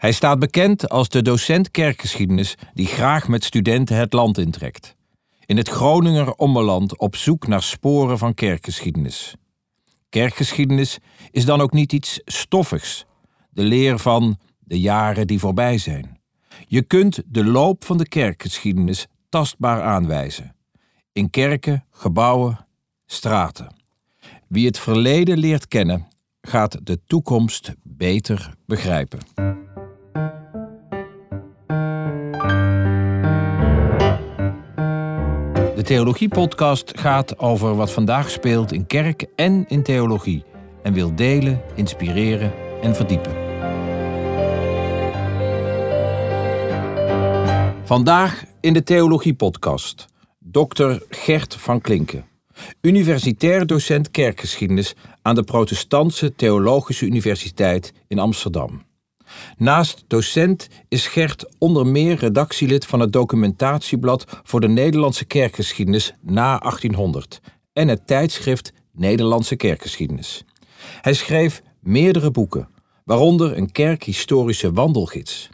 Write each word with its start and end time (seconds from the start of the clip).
Hij 0.00 0.12
staat 0.12 0.38
bekend 0.38 0.88
als 0.88 1.08
de 1.08 1.22
docent 1.22 1.70
kerkgeschiedenis 1.70 2.54
die 2.74 2.86
graag 2.86 3.28
met 3.28 3.44
studenten 3.44 3.96
het 3.96 4.12
land 4.12 4.38
intrekt. 4.38 4.96
In 5.46 5.56
het 5.56 5.68
Groninger 5.68 6.32
Ommeland 6.32 6.98
op 6.98 7.16
zoek 7.16 7.46
naar 7.46 7.62
sporen 7.62 8.18
van 8.18 8.34
kerkgeschiedenis. 8.34 9.34
Kerkgeschiedenis 10.08 10.98
is 11.30 11.44
dan 11.44 11.60
ook 11.60 11.72
niet 11.72 11.92
iets 11.92 12.20
stoffigs, 12.24 13.06
de 13.50 13.62
leer 13.62 13.98
van 13.98 14.38
de 14.58 14.80
jaren 14.80 15.26
die 15.26 15.38
voorbij 15.38 15.78
zijn. 15.78 16.20
Je 16.66 16.82
kunt 16.82 17.22
de 17.26 17.44
loop 17.44 17.84
van 17.84 17.98
de 17.98 18.08
kerkgeschiedenis 18.08 19.06
tastbaar 19.28 19.82
aanwijzen. 19.82 20.56
In 21.12 21.30
kerken, 21.30 21.84
gebouwen, 21.90 22.66
straten. 23.06 23.74
Wie 24.48 24.66
het 24.66 24.78
verleden 24.78 25.38
leert 25.38 25.68
kennen, 25.68 26.08
gaat 26.40 26.78
de 26.82 27.00
toekomst 27.06 27.74
beter 27.82 28.54
begrijpen. 28.66 29.18
De 35.80 35.86
Theologie-podcast 35.86 36.98
gaat 36.98 37.38
over 37.38 37.76
wat 37.76 37.92
vandaag 37.92 38.30
speelt 38.30 38.72
in 38.72 38.86
kerk 38.86 39.26
en 39.36 39.64
in 39.68 39.82
theologie 39.82 40.44
en 40.82 40.92
wil 40.92 41.14
delen, 41.14 41.62
inspireren 41.74 42.52
en 42.82 42.94
verdiepen. 42.94 43.32
Vandaag 47.84 48.44
in 48.60 48.72
de 48.72 48.82
Theologie-podcast 48.82 50.06
Dr. 50.38 50.92
Gert 51.08 51.54
van 51.54 51.80
Klinken, 51.80 52.24
universitair 52.80 53.66
docent 53.66 54.10
kerkgeschiedenis 54.10 54.94
aan 55.22 55.34
de 55.34 55.42
Protestantse 55.42 56.34
Theologische 56.34 57.06
Universiteit 57.06 57.92
in 58.08 58.18
Amsterdam. 58.18 58.82
Naast 59.56 60.04
docent 60.06 60.68
is 60.88 61.06
Gert 61.06 61.46
onder 61.58 61.86
meer 61.86 62.16
redactielid 62.16 62.86
van 62.86 63.00
het 63.00 63.12
documentatieblad 63.12 64.24
voor 64.42 64.60
de 64.60 64.68
Nederlandse 64.68 65.24
kerkgeschiedenis 65.24 66.12
na 66.20 66.58
1800 66.58 67.40
en 67.72 67.88
het 67.88 68.06
tijdschrift 68.06 68.72
Nederlandse 68.92 69.56
Kerkgeschiedenis. 69.56 70.44
Hij 71.00 71.14
schreef 71.14 71.62
meerdere 71.80 72.30
boeken, 72.30 72.68
waaronder 73.04 73.56
een 73.56 73.72
kerkhistorische 73.72 74.72
wandelgids. 74.72 75.48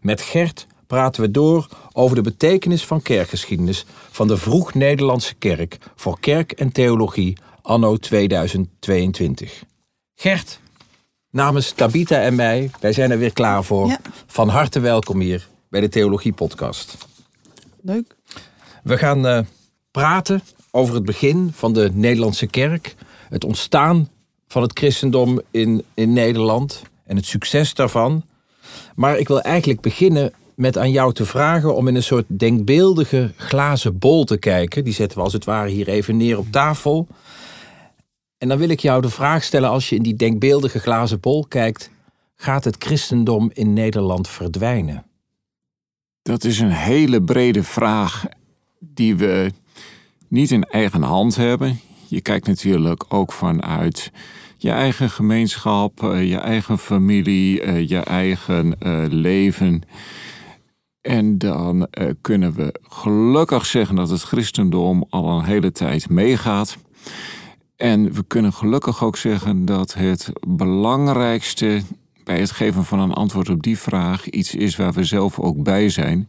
Met 0.00 0.22
Gert 0.22 0.66
praten 0.86 1.22
we 1.22 1.30
door 1.30 1.68
over 1.92 2.16
de 2.16 2.22
betekenis 2.22 2.84
van 2.84 3.02
kerkgeschiedenis 3.02 3.84
van 4.10 4.28
de 4.28 4.36
vroeg-Nederlandse 4.36 5.34
kerk 5.34 5.78
voor 5.94 6.20
kerk 6.20 6.52
en 6.52 6.72
theologie 6.72 7.36
anno 7.62 7.96
2022. 7.96 9.62
Gert, 10.14 10.60
namens 11.30 11.72
Tabita 11.72 12.20
en 12.20 12.34
mij, 12.34 12.70
wij 12.80 12.92
zijn 12.92 13.10
er 13.10 13.18
weer 13.18 13.32
klaar 13.32 13.64
voor. 13.64 13.86
Ja. 13.86 14.00
Van 14.26 14.48
harte 14.48 14.80
welkom 14.80 15.20
hier 15.20 15.48
bij 15.70 15.80
de 15.80 15.88
Theologie 15.88 16.32
Podcast. 16.32 16.96
Leuk. 17.80 18.16
We 18.82 18.98
gaan 18.98 19.26
eh, 19.26 19.40
praten 19.90 20.42
over 20.70 20.94
het 20.94 21.04
begin 21.04 21.50
van 21.54 21.72
de 21.72 21.90
Nederlandse 21.92 22.46
kerk, 22.46 22.94
het 23.28 23.44
ontstaan 23.44 24.08
van 24.46 24.62
het 24.62 24.78
christendom 24.78 25.40
in, 25.50 25.84
in 25.94 26.12
Nederland 26.12 26.82
en 27.04 27.16
het 27.16 27.26
succes 27.26 27.74
daarvan. 27.74 28.24
Maar 28.94 29.18
ik 29.18 29.28
wil 29.28 29.40
eigenlijk 29.40 29.80
beginnen 29.80 30.32
met 30.54 30.78
aan 30.78 30.90
jou 30.90 31.12
te 31.12 31.24
vragen 31.24 31.74
om 31.74 31.88
in 31.88 31.94
een 31.94 32.02
soort 32.02 32.24
denkbeeldige 32.28 33.32
glazen 33.36 33.98
bol 33.98 34.24
te 34.24 34.38
kijken. 34.38 34.84
Die 34.84 34.92
zetten 34.92 35.18
we 35.18 35.24
als 35.24 35.32
het 35.32 35.44
ware 35.44 35.68
hier 35.68 35.88
even 35.88 36.16
neer 36.16 36.38
op 36.38 36.50
tafel. 36.50 37.06
En 38.38 38.48
dan 38.48 38.58
wil 38.58 38.68
ik 38.68 38.80
jou 38.80 39.02
de 39.02 39.10
vraag 39.10 39.42
stellen, 39.44 39.68
als 39.68 39.88
je 39.88 39.96
in 39.96 40.02
die 40.02 40.14
denkbeeldige 40.14 40.78
glazen 40.78 41.20
bol 41.20 41.46
kijkt, 41.48 41.90
gaat 42.36 42.64
het 42.64 42.76
christendom 42.78 43.50
in 43.52 43.72
Nederland 43.72 44.28
verdwijnen? 44.28 45.04
Dat 46.22 46.44
is 46.44 46.58
een 46.58 46.70
hele 46.70 47.22
brede 47.22 47.62
vraag 47.62 48.24
die 48.78 49.16
we 49.16 49.52
niet 50.28 50.50
in 50.50 50.64
eigen 50.64 51.02
hand 51.02 51.36
hebben. 51.36 51.80
Je 52.06 52.20
kijkt 52.20 52.46
natuurlijk 52.46 53.04
ook 53.08 53.32
vanuit 53.32 54.10
je 54.56 54.70
eigen 54.70 55.10
gemeenschap, 55.10 56.02
eh, 56.02 56.28
je 56.28 56.36
eigen 56.36 56.78
familie, 56.78 57.60
eh, 57.60 57.88
je 57.88 57.98
eigen 57.98 58.80
eh, 58.80 59.04
leven. 59.08 59.82
En 61.00 61.38
dan 61.38 61.88
kunnen 62.20 62.52
we 62.52 62.74
gelukkig 62.82 63.66
zeggen 63.66 63.96
dat 63.96 64.10
het 64.10 64.22
christendom 64.22 65.04
al 65.10 65.38
een 65.38 65.44
hele 65.44 65.72
tijd 65.72 66.08
meegaat. 66.08 66.76
En 67.78 68.12
we 68.12 68.24
kunnen 68.26 68.52
gelukkig 68.52 69.04
ook 69.04 69.16
zeggen 69.16 69.64
dat 69.64 69.94
het 69.94 70.32
belangrijkste 70.48 71.82
bij 72.24 72.40
het 72.40 72.50
geven 72.50 72.84
van 72.84 72.98
een 72.98 73.12
antwoord 73.12 73.48
op 73.48 73.62
die 73.62 73.78
vraag 73.78 74.28
iets 74.28 74.54
is 74.54 74.76
waar 74.76 74.92
we 74.92 75.04
zelf 75.04 75.38
ook 75.38 75.62
bij 75.62 75.88
zijn. 75.88 76.28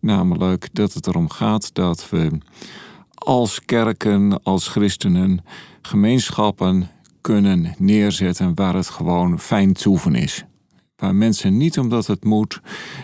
Namelijk 0.00 0.68
dat 0.72 0.92
het 0.92 1.06
erom 1.06 1.30
gaat 1.30 1.74
dat 1.74 2.10
we 2.10 2.38
als 3.14 3.64
kerken, 3.64 4.42
als 4.42 4.68
christenen, 4.68 5.44
gemeenschappen 5.82 6.90
kunnen 7.20 7.74
neerzetten 7.78 8.54
waar 8.54 8.74
het 8.74 8.88
gewoon 8.88 9.40
fijn 9.40 9.72
toeven 9.72 10.14
is. 10.14 10.44
Waar 10.96 11.14
mensen 11.14 11.56
niet 11.56 11.78
omdat 11.78 12.06
het 12.06 12.24
moet, 12.24 12.60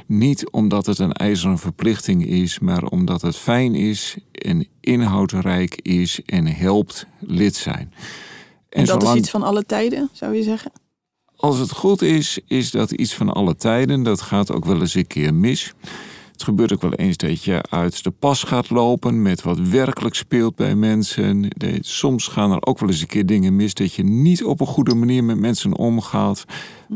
niet 0.07 0.51
omdat 0.51 0.87
het 0.87 0.99
een 0.99 1.13
ijzeren 1.13 1.59
verplichting 1.59 2.27
is, 2.27 2.59
maar 2.59 2.85
omdat 2.85 3.23
het 3.23 3.37
fijn 3.37 3.75
is 3.75 4.17
en 4.39 4.67
inhoudrijk 4.81 5.81
is 5.83 6.21
en 6.25 6.47
helpt 6.47 7.07
lid 7.19 7.57
zijn. 7.57 7.93
En 8.69 8.85
dat 8.85 9.01
zolang- 9.01 9.17
is 9.17 9.23
iets 9.23 9.31
van 9.31 9.43
alle 9.43 9.65
tijden, 9.65 10.09
zou 10.13 10.35
je 10.35 10.43
zeggen? 10.43 10.71
als 11.39 11.59
het 11.59 11.71
goed 11.71 12.03
is, 12.03 12.39
is 12.47 12.71
dat 12.71 12.91
iets 12.91 13.15
van 13.15 13.33
alle 13.33 13.57
tijden. 13.57 14.03
Dat 14.03 14.21
gaat 14.21 14.53
ook 14.53 14.65
wel 14.65 14.81
eens 14.81 14.95
een 14.95 15.07
keer 15.07 15.35
mis. 15.35 15.75
Het 16.33 16.43
gebeurt 16.43 16.73
ook 16.73 16.83
wel 16.83 16.95
eens 16.95 17.17
dat 17.17 17.45
je 17.45 17.63
uit 17.71 18.05
de 18.05 18.11
pas 18.11 18.43
gaat 18.43 18.71
lopen 18.71 19.23
met 19.23 19.43
wat 19.43 19.59
werkelijk 19.59 20.15
speelt 20.15 20.57
bij 20.57 20.75
mensen. 20.75 21.49
Soms 21.81 22.27
gaan 22.27 22.53
er 22.53 22.67
ook 22.67 22.79
wel 22.79 22.89
eens 22.89 23.01
een 23.01 23.07
keer 23.07 23.27
dingen 23.27 23.57
mis 23.57 23.75
dat 23.75 23.93
je 23.93 24.05
niet 24.05 24.45
op 24.45 24.61
een 24.61 24.67
goede 24.67 24.95
manier 24.95 25.25
met 25.25 25.39
mensen 25.39 25.77
omgaat. 25.77 26.45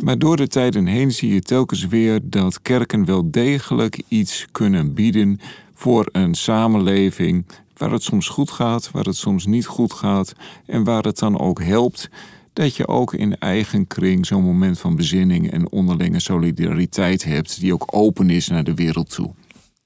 Maar 0.01 0.19
door 0.19 0.37
de 0.37 0.47
tijden 0.47 0.87
heen 0.87 1.13
zie 1.13 1.35
je 1.35 1.41
telkens 1.41 1.87
weer 1.87 2.21
dat 2.23 2.63
kerken 2.63 3.05
wel 3.05 3.31
degelijk 3.31 4.03
iets 4.09 4.47
kunnen 4.53 4.95
bieden 4.95 5.41
voor 5.83 6.09
een 6.13 6.35
samenleving 6.35 7.47
waar 7.77 7.91
het 7.91 8.03
soms 8.03 8.29
goed 8.29 8.51
gaat, 8.51 8.91
waar 8.91 9.05
het 9.05 9.17
soms 9.17 9.47
niet 9.47 9.67
goed 9.67 9.93
gaat 9.93 10.33
en 10.67 10.85
waar 10.85 11.03
het 11.03 11.19
dan 11.19 11.39
ook 11.39 11.63
helpt 11.63 12.09
dat 12.53 12.77
je 12.77 12.89
ook 12.89 13.15
in 13.15 13.39
eigen 13.39 13.87
kring 13.87 14.27
zo'n 14.27 14.43
moment 14.43 14.79
van 14.79 14.97
bezinning 14.97 15.51
en 15.51 15.71
onderlinge 15.71 16.21
solidariteit 16.21 17.25
hebt, 17.25 17.61
die 17.61 17.73
ook 17.73 17.85
open 17.91 18.31
is 18.31 18.49
naar 18.49 18.65
de 18.65 18.75
wereld 18.75 19.11
toe. 19.11 19.31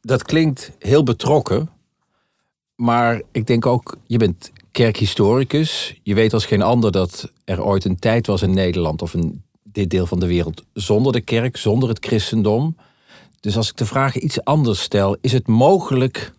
Dat 0.01 0.23
klinkt 0.23 0.73
heel 0.79 1.03
betrokken, 1.03 1.71
maar 2.75 3.23
ik 3.33 3.47
denk 3.47 3.67
ook, 3.67 3.97
je 4.07 4.19
bent 4.19 4.53
kerkhistoricus. 4.73 6.01
Je 6.03 6.15
weet 6.15 6.33
als 6.33 6.47
geen 6.47 6.63
ander 6.63 6.93
dat 6.93 7.33
er 7.45 7.65
ooit 7.65 7.85
een 7.85 7.99
tijd 7.99 8.27
was 8.27 8.43
in 8.43 8.55
Nederland 8.55 9.03
of 9.03 9.15
in 9.15 9.43
dit 9.63 9.91
deel 9.91 10.07
van 10.07 10.21
de 10.21 10.27
wereld 10.27 10.63
zonder 10.73 11.13
de 11.13 11.21
kerk, 11.21 11.57
zonder 11.57 11.89
het 11.89 12.07
christendom. 12.07 12.77
Dus 13.41 13.57
als 13.57 13.71
ik 13.71 13.77
de 13.77 13.87
vraag 13.87 14.17
iets 14.17 14.45
anders 14.45 14.83
stel, 14.83 15.17
is 15.21 15.33
het 15.33 15.47
mogelijk 15.47 16.33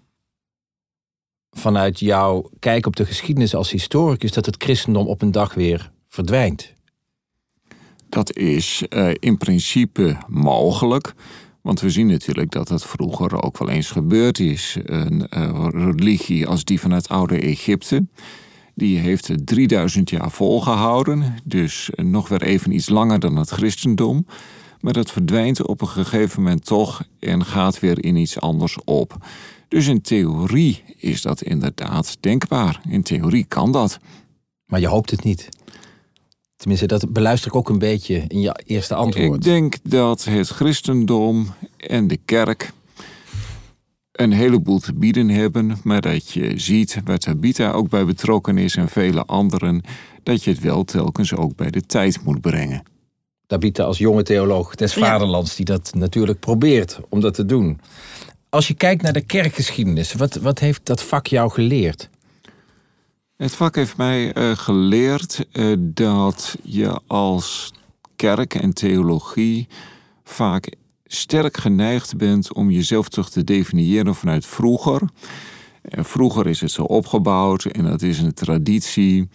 vanuit 1.52 2.00
jouw 2.00 2.50
kijk 2.59 2.85
op 2.85 2.96
de 2.96 3.06
geschiedenis 3.06 3.56
als 3.56 3.72
historicus 3.72 4.31
dat 4.31 4.46
het 4.46 4.63
christendom 4.63 5.08
op 5.08 5.22
een 5.22 5.31
dag 5.31 5.53
weer 5.53 5.91
verdwijnt? 6.08 6.74
Dat 8.09 8.35
is 8.35 8.84
eh, 8.90 9.09
in 9.19 9.38
principe 9.38 10.18
mogelijk. 10.28 11.13
Want 11.62 11.81
we 11.81 11.90
zien 11.90 12.08
natuurlijk 12.08 12.52
dat 12.52 12.68
dat 12.68 12.85
vroeger 12.85 13.44
ook 13.44 13.58
wel 13.58 13.69
eens 13.69 13.91
gebeurd 13.91 14.40
is. 14.40 14.78
Een 14.84 15.28
eh, 15.28 15.68
religie 15.72 16.47
als 16.47 16.64
die 16.64 16.79
van 16.79 16.91
het 16.91 17.09
oude 17.09 17.40
Egypte. 17.40 18.08
Die 18.75 19.00
heeft 19.00 19.28
het 19.28 19.47
3000 19.47 20.09
jaar 20.09 20.31
volgehouden. 20.31 21.35
Dus 21.44 21.90
eh, 21.90 22.06
nog 22.06 22.28
weer 22.29 22.41
even 22.41 22.72
iets 22.72 22.90
langer 22.90 23.19
dan 23.19 23.35
het 23.35 23.50
christendom. 23.50 24.25
Maar 24.81 24.93
dat 24.93 25.11
verdwijnt 25.11 25.67
op 25.67 25.81
een 25.81 25.88
gegeven 25.88 26.41
moment 26.43 26.66
toch 26.66 27.03
en 27.19 27.46
gaat 27.46 27.79
weer 27.79 28.03
in 28.03 28.16
iets 28.16 28.40
anders 28.40 28.78
op. 28.84 29.17
Dus 29.67 29.87
in 29.87 30.02
theorie 30.02 30.84
is 30.97 31.22
dat 31.22 31.41
inderdaad 31.41 32.17
denkbaar. 32.19 32.81
In 32.90 33.03
theorie 33.03 33.46
kan 33.46 33.72
dat. 33.72 33.99
Maar 34.66 34.79
je 34.79 34.87
hoopt 34.87 35.11
het 35.11 35.23
niet. 35.23 35.49
Tenminste, 36.55 36.85
dat 36.85 37.13
beluister 37.13 37.49
ik 37.49 37.55
ook 37.55 37.69
een 37.69 37.79
beetje 37.79 38.23
in 38.28 38.41
je 38.41 38.61
eerste 38.66 38.96
antwoord. 38.96 39.35
Ik 39.35 39.41
denk 39.41 39.75
dat 39.84 40.23
het 40.23 40.47
christendom 40.47 41.47
en 41.78 42.07
de 42.07 42.19
kerk 42.25 42.73
een 44.11 44.31
heleboel 44.31 44.79
te 44.79 44.93
bieden 44.93 45.29
hebben, 45.29 45.78
maar 45.84 46.02
dat 46.02 46.31
je 46.31 46.59
ziet 46.59 47.02
waar 47.03 47.17
Tabitha 47.17 47.72
ook 47.72 47.90
bij 47.90 48.05
betrokken 48.05 48.57
is 48.57 48.75
en 48.75 48.90
vele 48.90 49.25
anderen, 49.25 49.81
dat 50.23 50.43
je 50.43 50.52
het 50.52 50.59
wel 50.59 50.84
telkens 50.84 51.35
ook 51.35 51.55
bij 51.55 51.72
de 51.72 51.85
tijd 51.85 52.23
moet 52.23 52.41
brengen. 52.41 52.84
Tabitha 53.47 53.84
als 53.84 53.97
jonge 53.97 54.23
theoloog 54.23 54.76
des 54.76 54.94
Ja. 54.94 55.08
vaderlands, 55.08 55.55
die 55.55 55.66
dat 55.66 55.91
natuurlijk 55.96 56.40
probeert 56.40 56.99
om 57.09 57.20
dat 57.22 57.34
te 57.34 57.46
doen. 57.46 57.79
Als 58.49 58.67
je 58.67 58.73
kijkt 58.73 59.02
naar 59.02 59.14
de 59.14 59.26
kerkgeschiedenis, 59.26 60.14
wat, 60.14 60.35
wat 60.35 60.59
heeft 60.59 60.85
dat 60.85 61.03
vak 61.03 61.28
jou 61.28 61.52
geleerd? 61.52 62.09
Het 63.38 63.55
vak 63.55 63.76
heeft 63.76 63.97
mij 63.97 64.34
eh, 64.34 64.52
geleerd 64.52 65.46
eh, 65.52 65.66
dat 65.79 66.58
je 66.64 66.99
als 67.08 67.73
kerk 68.16 68.55
en 68.55 68.73
theologie 68.73 69.67
vaak 70.23 70.72
sterk 71.05 71.58
geneigd 71.58 72.17
bent 72.17 72.53
om 72.53 72.72
jezelf 72.72 73.09
toch 73.09 73.29
te 73.29 73.43
definiëren 73.43 74.16
vanuit 74.16 74.46
vroeger. 74.46 75.02
En 75.82 76.05
vroeger 76.05 76.47
is 76.47 76.61
het 76.61 76.72
zo 76.72 76.82
opgebouwd 76.84 77.66
en 77.66 77.84
dat 77.84 78.02
is 78.02 78.20
een 78.20 78.34
traditie. 78.34 79.29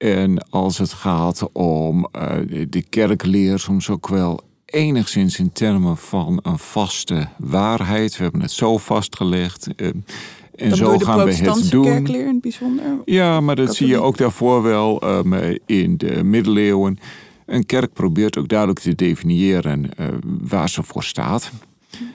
En 0.00 0.46
als 0.50 0.78
het 0.78 0.92
gaat 0.92 1.52
om 1.52 2.08
uh, 2.16 2.66
de 2.68 2.82
kerkleer, 2.82 3.58
soms 3.58 3.90
ook 3.90 4.08
wel 4.08 4.40
enigszins 4.64 5.38
in 5.38 5.52
termen 5.52 5.96
van 5.96 6.40
een 6.42 6.58
vaste 6.58 7.28
waarheid. 7.38 8.16
We 8.16 8.22
hebben 8.22 8.40
het 8.40 8.50
zo 8.50 8.78
vastgelegd. 8.78 9.68
Uh, 9.76 9.86
en 9.86 10.68
Dan 10.68 10.76
zo 10.76 10.98
gaan 10.98 11.24
we 11.24 11.34
het 11.34 11.70
doen. 11.70 11.84
kerkleer 11.84 12.20
in 12.26 12.32
het 12.32 12.40
bijzonder? 12.40 12.84
Ja, 13.04 13.40
maar 13.40 13.56
dat 13.56 13.74
zie 13.74 13.86
je 13.86 14.00
ook 14.00 14.16
daarvoor 14.16 14.62
wel 14.62 15.04
um, 15.04 15.58
in 15.66 15.96
de 15.96 16.24
middeleeuwen. 16.24 16.98
Een 17.46 17.66
kerk 17.66 17.92
probeert 17.92 18.38
ook 18.38 18.48
duidelijk 18.48 18.78
te 18.78 18.94
definiëren 18.94 19.90
uh, 20.00 20.06
waar 20.22 20.68
ze 20.68 20.82
voor 20.82 21.04
staat. 21.04 21.50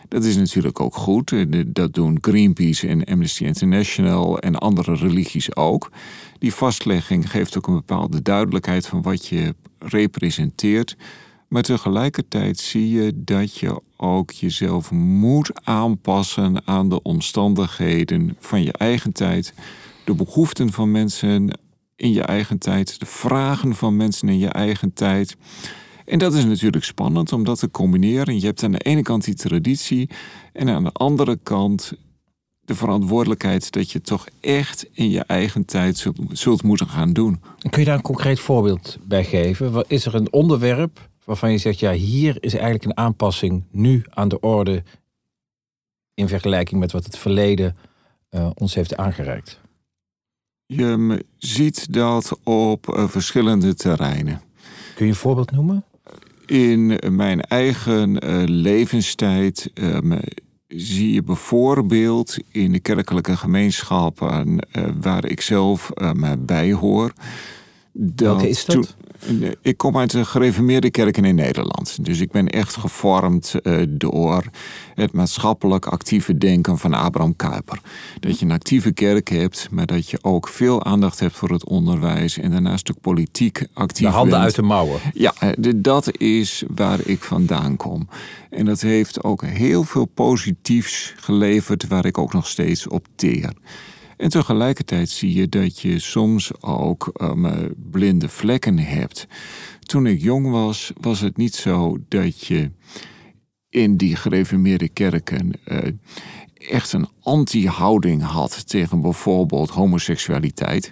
Dat 0.08 0.24
is 0.24 0.36
natuurlijk 0.36 0.80
ook 0.80 0.96
goed. 0.96 1.34
Dat 1.68 1.94
doen 1.94 2.18
Greenpeace 2.22 2.88
en 2.88 3.04
Amnesty 3.04 3.44
International 3.44 4.40
en 4.40 4.56
andere 4.56 4.96
religies 4.96 5.56
ook. 5.56 5.92
Die 6.40 6.54
vastlegging 6.54 7.32
geeft 7.32 7.58
ook 7.58 7.68
een 7.68 7.74
bepaalde 7.74 8.22
duidelijkheid 8.22 8.88
van 8.88 9.02
wat 9.02 9.28
je 9.28 9.56
representeert. 9.80 10.98
Maar 11.48 11.64
tegelijkertijd 11.64 12.60
zie 12.60 12.90
je 12.90 13.12
dat 13.16 13.58
je 13.58 13.82
ook 13.98 14.32
jezelf 14.32 14.92
moet 14.92 15.66
aanpassen 15.66 16.68
aan 16.68 16.90
de 16.90 17.02
omstandigheden 17.02 18.36
van 18.40 18.64
je 18.64 18.72
eigen 18.72 19.12
tijd, 19.12 19.54
de 20.06 20.14
behoeften 20.14 20.72
van 20.72 20.92
mensen 20.92 21.60
in 21.96 22.14
je 22.14 22.22
eigen 22.22 22.58
tijd, 22.58 23.00
de 23.00 23.06
vragen 23.06 23.76
van 23.76 23.96
mensen 23.96 24.30
in 24.30 24.38
je 24.38 24.50
eigen 24.50 24.94
tijd. 24.94 25.38
En 26.06 26.20
dat 26.20 26.34
is 26.34 26.46
natuurlijk 26.46 26.84
spannend 26.84 27.34
om 27.34 27.44
dat 27.44 27.60
te 27.60 27.72
combineren. 27.72 28.40
Je 28.40 28.46
hebt 28.46 28.64
aan 28.64 28.72
de 28.72 28.80
ene 28.80 29.02
kant 29.02 29.24
die 29.24 29.36
traditie 29.36 30.10
en 30.54 30.70
aan 30.70 30.84
de 30.84 30.92
andere 30.92 31.40
kant 31.44 31.94
de 32.66 32.76
verantwoordelijkheid 32.76 33.72
dat 33.72 33.92
je 33.92 34.02
toch 34.02 34.26
echt 34.40 34.88
in 34.92 35.10
je 35.10 35.24
eigen 35.24 35.66
tijd 35.66 35.98
zult, 35.98 36.18
zult 36.32 36.64
moeten 36.64 36.88
gaan 36.88 37.14
doen. 37.14 37.42
Kun 37.70 37.80
je 37.80 37.86
daar 37.86 37.96
een 37.96 38.02
concreet 38.02 38.40
voorbeeld 38.40 38.98
bij 39.02 39.24
geven? 39.24 39.86
Is 39.88 40.06
er 40.06 40.16
een 40.16 40.34
onderwerp 40.34 41.10
waarvan 41.24 41.52
je 41.52 41.58
zegt, 41.58 41.80
ja, 41.80 41.92
hier 41.92 42.38
is 42.40 42.54
eigenlijk 42.54 42.84
een 42.86 42.98
aanpassing 42.98 43.64
nu 43.72 44.06
aan 44.10 44.28
de 44.28 44.40
orde 44.40 44.84
in 46.14 46.28
vergelijking 46.28 46.80
met 46.80 46.92
wat 46.92 47.06
het 47.06 47.18
verleden 47.18 47.78
uh, 48.32 48.50
ons 48.54 48.76
heeft 48.76 48.98
aangereikt? 48.98 49.60
Je 50.66 51.26
ziet 51.38 51.94
dat 51.94 52.40
op 52.44 52.88
uh, 52.88 53.08
verschillende 53.08 53.74
terreinen. 53.74 54.42
Kun 54.96 55.06
je 55.06 55.12
een 55.12 55.18
voorbeeld 55.18 55.52
noemen? 55.52 55.86
In 56.46 57.00
mijn 57.10 57.42
eigen 57.42 58.10
uh, 58.10 58.44
levenstijd 58.46 59.72
zie 60.68 61.14
je 61.14 61.24
bijvoorbeeld 61.24 62.38
in 62.52 62.72
de 62.72 62.80
kerkelijke 62.80 63.38
gemeenschappen 63.38 64.68
waar 65.02 65.26
ik 65.26 65.42
zelf 65.42 65.92
bij 66.40 66.74
hoor. 66.74 67.14
Welke 68.16 68.50
is 68.50 68.66
dat? 68.66 68.96
Ik 69.62 69.78
kom 69.78 69.98
uit 69.98 70.12
de 70.12 70.26
gereformeerde 70.26 70.92
kerken 70.92 71.26
in 71.26 71.36
Nederland. 71.36 72.06
Dus 72.06 72.20
ik 72.20 72.32
ben 72.32 72.50
echt 72.50 72.76
gevormd 72.76 73.56
uh, 73.64 73.84
door 73.90 74.44
het 74.96 75.12
maatschappelijk 75.12 75.86
actieve 75.86 76.38
denken 76.38 76.78
van 76.78 76.94
Abraham 76.94 77.36
Kuyper. 77.36 77.80
Dat 78.20 78.40
je 78.40 78.46
een 78.46 78.52
actieve 78.52 78.92
kerk 78.92 79.30
hebt, 79.30 79.68
maar 79.72 79.86
dat 79.86 80.10
je 80.10 80.18
ook 80.22 80.48
veel 80.48 80.84
aandacht 80.84 81.20
hebt 81.20 81.36
voor 81.36 81.50
het 81.50 81.66
onderwijs 81.66 82.38
en 82.38 82.52
daarnaast 82.52 82.92
ook 82.92 83.02
politiek 83.02 83.68
actief 83.74 84.08
De 84.08 84.14
handen 84.14 84.32
bent. 84.32 84.44
uit 84.44 84.56
de 84.56 84.62
mouwen. 84.62 85.00
Ja, 85.14 85.34
dat 85.76 86.18
is 86.18 86.64
waar 86.68 87.00
ik 87.04 87.24
vandaan 87.24 87.76
kom. 87.76 88.08
En 88.50 88.66
dat 88.66 88.82
heeft 88.82 89.24
ook 89.24 89.46
heel 89.46 89.84
veel 89.84 90.06
positiefs 90.06 91.14
geleverd 91.18 91.88
waar 91.88 92.06
ik 92.06 92.18
ook 92.18 92.34
nog 92.34 92.48
steeds 92.48 92.88
op 92.88 93.08
teer. 93.16 93.54
En 94.18 94.30
tegelijkertijd 94.30 95.10
zie 95.10 95.34
je 95.34 95.50
dat 95.50 95.80
je 95.80 96.00
soms 96.00 96.62
ook 96.62 97.12
um, 97.22 97.74
blinde 97.92 98.30
vlekken 98.30 98.78
hebt. 98.78 99.28
Toen 99.80 100.06
ik 100.06 100.22
jong 100.22 100.50
was, 100.50 100.92
was 101.02 101.20
het 101.20 101.38
niet 101.38 101.56
zo 101.56 101.98
dat 102.08 102.46
je 102.46 102.72
in 103.70 103.98
die 103.98 104.16
gereformeerde 104.16 104.90
kerken 104.90 105.52
uh, 105.68 105.78
echt 106.54 106.94
een 106.94 107.08
anti-houding 107.22 108.24
had 108.24 108.68
tegen 108.68 109.02
bijvoorbeeld 109.02 109.70
homoseksualiteit. 109.70 110.92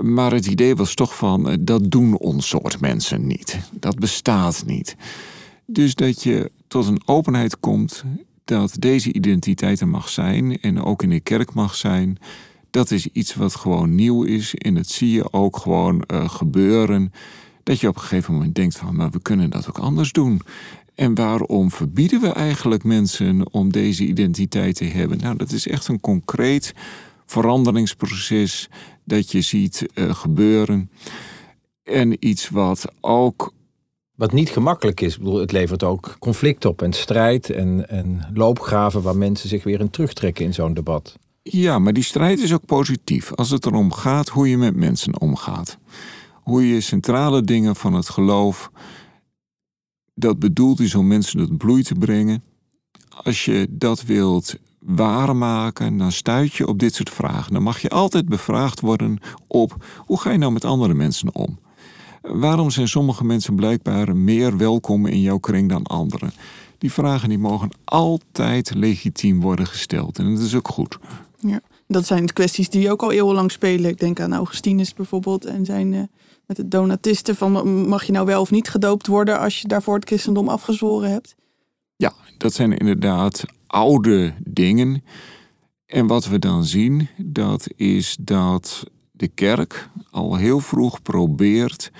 Maar 0.00 0.32
het 0.32 0.46
idee 0.46 0.76
was 0.76 0.94
toch 0.94 1.16
van, 1.16 1.50
uh, 1.50 1.54
dat 1.60 1.90
doen 1.90 2.18
ons 2.18 2.48
soort 2.48 2.80
mensen 2.80 3.26
niet. 3.26 3.58
Dat 3.72 3.98
bestaat 3.98 4.62
niet. 4.66 4.96
Dus 5.66 5.94
dat 5.94 6.22
je 6.22 6.50
tot 6.68 6.86
een 6.86 7.02
openheid 7.06 7.60
komt 7.60 8.04
dat 8.44 8.76
deze 8.78 9.12
identiteit 9.12 9.80
er 9.80 9.88
mag 9.88 10.08
zijn 10.08 10.60
en 10.60 10.82
ook 10.82 11.02
in 11.02 11.10
de 11.10 11.20
kerk 11.20 11.54
mag 11.54 11.74
zijn. 11.74 12.18
Dat 12.70 12.90
is 12.90 13.06
iets 13.06 13.34
wat 13.34 13.54
gewoon 13.54 13.94
nieuw 13.94 14.22
is 14.22 14.54
en 14.54 14.74
dat 14.74 14.86
zie 14.86 15.10
je 15.10 15.32
ook 15.32 15.56
gewoon 15.56 16.04
uh, 16.12 16.28
gebeuren. 16.28 17.12
Dat 17.62 17.80
je 17.80 17.88
op 17.88 17.94
een 17.94 18.00
gegeven 18.00 18.34
moment 18.34 18.54
denkt 18.54 18.76
van, 18.76 18.96
maar 18.96 19.10
we 19.10 19.22
kunnen 19.22 19.50
dat 19.50 19.68
ook 19.68 19.78
anders 19.78 20.12
doen. 20.12 20.40
En 20.94 21.14
waarom 21.14 21.70
verbieden 21.70 22.20
we 22.20 22.32
eigenlijk 22.32 22.84
mensen 22.84 23.52
om 23.52 23.72
deze 23.72 24.06
identiteit 24.06 24.76
te 24.76 24.84
hebben? 24.84 25.18
Nou, 25.18 25.36
dat 25.36 25.52
is 25.52 25.66
echt 25.66 25.88
een 25.88 26.00
concreet 26.00 26.74
veranderingsproces 27.26 28.68
dat 29.04 29.32
je 29.32 29.40
ziet 29.40 29.86
uh, 29.94 30.14
gebeuren. 30.14 30.90
En 31.82 32.26
iets 32.26 32.48
wat 32.48 32.92
ook 33.00 33.52
wat 34.14 34.32
niet 34.32 34.50
gemakkelijk 34.50 35.00
is. 35.00 35.18
Bedoel, 35.18 35.40
het 35.40 35.52
levert 35.52 35.82
ook 35.82 36.16
conflict 36.18 36.64
op 36.64 36.82
en 36.82 36.92
strijd 36.92 37.50
en, 37.50 37.88
en 37.88 38.30
loopgraven 38.34 39.02
waar 39.02 39.16
mensen 39.16 39.48
zich 39.48 39.64
weer 39.64 39.80
in 39.80 39.90
terugtrekken 39.90 40.44
in 40.44 40.54
zo'n 40.54 40.74
debat. 40.74 41.18
Ja, 41.42 41.78
maar 41.78 41.92
die 41.92 42.02
strijd 42.02 42.38
is 42.38 42.52
ook 42.52 42.66
positief 42.66 43.34
als 43.34 43.50
het 43.50 43.66
erom 43.66 43.92
gaat 43.92 44.28
hoe 44.28 44.48
je 44.48 44.56
met 44.56 44.76
mensen 44.76 45.20
omgaat. 45.20 45.78
Hoe 46.42 46.68
je 46.68 46.80
centrale 46.80 47.42
dingen 47.42 47.76
van 47.76 47.92
het 47.92 48.08
geloof, 48.08 48.70
dat 50.14 50.38
bedoeld 50.38 50.80
is 50.80 50.94
om 50.94 51.06
mensen 51.06 51.38
tot 51.38 51.56
bloei 51.56 51.82
te 51.82 51.94
brengen. 51.94 52.42
Als 53.22 53.44
je 53.44 53.66
dat 53.70 54.02
wilt 54.02 54.56
waarmaken, 54.78 55.96
dan 55.96 56.12
stuit 56.12 56.54
je 56.54 56.66
op 56.66 56.78
dit 56.78 56.94
soort 56.94 57.10
vragen. 57.10 57.52
Dan 57.52 57.62
mag 57.62 57.80
je 57.80 57.88
altijd 57.88 58.28
bevraagd 58.28 58.80
worden 58.80 59.18
op 59.46 59.84
hoe 59.98 60.20
ga 60.20 60.30
je 60.30 60.38
nou 60.38 60.52
met 60.52 60.64
andere 60.64 60.94
mensen 60.94 61.34
om? 61.34 61.58
Waarom 62.32 62.70
zijn 62.70 62.88
sommige 62.88 63.24
mensen 63.24 63.54
blijkbaar 63.54 64.16
meer 64.16 64.56
welkom 64.56 65.06
in 65.06 65.20
jouw 65.20 65.38
kring 65.38 65.68
dan 65.68 65.82
anderen? 65.82 66.32
Die 66.78 66.92
vragen 66.92 67.28
die 67.28 67.38
mogen 67.38 67.70
altijd 67.84 68.74
legitiem 68.74 69.40
worden 69.40 69.66
gesteld. 69.66 70.18
En 70.18 70.34
dat 70.34 70.44
is 70.44 70.54
ook 70.54 70.68
goed. 70.68 70.98
Ja, 71.38 71.60
dat 71.86 72.06
zijn 72.06 72.32
kwesties 72.32 72.68
die 72.68 72.90
ook 72.90 73.02
al 73.02 73.12
eeuwenlang 73.12 73.50
spelen. 73.50 73.90
Ik 73.90 73.98
denk 73.98 74.20
aan 74.20 74.34
Augustinus 74.34 74.94
bijvoorbeeld 74.94 75.44
en 75.44 75.64
zijn 75.64 75.92
uh, 75.92 76.02
met 76.46 76.56
de 76.56 76.68
donatisten 76.68 77.36
van 77.36 77.86
mag 77.88 78.04
je 78.04 78.12
nou 78.12 78.26
wel 78.26 78.40
of 78.40 78.50
niet 78.50 78.68
gedoopt 78.68 79.06
worden 79.06 79.38
als 79.38 79.60
je 79.60 79.68
daarvoor 79.68 79.94
het 79.94 80.06
christendom 80.06 80.48
afgezworen 80.48 81.10
hebt? 81.10 81.34
Ja, 81.96 82.12
dat 82.38 82.52
zijn 82.52 82.76
inderdaad 82.76 83.44
oude 83.66 84.34
dingen. 84.44 85.04
En 85.86 86.06
wat 86.06 86.26
we 86.26 86.38
dan 86.38 86.64
zien, 86.64 87.08
dat 87.16 87.66
is 87.76 88.16
dat 88.20 88.84
de 89.12 89.28
kerk 89.28 89.88
al 90.10 90.36
heel 90.36 90.60
vroeg 90.60 91.02
probeert 91.02 91.90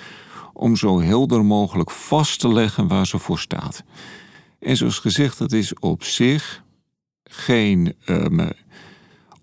om 0.55 0.75
zo 0.75 1.01
helder 1.01 1.45
mogelijk 1.45 1.91
vast 1.91 2.39
te 2.39 2.53
leggen 2.53 2.87
waar 2.87 3.07
ze 3.07 3.17
voor 3.17 3.39
staat. 3.39 3.83
En 4.59 4.77
zoals 4.77 4.99
gezegd, 4.99 5.37
dat 5.37 5.51
is 5.51 5.73
op 5.79 6.03
zich 6.03 6.63
geen 7.23 7.93
um, 8.05 8.49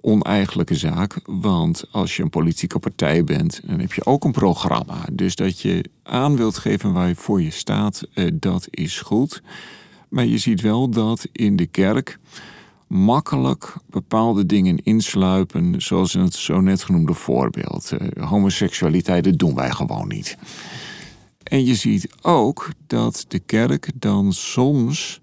oneigenlijke 0.00 0.74
zaak. 0.74 1.20
Want 1.24 1.84
als 1.90 2.16
je 2.16 2.22
een 2.22 2.30
politieke 2.30 2.78
partij 2.78 3.24
bent, 3.24 3.60
dan 3.64 3.80
heb 3.80 3.92
je 3.92 4.06
ook 4.06 4.24
een 4.24 4.32
programma. 4.32 5.04
Dus 5.12 5.34
dat 5.34 5.60
je 5.60 5.84
aan 6.02 6.36
wilt 6.36 6.58
geven 6.58 6.92
waar 6.92 7.08
je 7.08 7.14
voor 7.14 7.42
je 7.42 7.50
staat, 7.50 8.02
uh, 8.14 8.30
dat 8.34 8.66
is 8.70 9.00
goed. 9.00 9.42
Maar 10.08 10.26
je 10.26 10.38
ziet 10.38 10.60
wel 10.60 10.88
dat 10.88 11.28
in 11.32 11.56
de 11.56 11.66
kerk 11.66 12.18
makkelijk 12.86 13.74
bepaalde 13.90 14.46
dingen 14.46 14.82
insluipen, 14.82 15.82
zoals 15.82 16.14
in 16.14 16.20
het 16.20 16.34
zo 16.34 16.60
net 16.60 16.82
genoemde 16.82 17.14
voorbeeld. 17.14 17.92
Uh, 17.92 18.28
homoseksualiteit, 18.28 19.24
dat 19.24 19.38
doen 19.38 19.54
wij 19.54 19.70
gewoon 19.70 20.08
niet. 20.08 20.36
En 21.52 21.64
je 21.64 21.74
ziet 21.74 22.08
ook 22.22 22.70
dat 22.86 23.24
de 23.28 23.38
kerk 23.38 23.90
dan 23.94 24.32
soms 24.32 25.20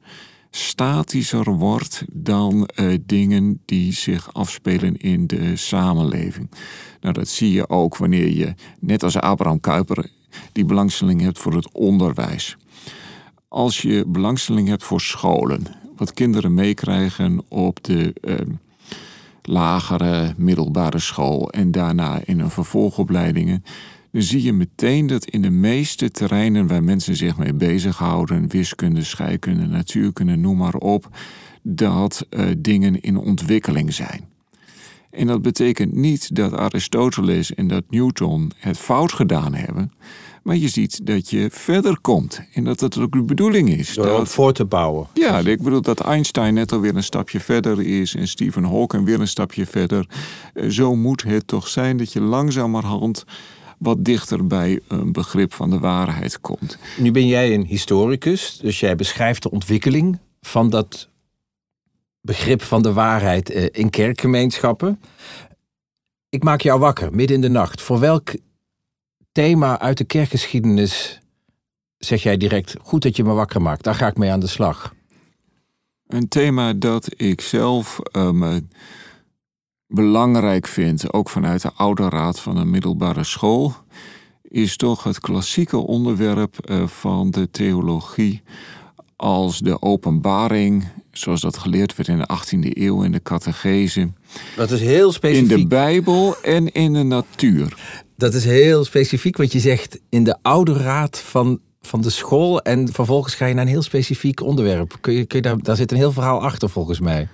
statischer 0.50 1.56
wordt 1.56 2.04
dan 2.12 2.70
uh, 2.76 2.98
dingen 3.06 3.62
die 3.66 3.94
zich 3.94 4.34
afspelen 4.34 4.98
in 4.98 5.28
de 5.28 5.56
samenleving. 5.56 6.52
Nou, 7.02 7.14
dat 7.14 7.28
zie 7.28 7.52
je 7.52 7.70
ook 7.70 7.98
wanneer 7.98 8.30
je, 8.30 8.54
net 8.80 9.04
als 9.04 9.16
Abraham 9.16 9.60
Kuyper, 9.60 10.10
die 10.52 10.66
belangstelling 10.66 11.22
hebt 11.22 11.40
voor 11.40 11.54
het 11.54 11.72
onderwijs. 11.72 12.58
Als 13.48 13.82
je 13.82 14.06
belangstelling 14.08 14.68
hebt 14.68 14.84
voor 14.84 15.02
scholen, 15.02 15.64
wat 15.96 16.14
kinderen 16.14 16.54
meekrijgen 16.54 17.42
op 17.48 17.84
de 17.84 18.14
uh, 18.22 18.36
lagere 19.42 20.34
middelbare 20.38 21.00
school 21.00 21.50
en 21.50 21.72
daarna 21.72 22.22
in 22.26 22.40
een 22.40 22.52
vervolgopleidingen, 22.52 23.64
dan 24.12 24.22
zie 24.22 24.44
je 24.44 24.54
meteen 24.54 25.08
dat 25.08 25.26
in 25.26 25.42
de 25.42 25.50
meeste 25.50 26.12
terreinen 26.12 26.68
waar 26.68 26.84
mensen 26.84 27.16
zich 27.16 27.38
mee 27.38 27.54
bezighouden, 27.54 28.50
wiskunde, 28.50 29.04
scheikunde, 29.04 29.66
natuurkunde, 29.66 30.36
noem 30.36 30.58
maar 30.58 30.76
op, 30.76 31.10
dat 31.62 32.26
uh, 32.30 32.46
dingen 32.58 33.02
in 33.02 33.18
ontwikkeling 33.18 33.94
zijn. 33.94 34.28
En 35.12 35.28
dat 35.28 35.42
betekent 35.42 35.96
niet 35.96 36.36
dat 36.36 36.54
Aristoteles 36.54 37.54
en 37.54 37.68
dat 37.68 37.84
Newton 37.90 38.52
het 38.58 38.78
fout 38.78 39.14
gedaan 39.14 39.54
hebben. 39.54 39.92
Maar 40.44 40.56
je 40.56 40.68
ziet 40.68 41.06
dat 41.06 41.30
je 41.30 41.50
verder 41.52 42.00
komt. 42.00 42.42
En 42.54 42.64
dat 42.64 42.80
dat 42.80 42.98
ook 42.98 43.12
de 43.12 43.24
bedoeling 43.24 43.70
is. 43.70 43.94
Door 43.94 44.06
dat, 44.06 44.30
voor 44.30 44.54
te 44.54 44.66
bouwen. 44.66 45.08
Ja, 45.14 45.40
ik 45.40 45.62
bedoel 45.62 45.82
dat 45.82 46.00
Einstein 46.00 46.54
net 46.54 46.72
alweer 46.72 46.96
een 46.96 47.04
stapje 47.04 47.40
verder 47.40 47.82
is. 47.82 48.16
En 48.16 48.28
Stephen 48.28 48.64
Hawking 48.64 49.06
weer 49.06 49.20
een 49.20 49.28
stapje 49.28 49.66
verder. 49.66 50.06
Eh, 50.54 50.70
zo 50.70 50.96
moet 50.96 51.24
het 51.24 51.48
toch 51.48 51.68
zijn 51.68 51.98
dat 51.98 52.14
je 52.14 52.22
langzamerhand 52.22 53.26
wat 53.80 54.06
dichter 54.06 54.48
bij 54.48 54.80
een 54.88 55.12
begrip 55.12 55.54
van 55.54 55.70
de 55.70 55.80
waarheid 55.80 56.40
komt. 56.40 56.78
Nu 56.98 57.12
ben 57.12 57.28
jij 57.28 57.54
een 57.54 57.66
historicus, 57.66 58.58
dus 58.58 58.80
jij 58.80 58.96
beschrijft 58.96 59.44
de 59.44 59.52
ontwikkeling 59.52 60.20
van 60.42 60.70
dat 60.70 61.08
begrip 62.22 62.62
van 62.62 62.82
de 62.82 62.94
waarheid 62.94 63.50
eh, 63.50 63.66
in 63.72 63.90
kerkgemeenschappen. 63.90 65.02
Ik 66.30 66.44
maak 66.44 66.62
jou 66.62 66.80
wakker 66.80 67.14
midden 67.14 67.36
in 67.36 67.42
de 67.42 67.50
nacht. 67.50 67.82
Voor 67.82 68.00
welk 68.00 68.34
thema 69.32 69.80
uit 69.80 69.98
de 69.98 70.04
kerkgeschiedenis 70.04 71.20
zeg 71.98 72.24
jij 72.24 72.38
direct: 72.38 72.76
goed 72.82 73.02
dat 73.02 73.16
je 73.16 73.24
me 73.24 73.34
wakker 73.34 73.62
maakt, 73.62 73.84
daar 73.84 73.96
ga 73.96 74.08
ik 74.08 74.18
mee 74.18 74.32
aan 74.32 74.40
de 74.40 74.48
slag? 74.48 74.94
Een 76.08 76.28
thema 76.28 76.74
dat 76.74 77.10
ik 77.22 77.42
zelf 77.42 78.00
um, 78.12 78.70
belangrijk 79.90 80.68
vind, 80.68 81.14
ook 81.14 81.30
vanuit 81.30 81.62
de 81.62 81.72
oude 81.76 82.10
raad 82.10 82.40
van 82.40 82.58
een 82.58 82.70
middelbare 82.70 83.24
school, 83.24 83.74
is 84.42 84.78
toch 84.78 85.04
het 85.04 85.20
klassieke 85.20 85.78
onderwerp 85.78 86.70
uh, 86.70 86.88
van 86.88 87.32
de 87.32 87.52
theologie 87.52 88.42
als 89.16 89.60
de 89.60 89.82
openbaring, 89.82 90.88
zoals 91.12 91.42
dat 91.42 91.58
geleerd 91.58 91.96
werd 91.96 92.10
in 92.10 92.18
de 92.18 92.30
18e 92.38 92.78
eeuw 92.78 93.04
in 93.04 93.12
de 93.12 93.22
catechese. 93.22 94.12
Dat 94.56 94.72
is 94.72 94.82
heel 94.82 95.12
specifiek. 95.12 95.52
In 95.52 95.58
de 95.58 95.68
Bijbel 95.68 96.36
en 96.42 96.72
in 96.72 96.94
de 96.94 97.04
natuur. 97.04 97.78
Dat 98.16 98.34
is 98.34 98.46
heel 98.46 98.84
specifiek, 98.84 99.38
wat 99.38 99.52
je 99.52 99.60
zegt 99.60 100.00
in 100.10 100.24
de 100.24 100.38
oude 100.42 100.74
raad 100.74 101.20
van, 101.20 101.60
van 101.82 102.02
de 102.02 102.10
school. 102.10 102.62
En 102.62 102.94
vervolgens 102.94 103.36
ga 103.36 103.46
je 103.46 103.54
naar 103.54 103.64
een 103.64 103.70
heel 103.70 103.82
specifiek 103.82 104.42
onderwerp. 104.42 104.98
Kun 105.02 105.14
je, 105.14 105.26
kun 105.26 105.38
je 105.38 105.44
daar, 105.44 105.58
daar 105.58 105.76
zit 105.76 105.92
een 105.92 105.98
heel 105.98 106.12
verhaal 106.12 106.42
achter 106.42 106.70
volgens 106.70 107.00
mij. 107.00 107.28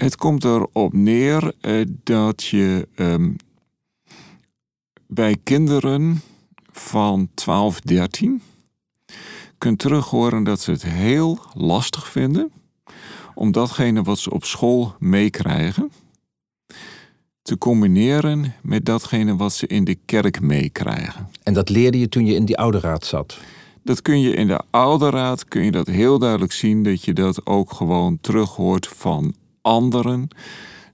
Het 0.00 0.16
komt 0.16 0.44
erop 0.44 0.92
neer 0.92 1.52
eh, 1.60 1.86
dat 2.02 2.44
je 2.44 2.88
um, 2.96 3.36
bij 5.06 5.36
kinderen 5.42 6.22
van 6.72 7.28
12, 7.34 7.80
13 7.80 8.42
kunt 9.58 9.78
terughoren 9.78 10.44
dat 10.44 10.60
ze 10.60 10.70
het 10.70 10.82
heel 10.82 11.38
lastig 11.54 12.08
vinden 12.08 12.52
om 13.34 13.52
datgene 13.52 14.02
wat 14.02 14.18
ze 14.18 14.30
op 14.30 14.44
school 14.44 14.94
meekrijgen 14.98 15.92
te 17.42 17.58
combineren 17.58 18.54
met 18.62 18.84
datgene 18.84 19.36
wat 19.36 19.52
ze 19.52 19.66
in 19.66 19.84
de 19.84 19.98
kerk 20.04 20.40
meekrijgen. 20.40 21.28
En 21.42 21.54
dat 21.54 21.68
leerde 21.68 21.98
je 21.98 22.08
toen 22.08 22.26
je 22.26 22.34
in 22.34 22.44
die 22.44 22.58
oude 22.58 22.80
raad 22.80 23.04
zat? 23.04 23.38
Dat 23.82 24.02
kun 24.02 24.20
je 24.20 24.34
in 24.34 24.46
de 24.46 24.60
oude 24.70 25.10
raad 25.10 25.44
kun 25.44 25.64
je 25.64 25.70
dat 25.70 25.86
heel 25.86 26.18
duidelijk 26.18 26.52
zien 26.52 26.82
dat 26.82 27.04
je 27.04 27.12
dat 27.12 27.46
ook 27.46 27.72
gewoon 27.72 28.18
terughoort 28.20 28.86
van 28.86 29.34
anderen. 29.62 30.28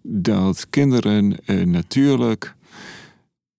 Dat 0.03 0.71
kinderen 0.71 1.45
eh, 1.45 1.67
natuurlijk 1.67 2.55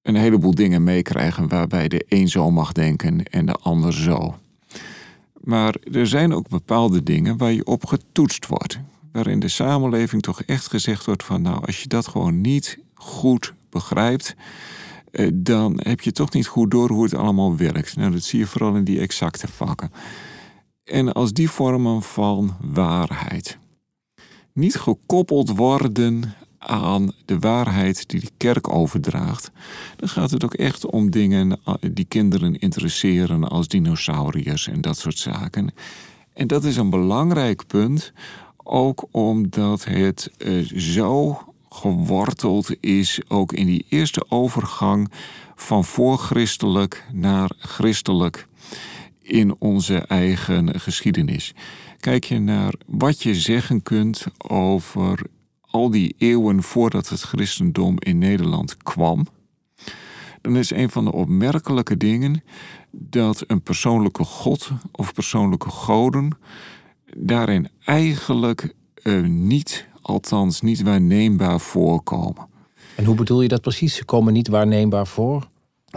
een 0.01 0.15
heleboel 0.15 0.55
dingen 0.55 0.83
meekrijgen 0.83 1.47
waarbij 1.47 1.87
de 1.87 2.05
een 2.09 2.27
zo 2.29 2.51
mag 2.51 2.71
denken 2.71 3.23
en 3.23 3.45
de 3.45 3.53
ander 3.53 3.93
zo. 3.93 4.35
Maar 5.33 5.75
er 5.91 6.07
zijn 6.07 6.33
ook 6.33 6.49
bepaalde 6.49 7.03
dingen 7.03 7.37
waar 7.37 7.51
je 7.51 7.65
op 7.65 7.85
getoetst 7.85 8.47
wordt. 8.47 8.79
Waarin 9.11 9.39
de 9.39 9.47
samenleving 9.47 10.21
toch 10.21 10.41
echt 10.41 10.67
gezegd 10.67 11.05
wordt 11.05 11.23
van 11.23 11.41
nou, 11.41 11.65
als 11.65 11.81
je 11.81 11.87
dat 11.87 12.07
gewoon 12.07 12.41
niet 12.41 12.79
goed 12.93 13.53
begrijpt, 13.69 14.35
eh, 15.11 15.29
dan 15.33 15.79
heb 15.83 16.01
je 16.01 16.11
toch 16.11 16.33
niet 16.33 16.47
goed 16.47 16.71
door 16.71 16.89
hoe 16.89 17.03
het 17.03 17.13
allemaal 17.13 17.57
werkt. 17.57 17.95
Nou, 17.95 18.11
dat 18.11 18.23
zie 18.23 18.39
je 18.39 18.47
vooral 18.47 18.75
in 18.75 18.83
die 18.83 18.99
exacte 18.99 19.47
vakken. 19.47 19.91
En 20.83 21.13
als 21.13 21.33
die 21.33 21.49
vormen 21.49 22.01
van 22.01 22.55
waarheid 22.61 23.57
niet 24.57 24.75
gekoppeld 24.75 25.49
worden 25.49 26.35
aan 26.57 27.11
de 27.25 27.39
waarheid 27.39 28.09
die 28.09 28.19
de 28.19 28.29
kerk 28.37 28.73
overdraagt, 28.73 29.51
dan 29.95 30.09
gaat 30.09 30.31
het 30.31 30.43
ook 30.43 30.53
echt 30.53 30.85
om 30.85 31.11
dingen 31.11 31.59
eh, 31.65 31.73
die 31.91 32.05
kinderen 32.05 32.59
interesseren 32.59 33.43
als 33.43 33.67
dinosauriërs 33.67 34.67
en 34.67 34.81
dat 34.81 34.97
soort 34.97 35.17
zaken. 35.17 35.73
En 36.33 36.47
dat 36.47 36.63
is 36.63 36.77
een 36.77 36.89
belangrijk 36.89 37.67
punt, 37.67 38.13
ook 38.63 39.07
omdat 39.11 39.85
het 39.85 40.31
uh, 40.37 40.65
zo 40.79 41.41
geworteld 41.69 42.75
is, 42.79 43.21
ook 43.27 43.53
in 43.53 43.65
die 43.65 43.85
eerste 43.89 44.25
overgang 44.29 45.11
van 45.55 45.85
voorchristelijk 45.85 47.05
naar 47.13 47.51
christelijk 47.57 48.47
in 49.21 49.55
onze 49.59 49.97
eigen 49.97 50.79
geschiedenis. 50.79 51.53
Kijk 51.99 52.23
je 52.23 52.39
naar 52.39 52.73
wat 52.85 53.23
je 53.23 53.35
zeggen 53.35 53.83
kunt 53.83 54.25
over 54.37 55.21
al 55.61 55.89
die 55.89 56.15
eeuwen 56.17 56.63
voordat 56.63 57.09
het 57.09 57.21
christendom 57.21 57.95
in 57.99 58.17
Nederland 58.17 58.77
kwam, 58.77 59.25
dan 60.41 60.55
is 60.55 60.71
een 60.71 60.89
van 60.89 61.05
de 61.05 61.11
opmerkelijke 61.11 61.97
dingen 61.97 62.43
dat 62.91 63.43
een 63.47 63.61
persoonlijke 63.61 64.23
god 64.23 64.71
of 64.91 65.13
persoonlijke 65.13 65.69
goden 65.69 66.37
daarin 67.17 67.67
eigenlijk 67.83 68.73
uh, 69.03 69.25
niet, 69.27 69.87
althans 70.01 70.61
niet 70.61 70.81
waarneembaar 70.81 71.59
voorkomen. 71.59 72.47
En 72.95 73.05
hoe 73.05 73.15
bedoel 73.15 73.41
je 73.41 73.47
dat 73.47 73.61
precies? 73.61 73.95
Ze 73.95 74.05
komen 74.05 74.33
niet 74.33 74.47
waarneembaar 74.47 75.07
voor? 75.07 75.47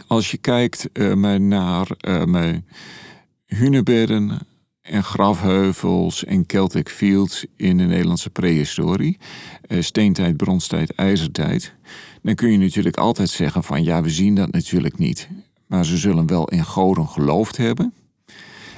Als 0.06 0.30
je 0.30 0.36
kijkt 0.36 0.88
uh, 0.92 1.34
naar 1.34 1.88
uh, 2.08 2.56
hunebedden, 3.46 4.38
en 4.80 5.04
grafheuvels 5.04 6.24
en 6.24 6.44
Celtic 6.46 6.88
fields 6.88 7.46
in 7.56 7.76
de 7.76 7.84
Nederlandse 7.84 8.30
prehistorie, 8.30 9.18
uh, 9.68 9.82
steentijd, 9.82 10.36
bronstijd, 10.36 10.94
ijzertijd, 10.94 11.74
dan 12.22 12.34
kun 12.34 12.52
je 12.52 12.58
natuurlijk 12.58 12.96
altijd 12.96 13.28
zeggen 13.28 13.62
van 13.62 13.84
ja, 13.84 14.02
we 14.02 14.10
zien 14.10 14.34
dat 14.34 14.52
natuurlijk 14.52 14.98
niet. 14.98 15.28
Maar 15.66 15.84
ze 15.84 15.96
zullen 15.96 16.26
wel 16.26 16.48
in 16.48 16.64
goden 16.64 17.08
geloofd 17.08 17.56
hebben. 17.56 17.94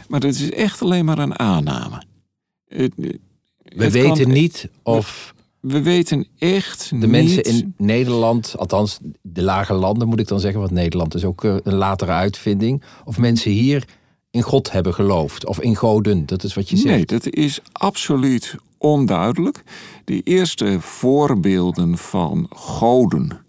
Maar 0.09 0.21
dat 0.21 0.35
is 0.35 0.51
echt 0.51 0.83
alleen 0.83 1.05
maar 1.05 1.19
een 1.19 1.39
aanname. 1.39 2.03
we 2.69 3.91
weten 3.91 4.29
niet 4.29 4.71
of. 4.83 5.35
We 5.61 5.83
weten 5.83 6.27
echt 6.39 7.01
de 7.01 7.07
mensen 7.07 7.43
in 7.43 7.75
Nederland, 7.77 8.59
althans 8.59 8.99
de 9.21 9.43
lage 9.43 9.73
landen 9.73 10.09
moet 10.09 10.21
ik 10.21 10.29
dan 10.29 10.41
zeggen, 10.41 10.61
want 10.61 10.73
Nederland 10.73 11.15
is 11.15 11.25
ook 11.25 11.45
eh, 11.45 11.57
een 11.63 11.75
latere 11.75 12.11
uitvinding. 12.11 12.83
Of 13.05 13.19
mensen 13.19 13.51
hier 13.51 13.85
in 14.33 14.43
God 14.43 14.73
hebben 14.73 14.95
geloofd 14.95 15.47
of 15.47 15.61
in 15.61 15.77
goden. 15.77 16.27
Dat 16.27 16.43
is 16.45 16.55
wat 16.55 16.69
je 16.69 16.77
zegt. 16.77 16.95
Nee, 16.95 17.05
dat 17.05 17.27
is 17.27 17.61
absoluut 17.73 18.55
onduidelijk. 18.79 19.63
De 20.05 20.21
eerste 20.23 20.81
voorbeelden 20.81 21.99
van 21.99 22.47
goden 22.51 23.45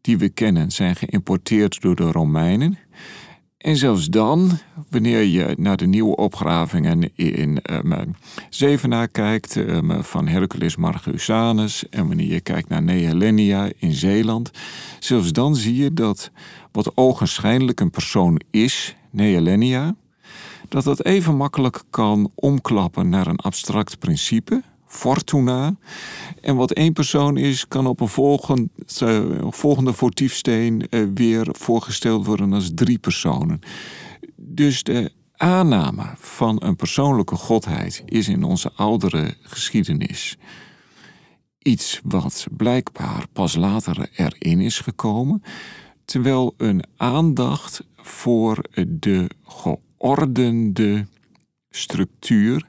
die 0.00 0.18
we 0.18 0.28
kennen 0.28 0.70
zijn 0.70 0.96
geïmporteerd 0.96 1.80
door 1.80 1.96
de 1.96 2.10
Romeinen. 2.12 2.78
En 3.58 3.76
zelfs 3.76 4.06
dan, 4.06 4.50
wanneer 4.88 5.22
je 5.22 5.54
naar 5.58 5.76
de 5.76 5.86
nieuwe 5.86 6.16
opgravingen 6.16 7.10
in 7.14 7.58
um, 7.70 8.14
Zevenaar 8.50 9.08
kijkt, 9.08 9.56
um, 9.56 10.04
van 10.04 10.28
Hercules 10.28 10.76
Margusanus, 10.76 11.88
en 11.88 12.06
wanneer 12.06 12.32
je 12.32 12.40
kijkt 12.40 12.68
naar 12.68 12.82
Nehelenia 12.82 13.70
in 13.78 13.92
Zeeland, 13.92 14.50
zelfs 14.98 15.32
dan 15.32 15.56
zie 15.56 15.76
je 15.76 15.92
dat 15.94 16.30
wat 16.72 16.96
ogenschijnlijk 16.96 17.80
een 17.80 17.90
persoon 17.90 18.40
is, 18.50 18.96
Nehelenia, 19.10 19.94
dat 20.68 20.84
dat 20.84 21.04
even 21.04 21.36
makkelijk 21.36 21.82
kan 21.90 22.30
omklappen 22.34 23.08
naar 23.08 23.26
een 23.26 23.38
abstract 23.38 23.98
principe, 23.98 24.62
fortuna. 24.86 25.76
En 26.40 26.56
wat 26.56 26.72
één 26.72 26.92
persoon 26.92 27.36
is, 27.36 27.68
kan 27.68 27.86
op 27.86 28.00
een 28.00 28.08
volgende, 28.08 28.68
uh, 29.02 29.46
volgende 29.50 29.92
votiefsteen 29.92 30.86
uh, 30.90 31.08
weer 31.14 31.48
voorgesteld 31.50 32.26
worden 32.26 32.52
als 32.52 32.70
drie 32.74 32.98
personen. 32.98 33.60
Dus 34.36 34.82
de 34.82 35.12
aanname 35.36 36.14
van 36.16 36.62
een 36.62 36.76
persoonlijke 36.76 37.36
godheid 37.36 38.02
is 38.04 38.28
in 38.28 38.42
onze 38.42 38.72
oudere 38.74 39.34
geschiedenis 39.42 40.36
iets 41.66 42.00
wat 42.04 42.46
blijkbaar 42.56 43.26
pas 43.32 43.54
later 43.54 44.08
erin 44.16 44.60
is 44.60 44.78
gekomen. 44.78 45.42
Terwijl 46.04 46.54
een 46.56 46.84
aandacht 46.96 47.84
voor 47.96 48.64
de 48.88 49.30
ordende 49.96 51.06
structuur 51.70 52.66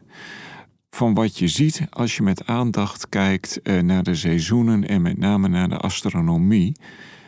van 0.89 1.13
wat 1.13 1.37
je 1.37 1.47
ziet 1.47 1.81
als 1.89 2.15
je 2.15 2.23
met 2.23 2.45
aandacht 2.45 3.09
kijkt 3.09 3.61
eh, 3.61 3.79
naar 3.79 4.03
de 4.03 4.15
seizoenen 4.15 4.87
en 4.87 5.01
met 5.01 5.17
name 5.17 5.47
naar 5.47 5.69
de 5.69 5.77
astronomie. 5.77 6.75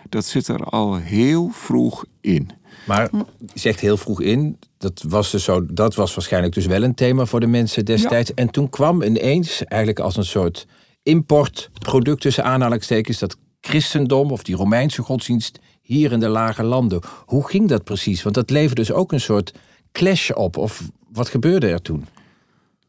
Dat 0.09 0.25
zit 0.25 0.47
er 0.47 0.63
al 0.63 0.95
heel 0.95 1.49
vroeg 1.49 2.05
in. 2.21 2.49
Maar 2.87 3.09
je 3.53 3.59
zegt 3.59 3.79
heel 3.79 3.97
vroeg 3.97 4.21
in, 4.21 4.57
dat 4.77 5.03
was, 5.07 5.31
dus 5.31 5.43
zo, 5.43 5.65
dat 5.65 5.95
was 5.95 6.13
waarschijnlijk 6.13 6.53
dus 6.53 6.65
wel 6.65 6.83
een 6.83 6.95
thema 6.95 7.25
voor 7.25 7.39
de 7.39 7.47
mensen 7.47 7.85
destijds. 7.85 8.33
En 8.33 8.49
toen 8.49 8.69
kwam 8.69 9.01
ineens, 9.01 9.63
eigenlijk 9.63 9.99
als 9.99 10.17
een 10.17 10.25
soort 10.25 10.67
importproduct 11.03 12.21
tussen 12.21 12.43
aanhalingstekens, 12.43 13.19
dat 13.19 13.37
christendom 13.61 14.31
of 14.31 14.43
die 14.43 14.55
Romeinse 14.55 15.01
godsdienst 15.01 15.59
hier 15.81 16.11
in 16.11 16.19
de 16.19 16.27
lage 16.27 16.63
landen. 16.63 17.01
Hoe 17.25 17.47
ging 17.47 17.67
dat 17.67 17.83
precies? 17.83 18.23
Want 18.23 18.35
dat 18.35 18.49
leverde 18.49 18.81
dus 18.81 18.91
ook 18.91 19.11
een 19.11 19.21
soort 19.21 19.53
clash 19.91 20.31
op. 20.31 20.57
Of 20.57 20.89
wat 21.11 21.29
gebeurde 21.29 21.67
er 21.67 21.81
toen? 21.81 22.05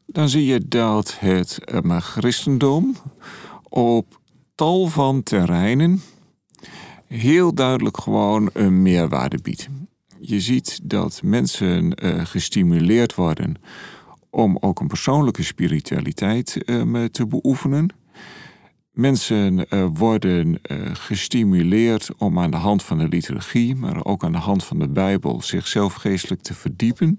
Dan 0.07 0.28
zie 0.28 0.45
je 0.45 0.69
dat 0.69 1.16
het 1.19 1.59
uh, 1.85 2.00
christendom 2.00 2.97
op 3.69 4.21
tal 4.54 4.87
van 4.87 5.23
terreinen 5.23 6.02
heel 7.07 7.54
duidelijk 7.54 8.00
gewoon 8.00 8.50
een 8.52 8.83
meerwaarde 8.83 9.38
biedt. 9.42 9.69
Je 10.21 10.40
ziet 10.40 10.80
dat 10.83 11.21
mensen 11.25 12.04
uh, 12.04 12.25
gestimuleerd 12.25 13.14
worden 13.14 13.54
om 14.30 14.57
ook 14.61 14.80
een 14.80 14.87
persoonlijke 14.87 15.42
spiritualiteit 15.42 16.59
te 17.12 17.26
beoefenen. 17.28 17.88
Mensen 19.00 19.66
uh, 19.69 19.87
worden 19.92 20.61
gestimuleerd 20.92 22.09
om 22.19 22.38
aan 22.38 22.50
de 22.50 22.57
hand 22.57 22.83
van 22.83 22.99
de 22.99 23.09
liturgie, 23.09 23.76
maar 23.76 24.04
ook 24.04 24.25
aan 24.25 24.33
de 24.33 24.38
hand 24.38 24.64
van 24.64 24.78
de 24.78 24.88
Bijbel, 24.88 25.42
zichzelf 25.42 25.95
geestelijk 25.95 26.42
te 26.42 26.54
verdiepen. 26.54 27.19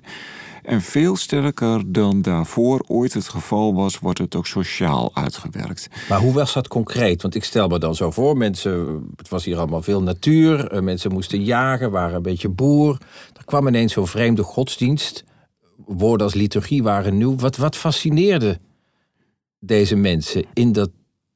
En 0.63 0.81
veel 0.81 1.15
sterker 1.15 1.91
dan 1.91 2.21
daarvoor 2.21 2.83
ooit 2.87 3.13
het 3.13 3.27
geval 3.29 3.73
was, 3.73 3.99
wordt 3.99 4.19
het 4.19 4.35
ook 4.35 4.47
sociaal 4.47 5.11
uitgewerkt. 5.13 5.87
Maar 6.09 6.19
hoe 6.19 6.33
was 6.33 6.53
dat 6.53 6.67
concreet? 6.67 7.21
Want 7.21 7.35
ik 7.35 7.43
stel 7.43 7.67
me 7.67 7.79
dan 7.79 7.95
zo 7.95 8.11
voor, 8.11 8.37
mensen, 8.37 9.03
het 9.15 9.29
was 9.29 9.45
hier 9.45 9.57
allemaal 9.57 9.81
veel 9.81 10.03
natuur, 10.03 10.67
eh, 10.67 10.81
mensen 10.81 11.11
moesten 11.11 11.43
jagen, 11.43 11.91
waren 11.91 12.15
een 12.15 12.21
beetje 12.21 12.49
boer. 12.49 12.97
Er 13.37 13.45
kwam 13.45 13.67
ineens 13.67 13.93
zo'n 13.93 14.07
vreemde 14.07 14.43
godsdienst. 14.43 15.23
Woorden 15.85 16.25
als 16.25 16.35
liturgie 16.35 16.83
waren 16.83 17.17
nieuw. 17.17 17.35
Wat, 17.35 17.57
wat 17.57 17.75
fascineerde 17.75 18.59
deze 19.59 19.95
mensen 19.95 20.43
in 20.53 20.71
dat 20.71 20.89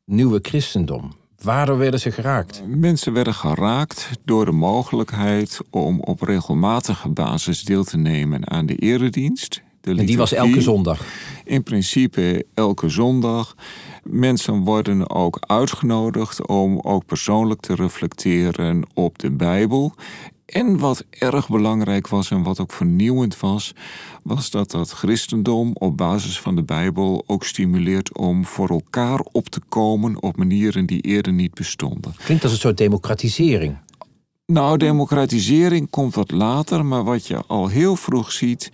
nieuwe 0.05 0.39
christendom? 0.41 1.12
Waardoor 1.41 1.77
werden 1.77 2.00
ze 2.00 2.12
geraakt? 2.12 2.63
Mensen 2.67 3.13
werden 3.13 3.33
geraakt 3.33 4.09
door 4.25 4.45
de 4.45 4.51
mogelijkheid 4.51 5.59
om 5.69 6.00
op 6.00 6.21
regelmatige 6.21 7.09
basis 7.09 7.63
deel 7.63 7.83
te 7.83 7.97
nemen 7.97 8.50
aan 8.50 8.65
de 8.65 8.75
eredienst. 8.75 9.62
De 9.81 9.95
en 9.95 10.05
die 10.05 10.17
was 10.17 10.33
elke 10.33 10.62
zondag? 10.62 11.05
In 11.43 11.63
principe 11.63 12.45
elke 12.53 12.89
zondag. 12.89 13.55
Mensen 14.03 14.59
worden 14.59 15.09
ook 15.09 15.38
uitgenodigd 15.39 16.47
om 16.47 16.79
ook 16.79 17.05
persoonlijk 17.05 17.62
te 17.62 17.75
reflecteren 17.75 18.83
op 18.93 19.19
de 19.19 19.31
Bijbel 19.31 19.93
en 20.45 20.79
wat 20.79 21.05
erg 21.09 21.49
belangrijk 21.49 22.07
was 22.07 22.31
en 22.31 22.43
wat 22.43 22.59
ook 22.59 22.73
vernieuwend 22.73 23.39
was, 23.39 23.73
was 24.23 24.49
dat 24.49 24.71
dat 24.71 24.91
christendom 24.91 25.71
op 25.73 25.97
basis 25.97 26.39
van 26.39 26.55
de 26.55 26.63
Bijbel 26.63 27.23
ook 27.27 27.43
stimuleert 27.43 28.17
om 28.17 28.45
voor 28.45 28.69
elkaar 28.69 29.19
op 29.31 29.49
te 29.49 29.61
komen 29.69 30.21
op 30.21 30.37
manieren 30.37 30.85
die 30.85 31.01
eerder 31.01 31.33
niet 31.33 31.53
bestonden. 31.53 32.15
Klinkt 32.23 32.43
als 32.43 32.53
een 32.53 32.59
soort 32.59 32.77
democratisering. 32.77 33.77
Nou, 34.45 34.77
democratisering 34.77 35.89
komt 35.89 36.15
wat 36.15 36.31
later, 36.31 36.85
maar 36.85 37.03
wat 37.03 37.27
je 37.27 37.43
al 37.47 37.67
heel 37.67 37.95
vroeg 37.95 38.31
ziet, 38.31 38.71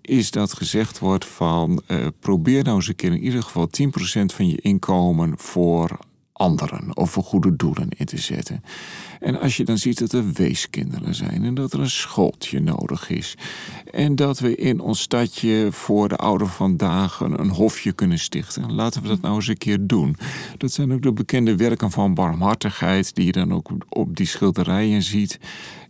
is 0.00 0.30
dat 0.30 0.52
gezegd 0.52 0.98
wordt 0.98 1.24
van 1.24 1.82
uh, 1.88 2.06
probeer 2.20 2.64
nou 2.64 2.76
eens 2.76 2.88
een 2.88 2.96
keer 2.96 3.12
in 3.12 3.22
ieder 3.22 3.42
geval 3.42 3.68
10% 3.82 3.90
van 4.34 4.48
je 4.48 4.60
inkomen 4.60 5.38
voor 5.38 5.98
anderen 6.38 6.96
of 6.96 7.10
voor 7.10 7.22
goede 7.22 7.56
doelen 7.56 7.88
in 7.96 8.06
te 8.06 8.18
zetten. 8.18 8.62
En 9.20 9.40
als 9.40 9.56
je 9.56 9.64
dan 9.64 9.78
ziet 9.78 9.98
dat 9.98 10.12
er 10.12 10.32
weeskinderen 10.32 11.14
zijn 11.14 11.44
en 11.44 11.54
dat 11.54 11.72
er 11.72 11.80
een 11.80 11.90
schooltje 11.90 12.60
nodig 12.60 13.10
is. 13.10 13.34
En 13.90 14.16
dat 14.16 14.38
we 14.38 14.56
in 14.56 14.80
ons 14.80 15.00
stadje 15.00 15.68
voor 15.70 16.08
de 16.08 16.16
ouder 16.16 16.46
vandaag 16.46 17.20
een, 17.20 17.48
hofje 17.48 17.92
kunnen 17.92 18.18
stichten. 18.18 18.72
Laten 18.72 19.02
we 19.02 19.08
dat 19.08 19.20
nou 19.20 19.34
eens 19.34 19.48
een 19.48 19.58
keer 19.58 19.78
doen. 19.80 20.16
Dat 20.56 20.72
zijn 20.72 20.92
ook 20.92 21.02
de 21.02 21.12
bekende 21.12 21.56
werken 21.56 21.90
van 21.90 22.14
barmhartigheid 22.14 23.14
die 23.14 23.26
je 23.26 23.32
dan 23.32 23.52
ook 23.52 23.70
op 23.88 24.16
die 24.16 24.26
schilderijen 24.26 25.02
ziet. 25.02 25.38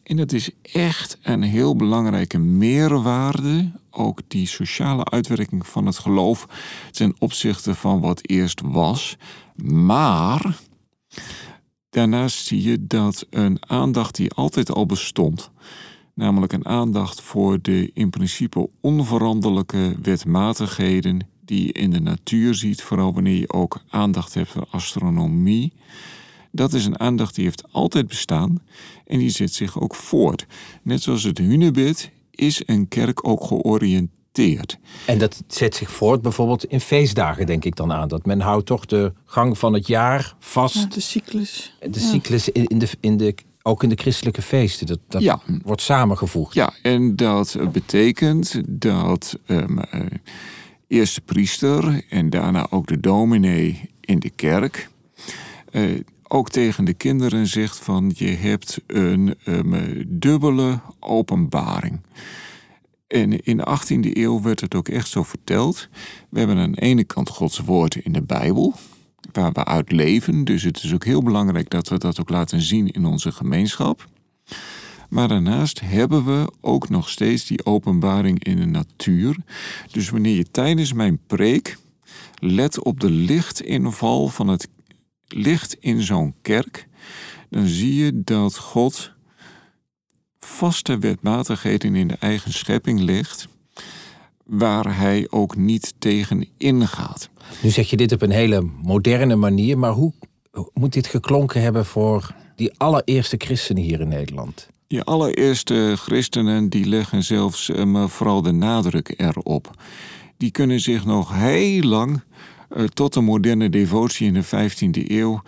En 0.08 0.16
dat 0.16 0.32
is 0.32 0.50
echt 0.62 1.18
een 1.22 1.42
heel 1.42 1.76
belangrijke 1.76 2.38
meerwaarde, 2.38 3.70
ook 3.90 4.20
die 4.28 4.46
sociale 4.46 5.04
uitwerking 5.04 5.66
van 5.66 5.86
het 5.86 5.98
geloof 5.98 6.48
ten 6.90 7.14
opzichte 7.18 7.74
van 7.74 8.00
wat 8.00 8.20
eerst 8.22 8.60
was. 8.60 9.16
Maar 9.64 10.58
daarnaast 11.90 12.46
zie 12.46 12.62
je 12.62 12.86
dat 12.86 13.26
een 13.30 13.56
aandacht 13.60 14.14
die 14.14 14.32
altijd 14.32 14.72
al 14.72 14.86
bestond, 14.86 15.50
namelijk 16.14 16.52
een 16.52 16.66
aandacht 16.66 17.20
voor 17.20 17.62
de 17.62 17.90
in 17.94 18.10
principe 18.10 18.68
onveranderlijke 18.80 19.96
wetmatigheden 20.02 21.28
die 21.44 21.66
je 21.66 21.72
in 21.72 21.90
de 21.90 22.00
natuur 22.00 22.54
ziet, 22.54 22.82
vooral 22.82 23.14
wanneer 23.14 23.38
je 23.38 23.52
ook 23.52 23.80
aandacht 23.88 24.34
hebt 24.34 24.50
voor 24.50 24.66
astronomie. 24.70 25.72
Dat 26.50 26.72
is 26.72 26.84
een 26.84 27.00
aandacht 27.00 27.34
die 27.34 27.44
heeft 27.44 27.72
altijd 27.72 28.06
bestaan 28.06 28.62
en 29.06 29.18
die 29.18 29.30
zet 29.30 29.52
zich 29.52 29.80
ook 29.80 29.94
voort. 29.94 30.46
Net 30.82 31.02
zoals 31.02 31.22
het 31.22 31.38
hunebed 31.38 32.11
is 32.30 32.62
een 32.66 32.88
kerk 32.88 33.28
ook 33.28 33.44
georiënteerd 33.44 34.16
en 35.06 35.18
dat 35.18 35.42
zet 35.46 35.74
zich 35.74 35.90
voort 35.90 36.22
bijvoorbeeld 36.22 36.64
in 36.64 36.80
feestdagen, 36.80 37.46
denk 37.46 37.64
ik 37.64 37.76
dan 37.76 37.92
aan. 37.92 38.08
Dat 38.08 38.26
men 38.26 38.40
houdt 38.40 38.66
toch 38.66 38.87
de 38.87 39.12
gang 39.24 39.58
van 39.58 39.72
het 39.72 39.87
jaar 39.87 40.34
vast. 40.38 40.94
de 40.94 41.00
cyclus. 41.00 41.76
De 41.90 42.00
cyclus 42.00 42.48
in, 42.48 42.66
in, 42.66 42.78
de, 42.78 42.88
in 43.00 43.16
de, 43.16 43.34
ook 43.62 43.82
in 43.82 43.88
de 43.88 43.96
christelijke 43.96 44.42
feesten. 44.42 44.87
Dat, 44.87 44.98
dat 45.08 45.22
ja. 45.22 45.40
wordt 45.64 45.82
samengevoegd. 45.82 46.54
Ja, 46.54 46.72
en 46.82 47.16
dat 47.16 47.56
betekent 47.72 48.61
dat 48.66 49.38
um, 49.46 49.80
eerst 50.87 51.14
de 51.14 51.20
priester 51.20 52.04
en 52.08 52.30
daarna 52.30 52.66
ook 52.70 52.87
de 52.87 53.00
dominee 53.00 53.90
in 54.00 54.18
de 54.18 54.30
kerk... 54.30 54.88
Uh, 55.72 56.00
ook 56.28 56.50
tegen 56.50 56.84
de 56.84 56.94
kinderen 56.94 57.46
zegt 57.46 57.78
van 57.78 58.12
je 58.14 58.28
hebt 58.28 58.80
een 58.86 59.34
um, 59.46 60.04
dubbele 60.08 60.80
openbaring. 61.00 62.00
En 63.06 63.44
in 63.44 63.56
de 63.56 63.78
18e 63.78 64.12
eeuw 64.12 64.42
werd 64.42 64.60
het 64.60 64.74
ook 64.74 64.88
echt 64.88 65.08
zo 65.08 65.22
verteld. 65.22 65.88
We 66.28 66.38
hebben 66.38 66.58
aan 66.58 66.72
de 66.72 66.80
ene 66.80 67.04
kant 67.04 67.28
Gods 67.28 67.58
woord 67.58 67.94
in 67.94 68.12
de 68.12 68.22
Bijbel, 68.22 68.74
waar 69.32 69.52
we 69.52 69.64
uit 69.64 69.92
leven. 69.92 70.44
Dus 70.44 70.62
het 70.62 70.82
is 70.82 70.94
ook 70.94 71.04
heel 71.04 71.22
belangrijk 71.22 71.70
dat 71.70 71.88
we 71.88 71.98
dat 71.98 72.20
ook 72.20 72.28
laten 72.28 72.60
zien 72.60 72.90
in 72.90 73.04
onze 73.04 73.32
gemeenschap. 73.32 74.06
Maar 75.08 75.28
daarnaast 75.28 75.80
hebben 75.80 76.24
we 76.24 76.52
ook 76.60 76.88
nog 76.88 77.08
steeds 77.08 77.46
die 77.46 77.64
openbaring 77.64 78.44
in 78.44 78.56
de 78.56 78.66
natuur. 78.66 79.36
Dus 79.90 80.08
wanneer 80.08 80.36
je 80.36 80.50
tijdens 80.50 80.92
mijn 80.92 81.18
preek 81.26 81.78
let 82.34 82.82
op 82.82 83.00
de 83.00 83.10
lichtinval 83.10 84.28
van 84.28 84.48
het 84.48 84.68
licht 85.28 85.76
in 85.80 86.02
zo'n 86.02 86.34
kerk, 86.42 86.88
dan 87.50 87.66
zie 87.66 87.94
je 87.94 88.22
dat 88.24 88.56
God 88.56 89.12
vaste 90.38 90.98
wetmatigheden 90.98 91.94
in 91.94 92.08
de 92.08 92.16
eigen 92.20 92.52
schepping 92.52 93.00
legt, 93.00 93.48
waar 94.44 94.96
hij 94.96 95.26
ook 95.30 95.56
niet 95.56 95.94
tegen 95.98 96.48
ingaat. 96.56 97.28
Nu 97.62 97.70
zeg 97.70 97.90
je 97.90 97.96
dit 97.96 98.12
op 98.12 98.22
een 98.22 98.30
hele 98.30 98.60
moderne 98.82 99.36
manier, 99.36 99.78
maar 99.78 99.92
hoe 99.92 100.12
moet 100.74 100.92
dit 100.92 101.06
geklonken 101.06 101.62
hebben 101.62 101.86
voor 101.86 102.34
die 102.56 102.72
allereerste 102.76 103.36
christenen 103.38 103.82
hier 103.82 104.00
in 104.00 104.08
Nederland? 104.08 104.68
Die 104.86 105.02
allereerste 105.02 105.94
christenen 105.96 106.68
die 106.68 106.86
leggen 106.86 107.24
zelfs 107.24 107.68
uh, 107.68 108.06
vooral 108.06 108.42
de 108.42 108.52
nadruk 108.52 109.14
erop. 109.16 109.70
Die 110.36 110.50
kunnen 110.50 110.80
zich 110.80 111.04
nog 111.04 111.34
heel 111.34 111.82
lang 111.82 112.22
tot 112.94 113.12
de 113.12 113.20
moderne 113.20 113.68
devotie 113.68 114.26
in 114.26 114.35
de 114.35 114.44
15e 114.44 115.11
eeuw 115.11 115.42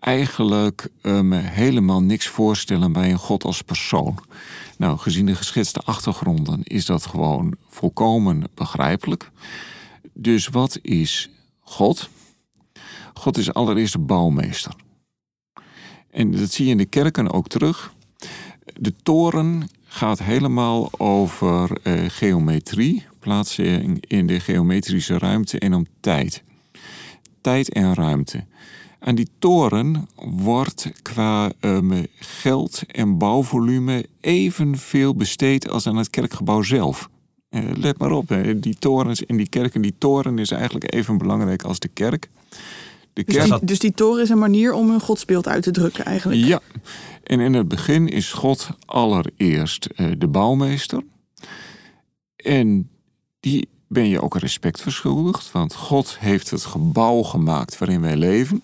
eigenlijk 0.00 0.88
um, 1.02 1.32
helemaal 1.32 2.02
niks 2.02 2.26
voorstellen 2.26 2.92
bij 2.92 3.10
een 3.10 3.18
God 3.18 3.44
als 3.44 3.62
persoon. 3.62 4.18
Nou, 4.78 4.98
gezien 4.98 5.26
de 5.26 5.34
geschetste 5.34 5.80
achtergronden 5.80 6.62
is 6.62 6.86
dat 6.86 7.06
gewoon 7.06 7.54
volkomen 7.68 8.44
begrijpelijk. 8.54 9.30
Dus 10.12 10.48
wat 10.48 10.78
is 10.82 11.30
God? 11.60 12.08
God 13.14 13.38
is 13.38 13.52
allereerst 13.52 13.92
de 13.92 13.98
bouwmeester. 13.98 14.74
En 16.10 16.30
dat 16.30 16.52
zie 16.52 16.64
je 16.64 16.70
in 16.70 16.78
de 16.78 16.84
kerken 16.84 17.32
ook 17.32 17.48
terug. 17.48 17.92
De 18.74 18.94
toren 19.02 19.68
gaat 19.84 20.18
helemaal 20.18 20.90
over 20.98 21.78
uh, 21.82 22.04
geometrie, 22.08 23.06
plaatsing 23.18 24.04
in 24.06 24.26
de 24.26 24.40
geometrische 24.40 25.18
ruimte 25.18 25.58
en 25.58 25.74
om 25.74 25.86
tijd. 26.00 26.44
Tijd 27.46 27.72
en 27.72 27.94
ruimte. 27.94 28.44
Aan 28.98 29.14
die 29.14 29.28
toren 29.38 30.08
wordt 30.16 30.90
qua 31.02 31.52
um, 31.60 32.06
geld 32.14 32.82
en 32.86 33.18
bouwvolume 33.18 34.06
evenveel 34.20 35.14
besteed 35.14 35.70
als 35.70 35.86
aan 35.86 35.96
het 35.96 36.10
kerkgebouw 36.10 36.62
zelf. 36.62 37.08
Uh, 37.50 37.62
let 37.74 37.98
maar 37.98 38.10
op, 38.10 38.28
hè. 38.28 38.60
die 38.60 38.76
torens 38.78 39.22
in 39.22 39.36
die 39.36 39.48
kerken, 39.48 39.82
die 39.82 39.94
toren 39.98 40.38
is 40.38 40.50
eigenlijk 40.50 40.94
even 40.94 41.18
belangrijk 41.18 41.62
als 41.62 41.78
de 41.78 41.88
kerk. 41.88 42.28
De 43.12 43.24
Dus, 43.24 43.34
kerk, 43.34 43.48
die, 43.48 43.64
dus 43.64 43.78
die 43.78 43.92
toren 43.92 44.22
is 44.22 44.28
een 44.28 44.38
manier 44.38 44.72
om 44.72 44.90
een 44.90 45.00
godsbeeld 45.00 45.48
uit 45.48 45.62
te 45.62 45.70
drukken 45.70 46.04
eigenlijk. 46.04 46.44
ja, 46.44 46.60
en 47.22 47.40
in 47.40 47.54
het 47.54 47.68
begin 47.68 48.08
is 48.08 48.32
God 48.32 48.68
allereerst 48.84 49.86
eh, 49.86 50.06
de 50.18 50.28
bouwmeester. 50.28 51.02
En 52.36 52.90
die 53.40 53.68
ben 53.86 54.08
je 54.08 54.22
ook 54.22 54.38
respect 54.38 54.80
verschuldigd, 54.80 55.52
want 55.52 55.74
God 55.74 56.16
heeft 56.18 56.50
het 56.50 56.64
gebouw 56.64 57.22
gemaakt 57.22 57.78
waarin 57.78 58.00
wij 58.00 58.16
leven. 58.16 58.62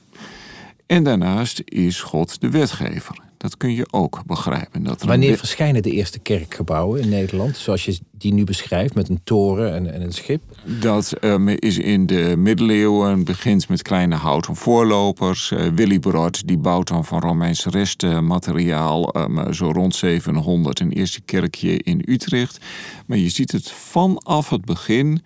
En 0.87 1.05
daarnaast 1.05 1.63
is 1.65 2.01
God 2.01 2.41
de 2.41 2.51
wetgever. 2.51 3.21
Dat 3.43 3.57
kun 3.57 3.75
je 3.75 3.87
ook 3.91 4.23
begrijpen. 4.27 4.83
Dat 4.83 4.97
er 4.97 5.03
een 5.03 5.09
Wanneer 5.09 5.39
verschijnen 5.39 5.83
de 5.83 5.91
eerste 5.91 6.19
kerkgebouwen 6.19 7.01
in 7.01 7.09
Nederland? 7.09 7.57
Zoals 7.57 7.85
je 7.85 7.99
die 8.11 8.33
nu 8.33 8.45
beschrijft, 8.45 8.95
met 8.95 9.09
een 9.09 9.21
toren 9.25 9.75
en, 9.75 9.93
en 9.93 10.03
een 10.03 10.13
schip. 10.13 10.43
Dat 10.81 11.13
ehm, 11.13 11.49
is 11.49 11.79
in 11.79 12.07
de 12.07 12.35
middeleeuwen, 12.37 13.25
begint 13.25 13.69
met 13.69 13.83
kleine 13.83 14.15
houten 14.15 14.57
voorlopers. 14.57 15.51
Eh 15.51 15.67
Willibrord 15.75 16.47
die 16.47 16.59
bouwt 16.59 16.89
dan 16.89 17.05
van 17.05 17.21
Romeins 17.21 17.65
restmateriaal 17.65 19.13
ehm, 19.13 19.53
zo 19.53 19.71
rond 19.71 19.95
700 19.95 20.81
een 20.81 20.93
eerste 20.93 21.21
kerkje 21.21 21.83
in 21.83 22.03
Utrecht. 22.05 22.59
Maar 23.07 23.19
je 23.19 23.29
ziet 23.29 23.53
het 23.53 23.71
vanaf 23.71 24.49
het 24.49 24.65
begin 24.65 25.23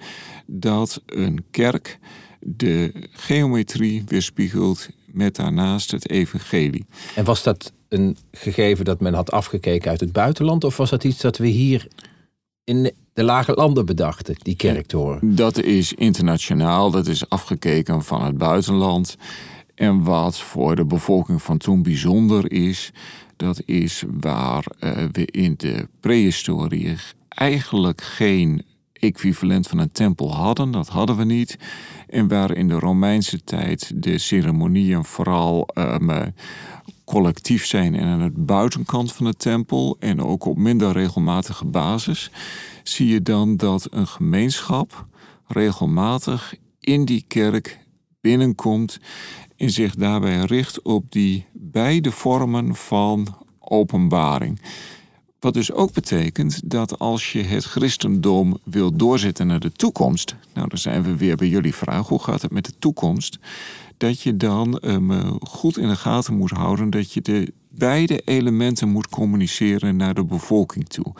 dat 0.46 1.02
een 1.06 1.44
kerk 1.50 1.98
de 2.40 2.92
geometrie 3.10 4.02
weerspiegelt 4.06 4.88
met 5.06 5.36
daarnaast 5.36 5.90
het 5.90 6.10
evangelie. 6.10 6.86
En 7.14 7.24
was 7.24 7.42
dat 7.42 7.72
een 7.88 8.16
gegeven 8.32 8.84
dat 8.84 9.00
men 9.00 9.14
had 9.14 9.30
afgekeken 9.30 9.90
uit 9.90 10.00
het 10.00 10.12
buitenland? 10.12 10.64
Of 10.64 10.76
was 10.76 10.90
dat 10.90 11.04
iets 11.04 11.20
dat 11.20 11.36
we 11.36 11.46
hier 11.46 11.88
in 12.64 12.92
de 13.12 13.22
lage 13.22 13.52
landen 13.52 13.86
bedachten, 13.86 14.34
die 14.38 14.56
kerktoren? 14.56 15.36
Dat 15.36 15.62
is 15.62 15.92
internationaal, 15.92 16.90
dat 16.90 17.06
is 17.06 17.28
afgekeken 17.28 18.02
van 18.02 18.24
het 18.24 18.38
buitenland. 18.38 19.16
En 19.74 20.02
wat 20.02 20.38
voor 20.38 20.76
de 20.76 20.84
bevolking 20.84 21.42
van 21.42 21.58
toen 21.58 21.82
bijzonder 21.82 22.52
is, 22.52 22.92
dat 23.36 23.62
is 23.64 24.04
waar 24.20 24.64
eh, 24.78 24.92
we 25.12 25.26
in 25.26 25.54
de 25.56 25.88
prehistorie 26.00 26.94
eigenlijk 27.28 28.00
geen 28.00 28.64
equivalent 28.92 29.68
van 29.68 29.78
een 29.78 29.92
tempel 29.92 30.34
hadden. 30.34 30.70
Dat 30.70 30.88
hadden 30.88 31.16
we 31.16 31.24
niet. 31.24 31.58
En 32.08 32.28
waar 32.28 32.56
in 32.56 32.68
de 32.68 32.78
Romeinse 32.78 33.44
tijd 33.44 34.02
de 34.02 34.18
ceremonieën 34.18 35.04
vooral 35.04 35.66
eh, 35.66 35.96
collectief 37.06 37.66
zijn 37.66 37.94
en 37.94 38.06
aan 38.06 38.20
het 38.20 38.46
buitenkant 38.46 39.12
van 39.12 39.26
de 39.26 39.34
tempel 39.34 39.96
en 39.98 40.22
ook 40.22 40.44
op 40.44 40.56
minder 40.56 40.92
regelmatige 40.92 41.64
basis, 41.64 42.30
zie 42.82 43.08
je 43.08 43.22
dan 43.22 43.56
dat 43.56 43.86
een 43.90 44.06
gemeenschap 44.06 45.06
regelmatig 45.46 46.54
in 46.80 47.04
die 47.04 47.24
kerk 47.28 47.78
binnenkomt 48.20 48.98
en 49.56 49.70
zich 49.70 49.94
daarbij 49.94 50.44
richt 50.44 50.82
op 50.82 51.12
die 51.12 51.46
beide 51.52 52.10
vormen 52.10 52.74
van 52.74 53.26
openbaring. 53.58 54.60
Wat 55.40 55.54
dus 55.54 55.72
ook 55.72 55.92
betekent 55.92 56.70
dat 56.70 56.98
als 56.98 57.32
je 57.32 57.42
het 57.42 57.64
christendom 57.64 58.58
wil 58.64 58.96
doorzetten 58.96 59.46
naar 59.46 59.60
de 59.60 59.72
toekomst, 59.72 60.34
nou 60.54 60.68
dan 60.68 60.78
zijn 60.78 61.02
we 61.02 61.16
weer 61.16 61.36
bij 61.36 61.48
jullie 61.48 61.74
vraag, 61.74 62.08
hoe 62.08 62.22
gaat 62.22 62.42
het 62.42 62.50
met 62.50 62.64
de 62.64 62.78
toekomst? 62.78 63.38
Dat 63.96 64.20
je 64.20 64.36
dan 64.36 64.78
ehm, 64.78 65.30
goed 65.40 65.78
in 65.78 65.88
de 65.88 65.96
gaten 65.96 66.36
moet 66.36 66.50
houden 66.50 66.90
dat 66.90 67.12
je 67.12 67.20
de 67.20 67.52
beide 67.68 68.20
elementen 68.24 68.88
moet 68.88 69.08
communiceren 69.08 69.96
naar 69.96 70.14
de 70.14 70.24
bevolking 70.24 70.88
toe. 70.88 71.14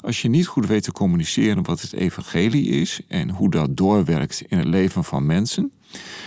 Als 0.00 0.22
je 0.22 0.28
niet 0.28 0.46
goed 0.46 0.66
weet 0.66 0.82
te 0.82 0.92
communiceren 0.92 1.64
wat 1.64 1.80
het 1.80 1.92
evangelie 1.92 2.66
is 2.66 3.00
en 3.08 3.30
hoe 3.30 3.50
dat 3.50 3.76
doorwerkt 3.76 4.42
in 4.48 4.58
het 4.58 4.66
leven 4.66 5.04
van 5.04 5.26
mensen, 5.26 5.72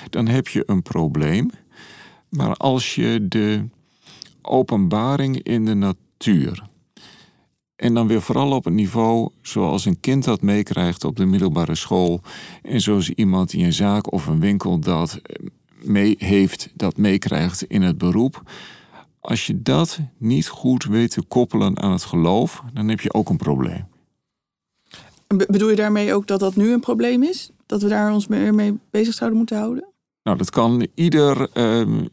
dan 0.10 0.28
heb 0.28 0.48
je 0.48 0.64
een 0.66 0.82
probleem. 0.82 1.50
Maar 2.30 2.56
als 2.56 2.96
je 2.96 3.26
de 3.28 3.70
openbaring 4.42 5.44
in 5.44 5.66
de 5.66 5.74
natuur 5.74 6.72
en 7.76 7.94
dan 7.94 8.08
weer 8.08 8.22
vooral 8.22 8.52
op 8.52 8.64
het 8.64 8.74
niveau 8.74 9.30
zoals 9.42 9.86
een 9.86 10.00
kind 10.00 10.24
dat 10.24 10.42
meekrijgt 10.42 11.04
op 11.04 11.16
de 11.16 11.26
middelbare 11.26 11.76
school. 11.76 12.22
En 12.62 12.82
zoals 12.82 13.10
iemand 13.10 13.50
die 13.50 13.66
een 13.66 13.74
zaak 13.74 14.12
of 14.12 14.28
een 14.28 14.40
winkel 14.40 14.80
dat 14.80 15.22
mee 15.84 16.16
heeft, 16.18 16.70
dat 16.76 16.98
meekrijgt 16.98 17.64
in 17.64 17.82
het 17.82 17.98
beroep. 17.98 18.42
Als 19.20 19.48
je 19.48 19.62
dat 19.62 20.00
niet 20.18 20.48
goed 20.48 20.84
weet 20.84 21.12
te 21.12 21.22
koppelen 21.22 21.80
aan 21.80 21.92
het 21.92 22.04
geloof, 22.04 22.64
dan 22.74 22.88
heb 22.88 23.00
je 23.00 23.14
ook 23.14 23.30
een 23.30 23.38
probleem. 23.38 23.86
Be- 25.28 25.48
bedoel 25.50 25.70
je 25.70 25.76
daarmee 25.76 26.14
ook 26.14 26.28
dat 26.28 26.40
dat 26.40 26.56
nu 26.56 26.72
een 26.72 26.80
probleem 26.80 27.24
is? 27.24 27.52
Dat 27.66 27.82
we 27.82 27.88
daar 27.88 28.14
ons 28.14 28.28
meer 28.28 28.54
mee 28.54 28.80
bezig 28.90 29.14
zouden 29.14 29.38
moeten 29.38 29.58
houden? 29.58 29.86
Nou, 30.24 30.38
dat 30.38 30.50
kan 30.50 30.88
ieder 30.94 31.50
ehm, 31.54 32.06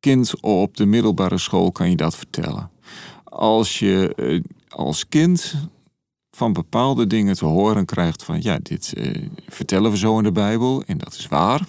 kind 0.00 0.40
op 0.40 0.76
de 0.76 0.86
middelbare 0.86 1.38
school 1.38 1.72
kan 1.72 1.90
je 1.90 1.96
dat 1.96 2.16
vertellen. 2.16 2.70
Als 3.24 3.78
je 3.78 4.14
eh, 4.14 4.40
als 4.68 5.08
kind 5.08 5.54
van 6.30 6.52
bepaalde 6.52 7.06
dingen 7.06 7.34
te 7.34 7.44
horen 7.44 7.84
krijgt 7.84 8.22
van 8.22 8.42
ja, 8.42 8.58
dit 8.62 8.92
eh, 8.92 9.28
vertellen 9.46 9.90
we 9.90 9.96
zo 9.96 10.18
in 10.18 10.24
de 10.24 10.32
Bijbel 10.32 10.82
en 10.86 10.98
dat 10.98 11.14
is 11.14 11.28
waar. 11.28 11.66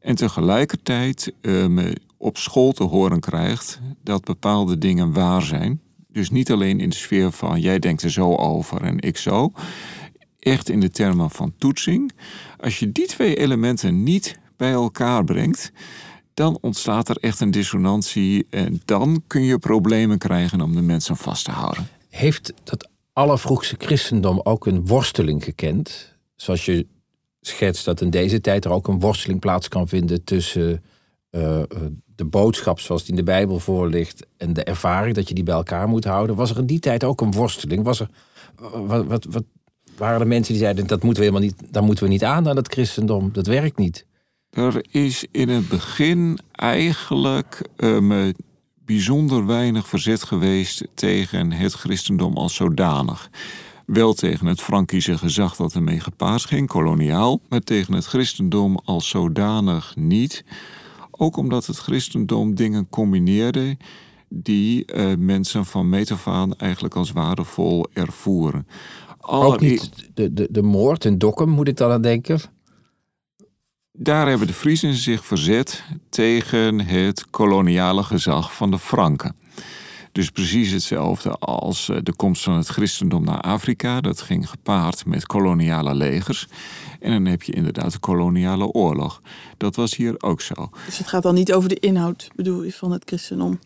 En 0.00 0.14
tegelijkertijd 0.14 1.32
ehm, 1.40 1.92
op 2.16 2.36
school 2.36 2.72
te 2.72 2.84
horen 2.84 3.20
krijgt 3.20 3.80
dat 4.02 4.24
bepaalde 4.24 4.78
dingen 4.78 5.12
waar 5.12 5.42
zijn. 5.42 5.80
Dus 6.08 6.30
niet 6.30 6.52
alleen 6.52 6.80
in 6.80 6.88
de 6.88 6.96
sfeer 6.96 7.32
van 7.32 7.60
jij 7.60 7.78
denkt 7.78 8.02
er 8.02 8.10
zo 8.10 8.34
over 8.34 8.82
en 8.82 9.00
ik 9.00 9.16
zo. 9.16 9.52
Echt 10.38 10.68
in 10.68 10.80
de 10.80 10.90
termen 10.90 11.30
van 11.30 11.52
toetsing. 11.58 12.12
Als 12.60 12.78
je 12.78 12.92
die 12.92 13.06
twee 13.06 13.36
elementen 13.36 14.02
niet 14.02 14.38
bij 14.56 14.72
elkaar 14.72 15.24
brengt, 15.24 15.72
dan 16.34 16.58
ontstaat 16.60 17.08
er 17.08 17.16
echt 17.16 17.40
een 17.40 17.50
dissonantie 17.50 18.46
en 18.50 18.80
dan 18.84 19.22
kun 19.26 19.42
je 19.42 19.58
problemen 19.58 20.18
krijgen 20.18 20.60
om 20.60 20.74
de 20.74 20.82
mensen 20.82 21.16
vast 21.16 21.44
te 21.44 21.50
houden. 21.50 21.88
Heeft 22.08 22.52
dat 22.64 22.88
allervroegste 23.12 23.74
christendom 23.78 24.40
ook 24.42 24.66
een 24.66 24.86
worsteling 24.86 25.44
gekend? 25.44 26.14
Zoals 26.36 26.64
je 26.64 26.86
schetst 27.48 27.84
dat 27.84 28.00
in 28.00 28.10
deze 28.10 28.40
tijd 28.40 28.64
er 28.64 28.70
ook 28.70 28.88
een 28.88 29.00
worsteling 29.00 29.40
plaats 29.40 29.68
kan 29.68 29.88
vinden 29.88 30.24
tussen 30.24 30.82
eh, 31.30 31.60
eh, 31.60 31.66
de 32.14 32.24
boodschap 32.24 32.80
zoals 32.80 33.02
die 33.02 33.10
in 33.10 33.16
de 33.16 33.22
Bijbel 33.22 33.58
voor 33.58 33.88
ligt 33.88 34.26
en 34.36 34.52
de 34.52 34.64
ervaring 34.64 35.14
dat 35.14 35.28
je 35.28 35.34
die 35.34 35.44
bij 35.44 35.54
elkaar 35.54 35.88
moet 35.88 36.04
houden. 36.04 36.36
Was 36.36 36.50
er 36.50 36.58
in 36.58 36.66
die 36.66 36.80
tijd 36.80 37.04
ook 37.04 37.20
een 37.20 37.32
worsteling? 37.32 37.84
Was 37.84 38.00
er, 38.00 38.08
wat, 38.86 39.06
wat, 39.06 39.24
wat 39.30 39.44
waren 39.96 40.20
er 40.20 40.26
mensen 40.26 40.52
die 40.52 40.62
zeiden 40.62 40.86
dat 40.86 41.02
moeten 41.02 41.22
we 41.22 41.28
helemaal 41.28 41.48
niet, 41.48 41.72
daar 41.72 41.82
moeten 41.82 42.04
we 42.04 42.10
niet 42.10 42.24
aan 42.24 42.48
aan 42.48 42.56
het 42.56 42.72
christendom, 42.72 43.32
dat 43.32 43.46
werkt 43.46 43.78
niet. 43.78 44.06
Er 44.50 44.84
is 44.90 45.26
in 45.30 45.48
het 45.48 45.68
begin 45.68 46.38
eigenlijk 46.52 47.68
bijzonder 48.88 49.46
weinig 49.46 49.88
verzet 49.88 50.22
geweest 50.22 50.86
tegen 50.94 51.52
het 51.52 51.72
christendom 51.72 52.36
als 52.36 52.54
zodanig. 52.54 53.30
Wel 53.88 54.14
tegen 54.14 54.46
het 54.46 54.60
Frankische 54.60 55.18
gezag 55.18 55.56
dat 55.56 55.74
ermee 55.74 56.00
gepaard 56.00 56.44
ging, 56.44 56.68
koloniaal, 56.68 57.40
maar 57.48 57.60
tegen 57.60 57.94
het 57.94 58.06
christendom 58.06 58.78
als 58.84 59.08
zodanig 59.08 59.96
niet. 59.96 60.44
Ook 61.10 61.36
omdat 61.36 61.66
het 61.66 61.78
christendom 61.78 62.54
dingen 62.54 62.88
combineerde 62.88 63.76
die 64.28 64.92
uh, 64.94 65.12
mensen 65.18 65.64
van 65.66 65.88
meet 65.88 66.10
af 66.10 66.26
aan 66.26 66.56
eigenlijk 66.56 66.94
als 66.94 67.12
waardevol 67.12 67.86
ervoeren. 67.92 68.66
Ook 69.20 69.60
niet 69.60 70.10
de, 70.14 70.32
de, 70.32 70.48
de 70.50 70.62
moord 70.62 71.04
in 71.04 71.18
Dokkum, 71.18 71.48
moet 71.48 71.68
ik 71.68 71.76
dan 71.76 71.90
aan 71.90 72.02
denken? 72.02 72.40
Daar 73.92 74.28
hebben 74.28 74.46
de 74.46 74.52
Friezen 74.52 74.94
zich 74.94 75.24
verzet 75.24 75.84
tegen 76.08 76.80
het 76.80 77.30
koloniale 77.30 78.02
gezag 78.02 78.54
van 78.54 78.70
de 78.70 78.78
Franken. 78.78 79.36
Dus 80.18 80.30
precies 80.30 80.70
hetzelfde 80.70 81.30
als 81.30 81.90
de 82.02 82.12
komst 82.16 82.42
van 82.42 82.56
het 82.56 82.68
christendom 82.68 83.24
naar 83.24 83.40
Afrika. 83.40 84.00
Dat 84.00 84.20
ging 84.20 84.50
gepaard 84.50 85.06
met 85.06 85.26
koloniale 85.26 85.94
legers. 85.94 86.46
En 87.00 87.10
dan 87.10 87.24
heb 87.24 87.42
je 87.42 87.52
inderdaad 87.52 87.92
de 87.92 87.98
koloniale 87.98 88.66
oorlog. 88.66 89.22
Dat 89.56 89.76
was 89.76 89.96
hier 89.96 90.22
ook 90.22 90.40
zo. 90.40 90.70
Dus 90.86 90.98
het 90.98 91.06
gaat 91.06 91.22
dan 91.22 91.34
niet 91.34 91.52
over 91.52 91.68
de 91.68 91.78
inhoud, 91.78 92.28
bedoel 92.36 92.62
je, 92.62 92.72
van 92.72 92.90
het 92.90 93.02
christendom? 93.06 93.58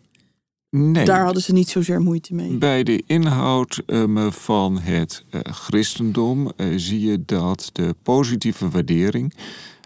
Nee. 0.69 1.05
Daar 1.05 1.23
hadden 1.23 1.43
ze 1.43 1.53
niet 1.53 1.69
zozeer 1.69 2.01
moeite 2.01 2.33
mee. 2.33 2.57
Bij 2.57 2.83
de 2.83 3.03
inhoud 3.05 3.81
um, 3.85 4.31
van 4.31 4.79
het 4.79 5.23
uh, 5.31 5.41
christendom 5.41 6.51
uh, 6.57 6.73
zie 6.77 7.01
je 7.01 7.23
dat 7.25 7.69
de 7.71 7.95
positieve 8.03 8.69
waardering 8.69 9.33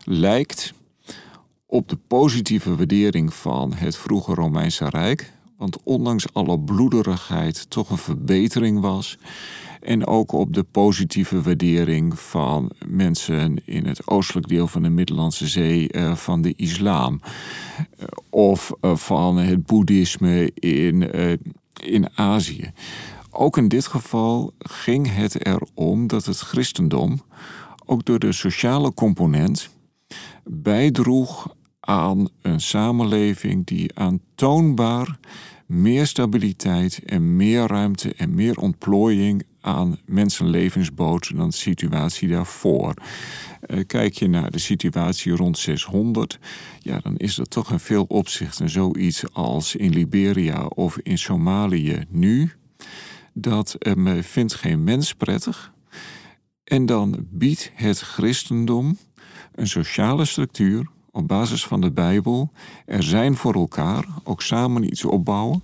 lijkt 0.03 0.73
op 1.65 1.89
de 1.89 1.97
positieve 2.07 2.75
waardering 2.75 3.33
van 3.33 3.73
het 3.73 3.97
vroege 3.97 4.33
Romeinse 4.33 4.89
Rijk. 4.89 5.35
Want 5.57 5.83
ondanks 5.83 6.33
alle 6.33 6.59
bloederigheid 6.59 7.69
toch 7.69 7.89
een 7.89 7.97
verbetering 7.97 8.79
was. 8.79 9.17
En 9.81 10.07
ook 10.07 10.31
op 10.31 10.53
de 10.53 10.63
positieve 10.63 11.41
waardering 11.41 12.19
van 12.19 12.71
mensen 12.87 13.57
in 13.65 13.85
het 13.85 14.07
oostelijk 14.07 14.47
deel 14.47 14.67
van 14.67 14.83
de 14.83 14.89
Middellandse 14.89 15.47
Zee 15.47 15.93
uh, 15.93 16.15
van 16.15 16.41
de 16.41 16.53
islam. 16.55 17.19
Uh, 17.99 18.05
of 18.29 18.71
uh, 18.81 18.95
van 18.95 19.37
het 19.37 19.65
boeddhisme 19.65 20.51
in, 20.53 21.11
in 21.83 22.09
Azië. 22.15 22.71
Ook 23.31 23.57
in 23.57 23.67
dit 23.67 23.87
geval 23.87 24.53
ging 24.57 25.15
het 25.15 25.45
erom 25.45 26.07
dat 26.07 26.25
het 26.25 26.39
christendom 26.39 27.21
ook 27.85 28.05
door 28.05 28.19
de 28.19 28.31
sociale 28.31 28.93
component 28.93 29.69
bijdroeg 30.43 31.55
aan 31.87 32.27
een 32.41 32.61
samenleving 32.61 33.65
die 33.65 33.91
aantoonbaar 33.93 35.19
meer 35.65 36.07
stabiliteit 36.07 37.01
en 37.05 37.35
meer 37.35 37.67
ruimte 37.67 38.13
en 38.13 38.35
meer 38.35 38.57
ontplooiing 38.57 39.45
aan 39.61 39.97
mensenlevens 40.05 40.93
bood 40.93 41.35
dan 41.35 41.49
de 41.49 41.55
situatie 41.55 42.27
daarvoor. 42.27 42.93
Uh, 43.67 43.83
kijk 43.85 44.13
je 44.13 44.27
naar 44.27 44.51
de 44.51 44.59
situatie 44.59 45.31
rond 45.31 45.57
600, 45.57 46.39
ja, 46.79 46.99
dan 46.99 47.17
is 47.17 47.35
dat 47.35 47.49
toch 47.49 47.71
in 47.71 47.79
veel 47.79 48.05
opzichten 48.07 48.69
zoiets 48.69 49.33
als 49.33 49.75
in 49.75 49.91
Liberia 49.91 50.65
of 50.65 50.97
in 50.97 51.17
Somalië 51.17 52.03
nu. 52.09 52.51
Dat 53.33 53.75
uh, 53.79 54.21
vindt 54.21 54.53
geen 54.53 54.83
mens 54.83 55.13
prettig. 55.13 55.73
En 56.63 56.85
dan 56.85 57.27
biedt 57.29 57.71
het 57.73 57.99
christendom 57.99 58.97
een 59.55 59.67
sociale 59.67 60.25
structuur 60.25 60.95
op 61.17 61.27
basis 61.27 61.65
van 61.65 61.81
de 61.81 61.91
Bijbel. 61.91 62.51
Er 62.85 63.03
zijn 63.03 63.35
voor 63.35 63.53
elkaar, 63.53 64.05
ook 64.23 64.41
samen 64.41 64.83
iets 64.83 65.05
opbouwen. 65.05 65.63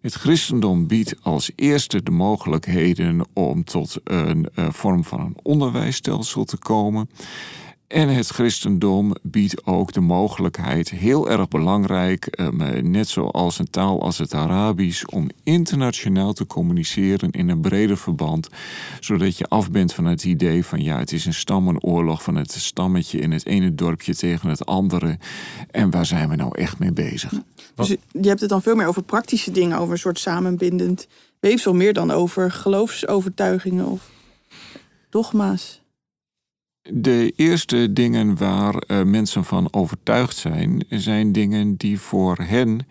Het 0.00 0.14
christendom 0.14 0.86
biedt 0.86 1.14
als 1.22 1.50
eerste 1.54 2.02
de 2.02 2.10
mogelijkheden 2.10 3.26
om 3.32 3.64
tot 3.64 3.96
een 4.04 4.48
uh, 4.54 4.66
vorm 4.70 5.04
van 5.04 5.20
een 5.20 5.36
onderwijsstelsel 5.42 6.44
te 6.44 6.56
komen. 6.56 7.08
En 7.86 8.08
het 8.08 8.28
christendom 8.28 9.14
biedt 9.22 9.66
ook 9.66 9.92
de 9.92 10.00
mogelijkheid, 10.00 10.90
heel 10.90 11.30
erg 11.30 11.48
belangrijk, 11.48 12.26
ehm, 12.26 12.90
net 12.90 13.08
zoals 13.08 13.58
een 13.58 13.70
taal 13.70 14.02
als 14.02 14.18
het 14.18 14.34
Arabisch, 14.34 15.04
om 15.04 15.28
internationaal 15.42 16.32
te 16.32 16.46
communiceren 16.46 17.30
in 17.30 17.48
een 17.48 17.60
breder 17.60 17.96
verband, 17.96 18.48
zodat 19.00 19.38
je 19.38 19.48
af 19.48 19.70
bent 19.70 19.92
van 19.92 20.04
het 20.04 20.24
idee 20.24 20.64
van 20.64 20.82
ja, 20.82 20.98
het 20.98 21.12
is 21.12 21.26
een 21.26 21.34
stammenoorlog 21.34 22.22
van 22.22 22.36
het 22.36 22.52
stammetje 22.52 23.18
in 23.18 23.32
het 23.32 23.46
ene 23.46 23.74
dorpje 23.74 24.14
tegen 24.14 24.48
het 24.48 24.66
andere. 24.66 25.18
En 25.70 25.90
waar 25.90 26.06
zijn 26.06 26.28
we 26.28 26.36
nou 26.36 26.58
echt 26.58 26.78
mee 26.78 26.92
bezig? 26.92 27.32
Dus 27.74 27.88
je 28.10 28.28
hebt 28.28 28.40
het 28.40 28.50
dan 28.50 28.62
veel 28.62 28.74
meer 28.74 28.86
over 28.86 29.02
praktische 29.02 29.50
dingen, 29.50 29.78
over 29.78 29.92
een 29.92 29.98
soort 29.98 30.18
samenbindend 30.18 31.06
weefsel, 31.40 31.74
meer 31.74 31.92
dan 31.92 32.10
over 32.10 32.50
geloofsovertuigingen 32.50 33.86
of 33.86 34.10
dogma's. 35.10 35.84
De 36.92 37.32
eerste 37.36 37.92
dingen 37.92 38.36
waar 38.36 38.82
uh, 38.86 39.02
mensen 39.02 39.44
van 39.44 39.68
overtuigd 39.70 40.36
zijn, 40.36 40.84
zijn 40.88 41.32
dingen 41.32 41.76
die 41.76 42.00
voor 42.00 42.36
hen 42.40 42.86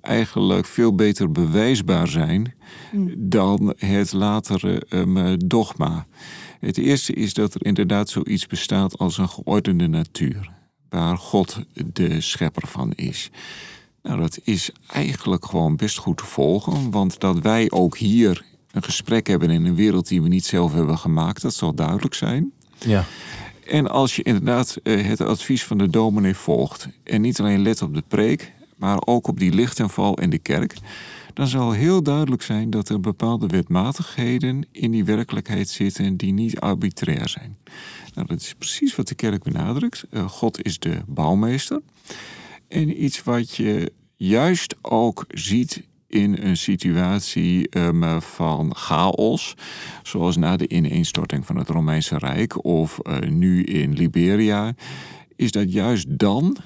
eigenlijk 0.00 0.66
veel 0.66 0.94
beter 0.94 1.32
bewijsbaar 1.32 2.08
zijn 2.08 2.54
mm. 2.92 3.12
dan 3.16 3.74
het 3.76 4.12
latere 4.12 4.82
um, 4.88 5.48
dogma. 5.48 6.06
Het 6.60 6.78
eerste 6.78 7.12
is 7.12 7.34
dat 7.34 7.54
er 7.54 7.66
inderdaad 7.66 8.08
zoiets 8.08 8.46
bestaat 8.46 8.98
als 8.98 9.18
een 9.18 9.28
geordende 9.28 9.86
natuur, 9.86 10.50
waar 10.88 11.16
God 11.16 11.58
de 11.92 12.20
schepper 12.20 12.68
van 12.68 12.92
is. 12.92 13.30
Nou, 14.02 14.20
dat 14.20 14.38
is 14.44 14.70
eigenlijk 14.86 15.44
gewoon 15.46 15.76
best 15.76 15.98
goed 15.98 16.16
te 16.16 16.24
volgen, 16.24 16.90
want 16.90 17.20
dat 17.20 17.38
wij 17.38 17.70
ook 17.70 17.96
hier 17.96 18.44
een 18.70 18.82
gesprek 18.82 19.26
hebben 19.26 19.50
in 19.50 19.66
een 19.66 19.74
wereld 19.74 20.08
die 20.08 20.22
we 20.22 20.28
niet 20.28 20.44
zelf 20.44 20.72
hebben 20.72 20.98
gemaakt, 20.98 21.42
dat 21.42 21.54
zal 21.54 21.74
duidelijk 21.74 22.14
zijn. 22.14 22.52
Ja. 22.78 23.04
En 23.66 23.90
als 23.90 24.16
je 24.16 24.22
inderdaad 24.22 24.76
eh, 24.82 25.06
het 25.06 25.20
advies 25.20 25.64
van 25.64 25.78
de 25.78 25.90
dominee 25.90 26.34
volgt 26.34 26.88
en 27.02 27.20
niet 27.20 27.40
alleen 27.40 27.62
let 27.62 27.82
op 27.82 27.94
de 27.94 28.04
preek, 28.08 28.52
maar 28.76 28.98
ook 29.04 29.26
op 29.26 29.38
die 29.38 29.52
lichtenval 29.52 30.14
in 30.14 30.30
de 30.30 30.38
kerk, 30.38 30.74
dan 31.34 31.46
zal 31.46 31.72
heel 31.72 32.02
duidelijk 32.02 32.42
zijn 32.42 32.70
dat 32.70 32.88
er 32.88 33.00
bepaalde 33.00 33.46
wetmatigheden 33.46 34.66
in 34.72 34.90
die 34.90 35.04
werkelijkheid 35.04 35.68
zitten 35.68 36.16
die 36.16 36.32
niet 36.32 36.60
arbitrair 36.60 37.28
zijn. 37.28 37.56
Nou, 38.14 38.26
dat 38.26 38.40
is 38.40 38.54
precies 38.58 38.96
wat 38.96 39.08
de 39.08 39.14
kerk 39.14 39.42
benadrukt. 39.42 40.04
Uh, 40.10 40.28
God 40.28 40.64
is 40.64 40.78
de 40.78 41.00
bouwmeester. 41.06 41.80
En 42.68 43.04
iets 43.04 43.22
wat 43.22 43.56
je 43.56 43.92
juist 44.16 44.76
ook 44.82 45.24
ziet 45.28 45.82
in 46.08 46.38
een 46.40 46.56
situatie 46.56 47.78
um, 47.78 48.22
van 48.22 48.74
chaos, 48.74 49.54
zoals 50.02 50.36
na 50.36 50.56
de 50.56 50.68
ineenstorting 50.68 51.46
van 51.46 51.56
het 51.56 51.68
Romeinse 51.68 52.18
Rijk 52.18 52.64
of 52.64 52.98
uh, 53.02 53.18
nu 53.18 53.62
in 53.62 53.92
Liberia, 53.92 54.74
is 55.36 55.50
dat 55.50 55.72
juist 55.72 56.18
dan 56.18 56.56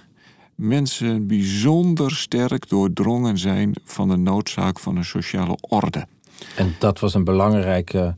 mensen 0.55 1.27
bijzonder 1.27 2.11
sterk 2.11 2.69
doordrongen 2.69 3.39
zijn 3.39 3.75
van 3.85 4.09
de 4.09 4.17
noodzaak 4.17 4.79
van 4.79 4.97
een 4.97 5.05
sociale 5.05 5.59
orde. 5.61 6.07
En 6.57 6.75
dat 6.79 7.01
was 7.01 7.15
een 7.15 7.25
belangrijke 7.25 8.17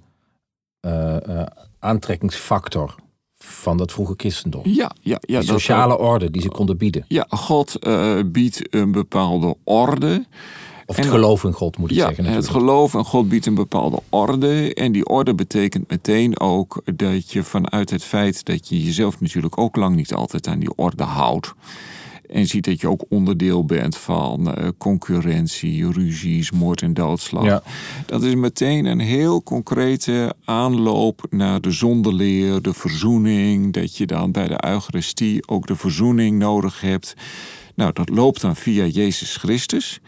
uh, 0.81 1.17
uh, 1.29 1.43
aantrekkingsfactor 1.79 2.95
van 3.37 3.77
dat 3.77 3.93
vroege 3.93 4.15
christendom. 4.17 4.63
Ja, 4.65 4.91
ja, 5.01 5.19
ja. 5.21 5.41
De 5.41 5.47
sociale 5.47 5.99
orde 5.99 6.31
die 6.31 6.43
ze 6.43 6.49
konden 6.49 6.77
bieden. 6.77 7.05
Ja, 7.09 7.27
God 7.29 7.79
biedt 8.33 8.75
een 8.75 8.93
bepaalde 8.93 9.57
orde. 9.65 10.25
Of 10.87 10.97
het 10.97 11.07
geloof 11.07 11.45
in 11.45 11.53
God 11.53 11.79
moet 11.79 11.91
ik 11.91 11.97
ja, 11.97 12.07
zeggen. 12.07 12.25
Natuurlijk. 12.25 12.53
Het 12.53 12.63
geloof 12.63 12.95
in 12.95 13.05
God 13.05 13.29
biedt 13.29 13.47
een 13.47 13.55
bepaalde 13.55 14.01
orde. 14.09 14.75
En 14.75 14.93
die 14.93 15.09
orde 15.09 15.35
betekent 15.35 15.91
meteen 15.91 16.41
ook 16.41 16.83
dat 16.95 17.33
je 17.33 17.43
vanuit 17.43 17.91
het 17.91 18.05
feit 18.05 18.45
dat 18.45 18.69
je 18.69 18.85
jezelf 18.85 19.21
natuurlijk 19.21 19.59
ook 19.59 19.77
lang 19.77 19.97
niet 19.97 20.15
altijd 20.15 20.47
aan 20.47 20.59
die 20.59 20.75
orde 20.77 21.03
houdt. 21.03 21.55
En 22.31 22.47
ziet 22.47 22.65
dat 22.65 22.81
je 22.81 22.89
ook 22.89 23.05
onderdeel 23.09 23.65
bent 23.65 23.97
van 23.97 24.49
uh, 24.49 24.69
concurrentie, 24.79 25.93
ruzies, 25.93 26.51
moord 26.51 26.83
en 26.83 26.95
doodslag. 26.95 27.45
Ja. 27.45 27.63
Dat 28.07 28.23
is 28.23 28.35
meteen 28.35 28.85
een 28.85 29.01
heel 29.01 29.43
concrete 29.43 30.35
aanloop 30.45 31.27
naar 31.31 31.61
de 31.61 31.71
zondeleer, 31.71 32.63
de 32.63 32.75
verzoening. 32.75 33.73
Dat 33.73 33.97
je 33.97 34.07
dan 34.07 34.33
bij 34.33 34.49
de 34.49 34.65
Eucharistie 34.67 35.49
ook 35.49 35.67
de 35.67 35.77
verzoening 35.77 36.39
nodig 36.39 36.81
hebt. 36.81 37.15
Nou, 37.75 37.93
dat 37.93 38.09
loopt 38.09 38.41
dan 38.41 38.57
via 38.57 38.85
Jezus 38.85 39.37
Christus. 39.37 40.01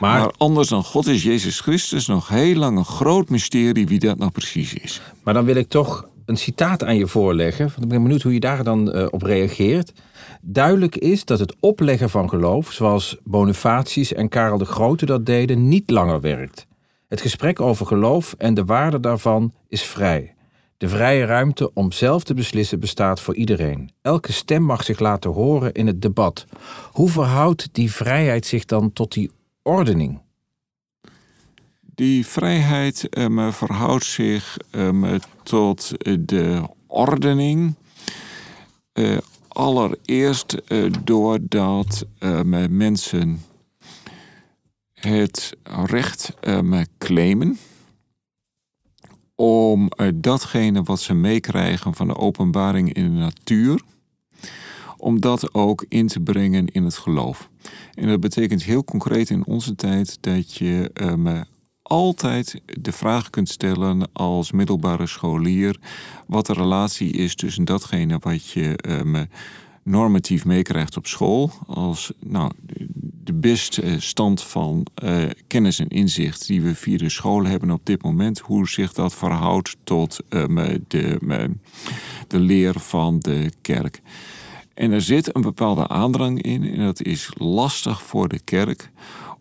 Maar, 0.00 0.30
anders 0.36 0.68
dan 0.68 0.84
God 0.84 1.06
is 1.06 1.22
Jezus 1.22 1.60
Christus 1.60 2.06
nog 2.06 2.28
heel 2.28 2.56
lang 2.56 2.78
een 2.78 2.84
groot 2.84 3.28
mysterie 3.28 3.86
wie 3.86 3.98
dat 3.98 4.18
nou 4.18 4.30
precies 4.30 4.74
is. 4.74 5.00
Maar 5.22 5.34
dan 5.34 5.44
wil 5.44 5.56
ik 5.56 5.68
toch 5.68 6.08
een 6.26 6.36
citaat 6.36 6.84
aan 6.84 6.96
je 6.96 7.06
voorleggen. 7.06 7.66
Want 7.66 7.82
ik 7.82 7.88
ben 7.88 8.02
benieuwd 8.02 8.22
hoe 8.22 8.32
je 8.32 8.40
daar 8.40 8.64
dan 8.64 8.96
uh, 8.96 9.06
op 9.10 9.22
reageert. 9.22 9.92
Duidelijk 10.40 10.96
is 10.96 11.24
dat 11.24 11.38
het 11.38 11.56
opleggen 11.60 12.10
van 12.10 12.28
geloof, 12.28 12.72
zoals 12.72 13.16
Bonifatius 13.24 14.12
en 14.12 14.28
Karel 14.28 14.58
de 14.58 14.64
Grote 14.64 15.06
dat 15.06 15.26
deden, 15.26 15.68
niet 15.68 15.90
langer 15.90 16.20
werkt. 16.20 16.66
Het 17.08 17.20
gesprek 17.20 17.60
over 17.60 17.86
geloof 17.86 18.34
en 18.38 18.54
de 18.54 18.64
waarde 18.64 19.00
daarvan 19.00 19.52
is 19.68 19.82
vrij. 19.82 20.34
De 20.76 20.88
vrije 20.88 21.24
ruimte 21.24 21.70
om 21.74 21.92
zelf 21.92 22.24
te 22.24 22.34
beslissen 22.34 22.80
bestaat 22.80 23.20
voor 23.20 23.34
iedereen. 23.34 23.90
Elke 24.02 24.32
stem 24.32 24.62
mag 24.62 24.84
zich 24.84 24.98
laten 24.98 25.30
horen 25.30 25.72
in 25.72 25.86
het 25.86 26.02
debat. 26.02 26.46
Hoe 26.92 27.08
verhoudt 27.08 27.68
die 27.72 27.92
vrijheid 27.92 28.46
zich 28.46 28.64
dan 28.64 28.92
tot 28.92 29.12
die 29.12 29.30
ordening? 29.66 30.20
Die 31.80 32.26
vrijheid 32.26 33.18
um, 33.18 33.52
verhoudt 33.52 34.04
zich 34.04 34.56
um, 34.70 35.18
tot 35.42 35.92
de 36.28 36.68
ordening. 36.86 37.74
Uh, 38.92 39.18
allereerst 39.48 40.56
uh, 40.68 40.92
doordat 41.04 42.06
um, 42.18 42.76
mensen 42.76 43.44
het 44.94 45.56
recht 45.84 46.34
claimen 46.98 47.58
om 49.36 49.90
uh, 49.96 50.08
datgene 50.14 50.82
wat 50.82 51.00
ze 51.00 51.14
meekrijgen 51.14 51.94
van 51.94 52.06
de 52.06 52.16
openbaring 52.16 52.92
in 52.92 53.04
de 53.04 53.18
natuur, 53.18 53.82
om 54.96 55.20
dat 55.20 55.54
ook 55.54 55.84
in 55.88 56.06
te 56.06 56.20
brengen 56.20 56.66
in 56.66 56.84
het 56.84 56.96
geloof. 56.96 57.50
En 57.94 58.08
dat 58.08 58.20
betekent 58.20 58.62
heel 58.62 58.84
concreet 58.84 59.30
in 59.30 59.46
onze 59.46 59.74
tijd 59.74 60.18
dat 60.20 60.54
je 60.54 60.90
um, 60.94 61.44
altijd 61.82 62.60
de 62.80 62.92
vraag 62.92 63.30
kunt 63.30 63.48
stellen 63.48 64.12
als 64.12 64.52
middelbare 64.52 65.06
scholier 65.06 65.78
wat 66.26 66.46
de 66.46 66.52
relatie 66.52 67.10
is 67.10 67.34
tussen 67.34 67.64
datgene 67.64 68.18
wat 68.20 68.48
je 68.48 68.78
um, 68.88 69.28
normatief 69.86 70.44
meekrijgt 70.44 70.96
op 70.96 71.06
school, 71.06 71.50
als 71.66 72.12
nou, 72.18 72.50
de 73.24 73.32
beste 73.32 74.00
stand 74.00 74.42
van 74.42 74.86
uh, 75.04 75.24
kennis 75.46 75.78
en 75.78 75.88
inzicht 75.88 76.46
die 76.46 76.62
we 76.62 76.74
via 76.74 76.96
de 76.96 77.08
school 77.08 77.44
hebben 77.44 77.70
op 77.70 77.86
dit 77.86 78.02
moment, 78.02 78.38
hoe 78.38 78.68
zich 78.68 78.92
dat 78.92 79.14
verhoudt 79.14 79.76
tot 79.84 80.18
um, 80.28 80.54
de, 80.88 81.18
de 82.28 82.38
leer 82.38 82.80
van 82.80 83.18
de 83.18 83.52
kerk. 83.60 84.00
En 84.76 84.92
er 84.92 85.02
zit 85.02 85.36
een 85.36 85.42
bepaalde 85.42 85.88
aandrang 85.88 86.42
in, 86.42 86.64
en 86.74 86.84
dat 86.84 87.02
is 87.02 87.30
lastig 87.34 88.02
voor 88.02 88.28
de 88.28 88.40
kerk, 88.40 88.90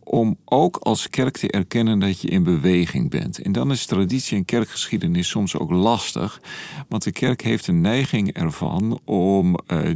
om 0.03 0.37
ook 0.45 0.77
als 0.77 1.09
kerk 1.09 1.37
te 1.37 1.51
erkennen 1.51 1.99
dat 1.99 2.21
je 2.21 2.27
in 2.27 2.43
beweging 2.43 3.09
bent. 3.09 3.41
En 3.41 3.51
dan 3.51 3.71
is 3.71 3.85
traditie 3.85 4.37
en 4.37 4.45
kerkgeschiedenis 4.45 5.29
soms 5.29 5.57
ook 5.57 5.71
lastig, 5.71 6.41
want 6.89 7.03
de 7.03 7.11
kerk 7.11 7.41
heeft 7.41 7.67
een 7.67 7.81
neiging 7.81 8.33
ervan 8.33 8.99
om 9.05 9.57
uh, 9.67 9.95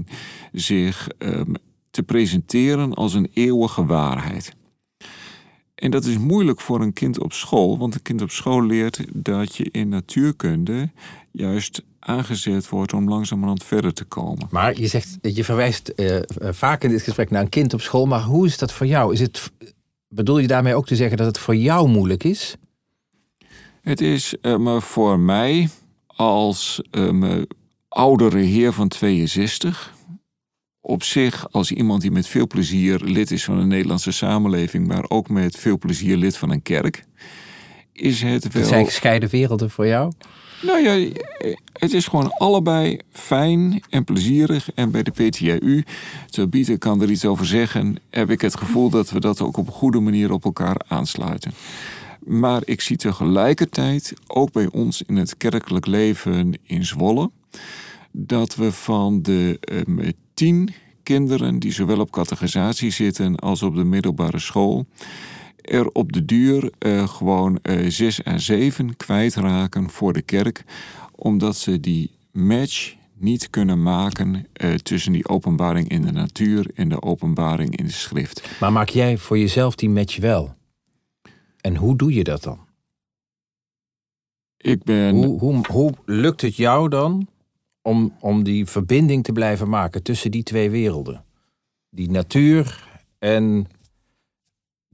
zich 0.51 1.07
um, 1.17 1.55
te 1.91 2.03
presenteren 2.03 2.93
als 2.93 3.13
een 3.13 3.29
eeuwige 3.33 3.85
waarheid. 3.85 4.55
En 5.75 5.91
dat 5.91 6.05
is 6.05 6.17
moeilijk 6.17 6.61
voor 6.61 6.81
een 6.81 6.93
kind 6.93 7.19
op 7.19 7.33
school, 7.33 7.77
want 7.77 7.95
een 7.95 8.01
kind 8.01 8.21
op 8.21 8.31
school 8.31 8.65
leert 8.65 9.05
dat 9.13 9.55
je 9.55 9.69
in 9.71 9.89
natuurkunde 9.89 10.91
juist 11.39 11.81
aangezet 11.99 12.69
wordt 12.69 12.93
om 12.93 13.09
langzamerhand 13.09 13.63
verder 13.63 13.93
te 13.93 14.03
komen. 14.03 14.47
Maar 14.49 14.79
je 14.79 14.87
zegt, 14.87 15.17
je 15.21 15.43
verwijst 15.43 15.93
uh, 15.95 16.17
vaak 16.39 16.83
in 16.83 16.89
dit 16.89 17.01
gesprek 17.01 17.29
naar 17.29 17.41
een 17.41 17.49
kind 17.49 17.73
op 17.73 17.81
school, 17.81 18.05
maar 18.05 18.21
hoe 18.21 18.45
is 18.45 18.57
dat 18.57 18.73
voor 18.73 18.87
jou? 18.87 19.13
Is 19.13 19.19
het, 19.19 19.51
bedoel 20.07 20.37
je 20.37 20.47
daarmee 20.47 20.75
ook 20.75 20.87
te 20.87 20.95
zeggen 20.95 21.17
dat 21.17 21.27
het 21.27 21.37
voor 21.37 21.55
jou 21.55 21.87
moeilijk 21.87 22.23
is? 22.23 22.55
Het 23.81 24.01
is 24.01 24.35
uh, 24.41 24.79
voor 24.79 25.19
mij 25.19 25.69
als 26.07 26.81
uh, 26.91 27.41
oudere 27.87 28.39
heer 28.39 28.73
van 28.73 28.87
62 28.87 29.93
op 30.81 31.03
zich 31.03 31.51
als 31.51 31.71
iemand 31.71 32.01
die 32.01 32.11
met 32.11 32.27
veel 32.27 32.47
plezier 32.47 32.99
lid 33.03 33.31
is 33.31 33.43
van 33.43 33.57
een 33.57 33.67
Nederlandse 33.67 34.11
samenleving, 34.11 34.87
maar 34.87 35.05
ook 35.07 35.29
met 35.29 35.57
veel 35.57 35.77
plezier 35.77 36.17
lid 36.17 36.37
van 36.37 36.51
een 36.51 36.61
kerk, 36.61 37.05
is 37.99 38.21
het 38.21 38.51
wel. 38.51 38.61
Het 38.61 38.71
zijn 38.71 38.85
gescheiden 38.85 39.29
werelden 39.29 39.69
voor 39.69 39.87
jou? 39.87 40.11
Nou 40.61 40.83
ja, 40.83 41.09
het 41.73 41.93
is 41.93 42.07
gewoon 42.07 42.31
allebei 42.31 42.99
fijn 43.11 43.83
en 43.89 44.03
plezierig. 44.03 44.71
En 44.73 44.91
bij 44.91 45.03
de 45.03 45.11
PTJU, 45.11 45.83
Tabitha 46.29 46.77
kan 46.77 47.01
er 47.01 47.09
iets 47.09 47.25
over 47.25 47.45
zeggen, 47.45 47.97
heb 48.09 48.29
ik 48.29 48.41
het 48.41 48.57
gevoel 48.57 48.89
dat 48.89 49.09
we 49.09 49.19
dat 49.19 49.41
ook 49.41 49.57
op 49.57 49.67
een 49.67 49.73
goede 49.73 49.99
manier 49.99 50.31
op 50.31 50.45
elkaar 50.45 50.81
aansluiten. 50.87 51.53
Maar 52.19 52.61
ik 52.65 52.81
zie 52.81 52.97
tegelijkertijd, 52.97 54.13
ook 54.27 54.51
bij 54.51 54.67
ons 54.71 55.01
in 55.01 55.15
het 55.15 55.37
kerkelijk 55.37 55.85
leven 55.85 56.53
in 56.63 56.85
Zwolle, 56.85 57.31
dat 58.11 58.55
we 58.55 58.71
van 58.71 59.21
de 59.21 59.59
um, 59.87 60.11
tien 60.33 60.73
kinderen 61.03 61.59
die 61.59 61.71
zowel 61.71 61.99
op 61.99 62.11
categorisatie 62.11 62.91
zitten 62.91 63.35
als 63.35 63.63
op 63.63 63.75
de 63.75 63.83
middelbare 63.83 64.39
school, 64.39 64.85
er 65.69 65.89
op 65.91 66.11
de 66.11 66.25
duur 66.25 66.71
uh, 66.79 67.07
gewoon 67.07 67.59
uh, 67.63 67.89
zes 67.89 68.25
à 68.25 68.37
zeven 68.37 68.95
kwijtraken 68.97 69.89
voor 69.89 70.13
de 70.13 70.21
kerk, 70.21 70.63
omdat 71.15 71.55
ze 71.55 71.79
die 71.79 72.11
match 72.31 72.95
niet 73.13 73.49
kunnen 73.49 73.81
maken 73.83 74.47
uh, 74.63 74.73
tussen 74.73 75.11
die 75.11 75.27
openbaring 75.27 75.89
in 75.89 76.01
de 76.01 76.11
natuur 76.11 76.71
en 76.73 76.89
de 76.89 77.01
openbaring 77.01 77.75
in 77.75 77.85
de 77.85 77.91
schrift. 77.91 78.59
Maar 78.59 78.71
maak 78.71 78.89
jij 78.89 79.17
voor 79.17 79.37
jezelf 79.37 79.75
die 79.75 79.89
match 79.89 80.17
wel? 80.17 80.55
En 81.61 81.75
hoe 81.75 81.95
doe 81.95 82.13
je 82.13 82.23
dat 82.23 82.43
dan? 82.43 82.59
Ik 84.57 84.83
ben. 84.83 85.15
Hoe, 85.15 85.39
hoe, 85.39 85.65
hoe 85.67 85.93
lukt 86.05 86.41
het 86.41 86.55
jou 86.55 86.89
dan 86.89 87.27
om, 87.81 88.13
om 88.19 88.43
die 88.43 88.65
verbinding 88.65 89.23
te 89.23 89.31
blijven 89.31 89.69
maken 89.69 90.03
tussen 90.03 90.31
die 90.31 90.43
twee 90.43 90.69
werelden? 90.69 91.23
Die 91.89 92.09
natuur 92.11 92.87
en 93.19 93.67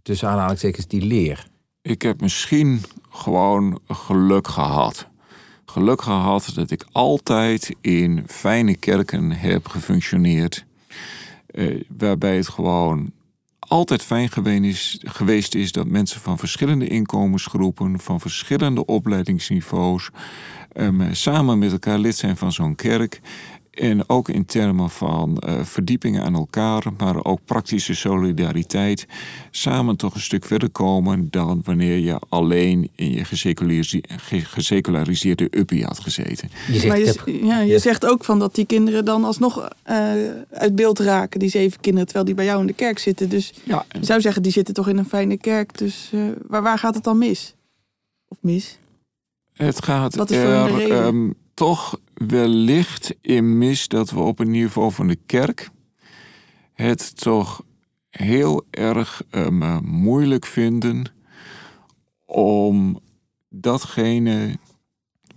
tussen 0.05 0.29
aanhalingstekens 0.29 0.87
die 0.87 1.01
leer. 1.01 1.47
Ik 1.81 2.01
heb 2.01 2.21
misschien 2.21 2.81
gewoon 3.09 3.79
geluk 3.87 4.47
gehad. 4.47 5.07
Geluk 5.65 6.01
gehad 6.01 6.51
dat 6.55 6.71
ik 6.71 6.85
altijd 6.91 7.75
in 7.81 8.23
fijne 8.27 8.75
kerken 8.75 9.31
heb 9.31 9.67
gefunctioneerd. 9.67 10.65
Eh, 11.47 11.81
waarbij 11.97 12.35
het 12.35 12.47
gewoon 12.47 13.11
altijd 13.59 14.03
fijn 14.03 14.29
geweest 14.99 15.55
is 15.55 15.71
dat 15.71 15.87
mensen 15.87 16.21
van 16.21 16.37
verschillende 16.37 16.87
inkomensgroepen, 16.87 17.99
van 17.99 18.19
verschillende 18.19 18.85
opleidingsniveaus, 18.85 20.09
um, 20.73 21.13
samen 21.13 21.59
met 21.59 21.71
elkaar 21.71 21.99
lid 21.99 22.15
zijn 22.15 22.37
van 22.37 22.51
zo'n 22.51 22.75
kerk. 22.75 23.21
En 23.75 24.09
ook 24.09 24.29
in 24.29 24.45
termen 24.45 24.89
van 24.89 25.41
uh, 25.47 25.63
verdiepingen 25.63 26.23
aan 26.23 26.35
elkaar, 26.35 26.83
maar 26.97 27.23
ook 27.23 27.39
praktische 27.45 27.95
solidariteit. 27.95 29.07
Samen 29.51 29.95
toch 29.95 30.13
een 30.13 30.21
stuk 30.21 30.45
verder 30.45 30.69
komen 30.69 31.27
dan 31.29 31.61
wanneer 31.63 31.97
je 31.97 32.19
alleen 32.29 32.89
in 32.95 33.11
je 33.11 33.25
geseculariseerde 34.29 35.47
uppie 35.51 35.83
had 35.83 35.99
gezeten. 35.99 36.49
Je 36.67 36.79
zegt, 36.79 36.87
maar 36.87 36.99
je, 36.99 37.45
ja, 37.45 37.59
je 37.59 37.79
zegt 37.79 38.05
ook 38.05 38.23
van 38.23 38.39
dat 38.39 38.55
die 38.55 38.65
kinderen 38.65 39.05
dan 39.05 39.23
alsnog 39.23 39.69
uh, 39.89 40.11
uit 40.51 40.75
beeld 40.75 40.99
raken, 40.99 41.39
die 41.39 41.49
zeven 41.49 41.79
kinderen, 41.79 42.05
terwijl 42.05 42.25
die 42.25 42.35
bij 42.35 42.45
jou 42.45 42.61
in 42.61 42.67
de 42.67 42.73
kerk 42.73 42.99
zitten. 42.99 43.29
Dus 43.29 43.53
ja. 43.63 43.85
je 43.99 44.05
zou 44.05 44.21
zeggen, 44.21 44.41
die 44.41 44.51
zitten 44.51 44.73
toch 44.73 44.87
in 44.87 44.97
een 44.97 45.05
fijne 45.05 45.37
kerk. 45.37 45.77
Dus 45.77 46.11
uh, 46.13 46.23
waar, 46.47 46.61
waar 46.61 46.79
gaat 46.79 46.95
het 46.95 47.03
dan 47.03 47.17
mis? 47.17 47.55
Of 48.27 48.37
mis? 48.41 48.77
Het 49.53 49.83
gaat 49.83 50.29
er 50.31 51.05
um, 51.05 51.33
toch 51.53 51.99
wellicht 52.15 53.15
in 53.21 53.57
mis 53.57 53.87
dat 53.87 54.09
we 54.09 54.19
op 54.19 54.39
een 54.39 54.51
niveau 54.51 54.91
van 54.91 55.07
de 55.07 55.17
kerk 55.25 55.69
het 56.73 57.21
toch 57.21 57.63
heel 58.09 58.65
erg 58.69 59.23
um, 59.31 59.85
moeilijk 59.85 60.45
vinden 60.45 61.03
om 62.25 62.99
datgene 63.49 64.57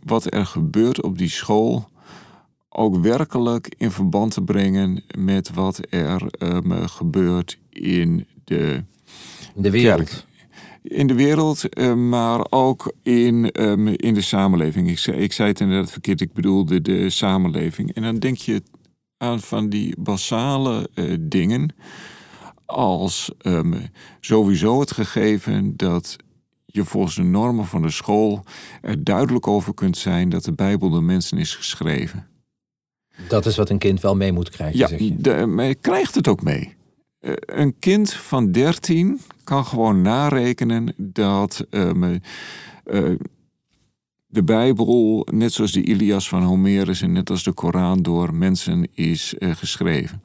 wat 0.02 0.32
er 0.34 0.46
gebeurt 0.46 1.02
op 1.02 1.18
die 1.18 1.30
school 1.30 1.88
ook 2.68 2.96
werkelijk 2.96 3.74
in 3.76 3.90
verband 3.90 4.32
te 4.32 4.42
brengen 4.42 5.04
met 5.18 5.50
wat 5.50 5.80
er 5.88 6.22
um, 6.38 6.88
gebeurt 6.88 7.58
in 7.70 8.26
de, 8.44 8.84
de 9.54 9.70
wereld. 9.70 10.08
Kerk 10.08 10.26
in 10.88 11.06
de 11.06 11.14
wereld, 11.14 11.68
eh, 11.68 11.94
maar 11.94 12.46
ook 12.50 12.92
in, 13.02 13.50
ehm, 13.50 13.86
in 13.86 14.14
de 14.14 14.20
samenleving. 14.20 14.90
Ik 14.90 14.98
zei, 14.98 15.16
ik 15.16 15.32
zei 15.32 15.48
het 15.48 15.60
inderdaad 15.60 15.90
verkeerd, 15.90 16.20
ik 16.20 16.32
bedoelde 16.32 16.82
de 16.82 17.10
samenleving. 17.10 17.94
En 17.94 18.02
dan 18.02 18.18
denk 18.18 18.36
je 18.36 18.62
aan 19.16 19.40
van 19.40 19.68
die 19.68 19.94
basale 19.98 20.88
uh, 20.94 21.16
dingen 21.20 21.74
als 22.66 23.30
um, 23.42 23.74
sowieso 24.20 24.80
het 24.80 24.92
gegeven 24.92 25.76
dat 25.76 26.16
je 26.66 26.84
volgens 26.84 27.14
de 27.14 27.22
normen 27.22 27.66
van 27.66 27.82
de 27.82 27.90
school 27.90 28.44
er 28.82 29.04
duidelijk 29.04 29.46
over 29.46 29.74
kunt 29.74 29.98
zijn 29.98 30.28
dat 30.28 30.44
de 30.44 30.52
Bijbel 30.52 30.90
door 30.90 31.02
mensen 31.02 31.38
is 31.38 31.54
geschreven. 31.54 32.26
Dat 33.28 33.46
is 33.46 33.56
wat 33.56 33.70
een 33.70 33.78
kind 33.78 34.00
wel 34.00 34.16
mee 34.16 34.32
moet 34.32 34.50
krijgen. 34.50 34.78
Ja, 34.78 34.86
zeg 34.86 34.98
je. 34.98 35.16
De, 35.16 35.46
maar 35.46 35.64
je 35.64 35.74
krijgt 35.74 36.14
het 36.14 36.28
ook 36.28 36.42
mee. 36.42 36.76
Uh, 37.20 37.32
een 37.36 37.78
kind 37.78 38.12
van 38.12 38.52
13 38.52 39.20
kan 39.44 39.64
gewoon 39.64 40.02
narekenen 40.02 40.94
dat 40.96 41.66
um, 41.70 42.02
uh, 42.04 42.20
de 44.26 44.42
Bijbel, 44.44 45.26
net 45.30 45.52
zoals 45.52 45.72
de 45.72 45.82
Ilias 45.82 46.28
van 46.28 46.42
Homerus 46.42 47.02
en 47.02 47.12
net 47.12 47.30
als 47.30 47.42
de 47.42 47.52
Koran, 47.52 48.02
door 48.02 48.34
mensen 48.34 48.88
is 48.94 49.34
uh, 49.38 49.54
geschreven. 49.54 50.22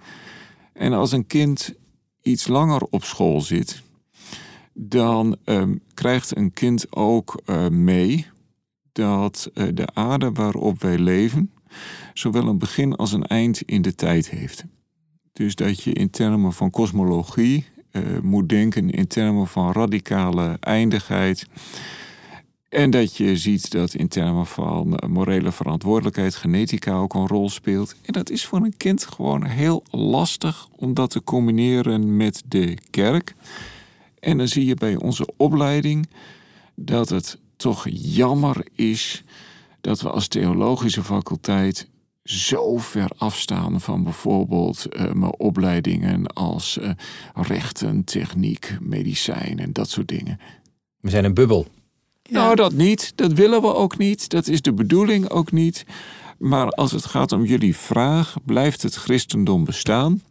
En 0.73 0.93
als 0.93 1.12
een 1.12 1.27
kind 1.27 1.73
iets 2.21 2.47
langer 2.47 2.82
op 2.82 3.03
school 3.03 3.41
zit, 3.41 3.82
dan 4.73 5.38
um, 5.45 5.82
krijgt 5.93 6.38
een 6.38 6.53
kind 6.53 6.95
ook 6.95 7.41
mee 7.69 8.27
dat 8.91 9.51
de 9.53 9.88
aarde 9.93 10.32
waarop 10.32 10.82
wij 10.82 10.97
leven, 10.97 11.51
zowel 12.13 12.47
een 12.47 12.58
begin 12.58 12.95
als 12.95 13.12
een 13.12 13.25
eind 13.25 13.62
in 13.62 13.82
de 13.82 13.95
tijd 13.95 14.29
heeft. 14.29 14.65
Dus 15.34 15.56
dat 15.56 15.84
je 15.84 15.93
in 15.93 16.10
termen 16.10 16.54
van 16.54 16.69
kosmologie 16.69 17.65
uh, 17.91 18.02
moet 18.22 18.50
denken 18.50 18.89
in 18.89 19.08
termen 19.08 19.48
van 19.48 19.72
radicale 19.72 20.58
eindigheid. 20.60 21.48
En 22.69 22.89
dat 22.89 23.17
je 23.17 23.38
ziet 23.38 23.72
dat 23.72 23.93
in 23.93 24.08
termen 24.08 24.46
van 24.46 25.00
morele 25.08 25.52
verantwoordelijkheid 25.52 26.36
genetica 26.36 26.93
ook 26.93 27.13
een 27.13 27.28
rol 27.28 27.50
speelt. 27.50 27.96
En 28.02 28.13
dat 28.13 28.30
is 28.30 28.46
voor 28.46 28.60
een 28.60 28.78
kind 28.78 29.06
gewoon 29.06 29.46
heel 29.46 29.84
lastig 29.91 30.67
om 30.76 30.93
dat 30.93 31.10
te 31.10 31.24
combineren 31.24 32.17
met 32.17 32.43
de 32.48 32.78
kerk. 32.89 33.36
En 34.19 34.38
dan 34.38 34.48
zie 34.48 34.65
je 34.65 34.76
bij 34.76 34.96
onze 34.96 35.28
opleiding 35.38 36.10
dat 36.76 37.10
het 37.10 37.38
toch 37.56 37.88
jammer 37.89 38.65
is 38.76 39.24
dat 39.82 40.02
we 40.02 40.10
als 40.10 40.28
theologische 40.28 41.04
faculteit 41.04 41.88
zo 42.24 42.78
ver 42.78 43.10
afstaan 43.18 43.82
van 43.82 44.04
bijvoorbeeld 44.04 44.86
uh, 44.90 45.12
mijn 45.12 45.40
opleidingen 45.40 46.28
als 46.28 46.78
uh, 46.82 46.90
rechten, 47.34 48.04
techniek, 48.04 48.78
medicijn 48.82 49.60
en 49.60 49.74
dat 49.74 49.90
soort 49.90 50.08
dingen. 50.08 50.40
We 51.00 51.10
zijn 51.10 51.26
een 51.26 51.34
bubbel. 51.34 51.68
Nou, 52.30 52.56
dat 52.56 52.74
niet. 52.74 53.12
Dat 53.16 53.34
willen 53.34 53.62
we 53.62 53.74
ook 53.74 53.98
niet. 53.98 54.30
Dat 54.30 54.48
is 54.48 54.62
de 54.62 54.74
bedoeling 54.74 55.30
ook 55.30 55.52
niet. 55.52 55.86
Maar 56.38 56.70
als 56.70 56.92
het 56.92 57.06
gaat 57.06 57.32
om 57.32 57.46
jullie 57.46 57.76
vraag, 57.76 58.36
blijft 58.46 58.82
het 58.82 58.96
christendom 58.96 59.64
bestaan? 59.64 60.22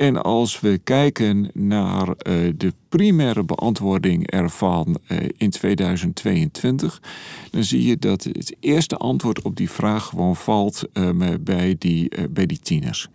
En 0.00 0.22
als 0.22 0.60
we 0.60 0.78
kijken 0.78 1.50
naar 1.54 2.08
uh, 2.08 2.52
de 2.56 2.72
primaire 2.88 3.44
beantwoording 3.44 4.30
ervan 4.30 4.98
uh, 5.08 5.18
in 5.36 5.50
2022, 5.50 7.02
dan 7.50 7.64
zie 7.64 7.86
je 7.86 7.98
dat 7.98 8.24
het 8.24 8.56
eerste 8.60 8.96
antwoord 8.96 9.42
op 9.42 9.56
die 9.56 9.70
vraag 9.70 10.04
gewoon 10.04 10.36
valt 10.36 10.82
uh, 10.92 11.34
bij, 11.40 11.76
die, 11.78 12.30
bij 12.30 12.46
die 12.46 12.58
tieners. 12.58 13.08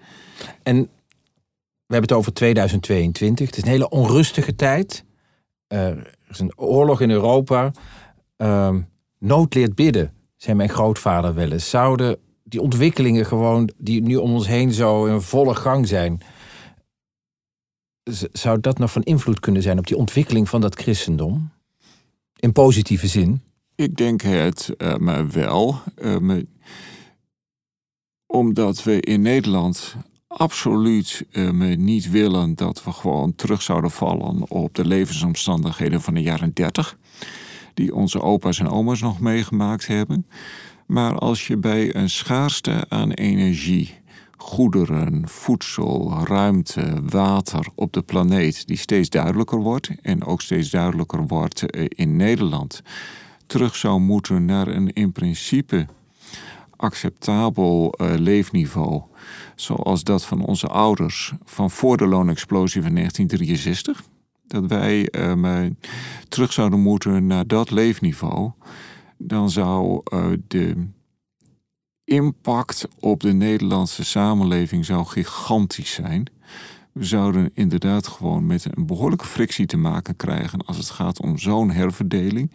En 0.64 0.76
we 1.86 1.94
hebben 1.94 2.10
het 2.10 2.12
over 2.12 2.34
2022. 2.34 3.46
Het 3.46 3.58
is 3.58 3.64
een 3.64 3.70
hele 3.70 3.90
onrustige 3.90 4.56
tijd. 4.56 5.04
er 5.68 6.16
is 6.30 6.40
een 6.40 6.58
oorlog 6.58 7.02
in 7.02 7.12
Europa. 7.12 7.72
Ehm, 8.38 8.82
nood 9.20 9.54
leert 9.54 9.76
bidden, 9.76 10.14
zei 10.36 10.56
mijn 10.56 10.70
grootvader 10.70 11.34
wel 11.34 11.52
eens. 11.52 11.70
Zouden 11.70 12.18
die 12.44 12.62
ontwikkelingen 12.62 13.26
gewoon, 13.26 13.70
die 13.78 14.02
nu 14.02 14.16
om 14.16 14.34
ons 14.34 14.48
heen 14.48 14.72
zo 14.72 15.06
in 15.06 15.22
volle 15.22 15.56
gang 15.56 15.88
zijn 15.88 16.22
zou 18.32 18.60
dat 18.60 18.78
nog 18.78 18.92
van 18.92 19.04
invloed 19.04 19.40
kunnen 19.40 19.62
zijn 19.62 19.78
op 19.78 19.88
die 19.88 19.98
ontwikkeling 19.98 20.50
van 20.50 20.62
dat 20.62 20.76
christendom? 20.76 21.52
In 22.36 22.52
positieve 22.52 23.08
zin? 23.08 23.42
Ik 23.76 23.98
denk 23.98 24.22
het 24.22 24.74
uh, 24.78 24.96
maar 24.96 25.30
wel. 25.32 25.80
Uh, 25.98 26.42
omdat 28.26 28.84
we 28.84 29.02
in 29.02 29.22
Nederland 29.22 29.96
absoluut 30.28 31.26
uh, 31.32 31.76
niet 31.78 32.10
willen 32.10 32.56
dat 32.56 32.84
we 32.84 32.92
gewoon 32.92 33.36
terug 33.36 33.62
zouden 33.62 33.92
vallen 33.92 34.50
op 34.50 34.76
de 34.76 34.86
levensomstandigheden 34.86 36.02
van 36.02 36.14
de 36.14 36.22
jaren 36.22 36.54
30. 36.54 36.98
Die 37.74 37.96
onze 37.96 38.22
opa's 38.22 38.60
en 38.60 38.70
oma's 38.70 39.02
nog 39.02 39.20
meegemaakt 39.20 39.88
hebben. 39.88 40.28
Maar 40.86 41.18
als 41.18 41.48
je 41.48 41.58
bij 41.58 41.96
een 41.96 42.10
schaarste 42.10 42.86
aan 42.90 43.12
energie, 43.12 44.00
goederen, 44.46 45.28
voedsel, 45.28 46.14
ruimte, 46.24 46.94
water 47.10 47.68
op 47.76 47.94
de 47.94 48.02
planeet, 48.02 48.68
die 48.68 48.78
steeds 48.78 49.10
duidelijker 49.10 49.60
wordt 49.60 49.90
en 50.02 50.26
ook 50.26 50.42
steeds 50.42 50.70
duidelijker 50.70 51.28
wordt 51.28 51.70
eh, 51.70 51.86
in 51.88 52.16
Nederland, 52.16 52.82
terug 53.46 53.76
zou 53.76 54.00
moeten 54.00 54.46
naar 54.46 54.68
een 54.68 54.94
in 54.94 55.12
principe 55.12 55.88
acceptabel 56.76 57.94
uh, 57.98 58.14
leefniveau, 58.18 59.02
zoals 59.56 60.04
dat 60.04 60.26
van 60.26 60.46
onze 60.46 60.68
ouders 60.68 61.34
van 61.44 61.72
voor 61.72 61.98
de 61.98 62.06
loonexplosie 62.06 62.82
van 62.82 62.94
1963. 62.94 64.04
Dat 64.48 64.66
wij 64.66 65.08
uh, 65.12 65.66
terug 66.30 66.54
zouden 66.54 66.80
moeten 66.80 67.28
naar 67.28 67.48
dat 67.48 67.72
leefniveau 67.72 68.52
dan 69.18 69.50
zou 69.50 70.02
de 70.48 70.88
impact 72.06 72.88
op 73.00 73.20
de 73.20 73.34
Nederlandse 73.34 74.04
samenleving 74.04 74.86
zou 74.86 75.06
gigantisch 75.06 75.94
zijn. 75.94 76.26
We 76.92 77.04
zouden 77.04 77.52
inderdaad 77.54 78.08
gewoon 78.08 78.46
met 78.46 78.66
een 78.72 78.86
behoorlijke 78.86 79.26
frictie 79.26 79.66
te 79.66 79.78
maken 79.78 80.16
krijgen 80.16 80.66
als 80.66 80.78
het 80.78 80.90
gaat 80.90 81.22
om 81.22 81.38
zo'n 81.38 81.72
herverdeling. 81.72 82.52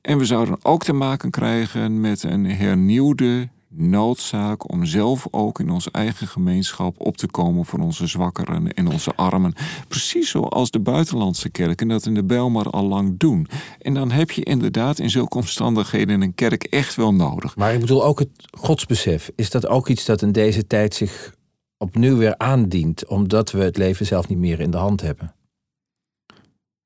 En 0.00 0.18
we 0.18 0.24
zouden 0.24 0.58
ook 0.62 0.84
te 0.84 0.92
maken 0.92 1.30
krijgen 1.30 2.00
met 2.00 2.22
een 2.22 2.44
hernieuwde 2.44 3.48
noodzaak 3.68 4.72
om 4.72 4.84
zelf 4.84 5.26
ook 5.30 5.60
in 5.60 5.70
onze 5.70 5.90
eigen 5.90 6.26
gemeenschap 6.26 7.00
op 7.00 7.16
te 7.16 7.26
komen 7.26 7.64
voor 7.64 7.78
onze 7.78 8.06
zwakkeren 8.06 8.72
en 8.72 8.88
onze 8.88 9.14
armen. 9.14 9.54
Precies 9.88 10.30
zoals 10.30 10.70
de 10.70 10.80
buitenlandse 10.80 11.48
kerken 11.48 11.88
dat 11.88 12.06
in 12.06 12.14
de 12.14 12.24
Bijlmer 12.24 12.70
al 12.70 12.84
lang 12.84 13.18
doen. 13.18 13.46
En 13.78 13.94
dan 13.94 14.10
heb 14.10 14.30
je 14.30 14.42
inderdaad 14.42 14.98
in 14.98 15.10
zulke 15.10 15.36
omstandigheden 15.36 16.20
een 16.20 16.34
kerk 16.34 16.64
echt 16.64 16.94
wel 16.94 17.14
nodig. 17.14 17.56
Maar 17.56 17.74
ik 17.74 17.80
bedoel 17.80 18.04
ook 18.04 18.18
het 18.18 18.30
godsbesef. 18.58 19.30
Is 19.34 19.50
dat 19.50 19.66
ook 19.66 19.88
iets 19.88 20.04
dat 20.04 20.22
in 20.22 20.32
deze 20.32 20.66
tijd 20.66 20.94
zich 20.94 21.34
opnieuw 21.78 22.16
weer 22.16 22.38
aandient, 22.38 23.06
omdat 23.06 23.50
we 23.50 23.62
het 23.62 23.76
leven 23.76 24.06
zelf 24.06 24.28
niet 24.28 24.38
meer 24.38 24.60
in 24.60 24.70
de 24.70 24.76
hand 24.76 25.00
hebben? 25.00 25.34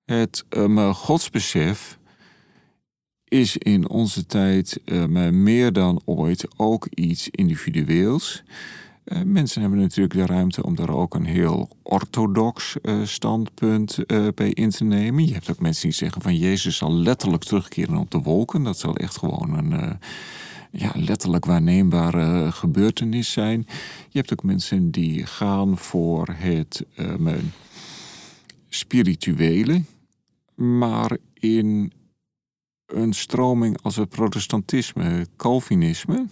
Het 0.04 0.44
um, 0.48 0.94
godsbesef 0.94 1.98
is 3.30 3.56
in 3.56 3.88
onze 3.88 4.26
tijd 4.26 4.80
uh, 4.84 5.28
meer 5.28 5.72
dan 5.72 6.00
ooit 6.04 6.48
ook 6.56 6.86
iets 6.94 7.28
individueels. 7.30 8.42
Uh, 9.04 9.22
mensen 9.22 9.60
hebben 9.60 9.80
natuurlijk 9.80 10.14
de 10.14 10.26
ruimte 10.26 10.62
om 10.62 10.74
daar 10.74 10.90
ook 10.90 11.14
een 11.14 11.24
heel 11.24 11.68
orthodox 11.82 12.76
uh, 12.82 13.04
standpunt 13.04 13.98
bij 14.34 14.50
in 14.50 14.70
te 14.70 14.84
nemen. 14.84 15.26
Je 15.26 15.32
hebt 15.32 15.50
ook 15.50 15.60
mensen 15.60 15.82
die 15.82 15.92
zeggen 15.92 16.22
van 16.22 16.36
Jezus 16.36 16.76
zal 16.76 16.92
letterlijk 16.92 17.44
terugkeren 17.44 17.96
op 17.96 18.10
de 18.10 18.18
wolken. 18.18 18.62
Dat 18.62 18.78
zal 18.78 18.96
echt 18.96 19.18
gewoon 19.18 19.58
een 19.58 19.98
ja, 20.70 20.92
letterlijk 20.94 21.44
waarneembare 21.44 22.52
gebeurtenis 22.52 23.32
zijn. 23.32 23.66
Je 24.08 24.18
hebt 24.18 24.32
ook 24.32 24.42
mensen 24.42 24.90
die 24.90 25.26
gaan 25.26 25.78
voor 25.78 26.28
het 26.32 26.84
spirituele. 28.68 29.82
Maar 30.54 31.16
in 31.34 31.92
een 32.92 33.12
stroming 33.12 33.82
als 33.82 33.96
het 33.96 34.08
protestantisme, 34.08 35.26
Calvinisme, 35.36 36.26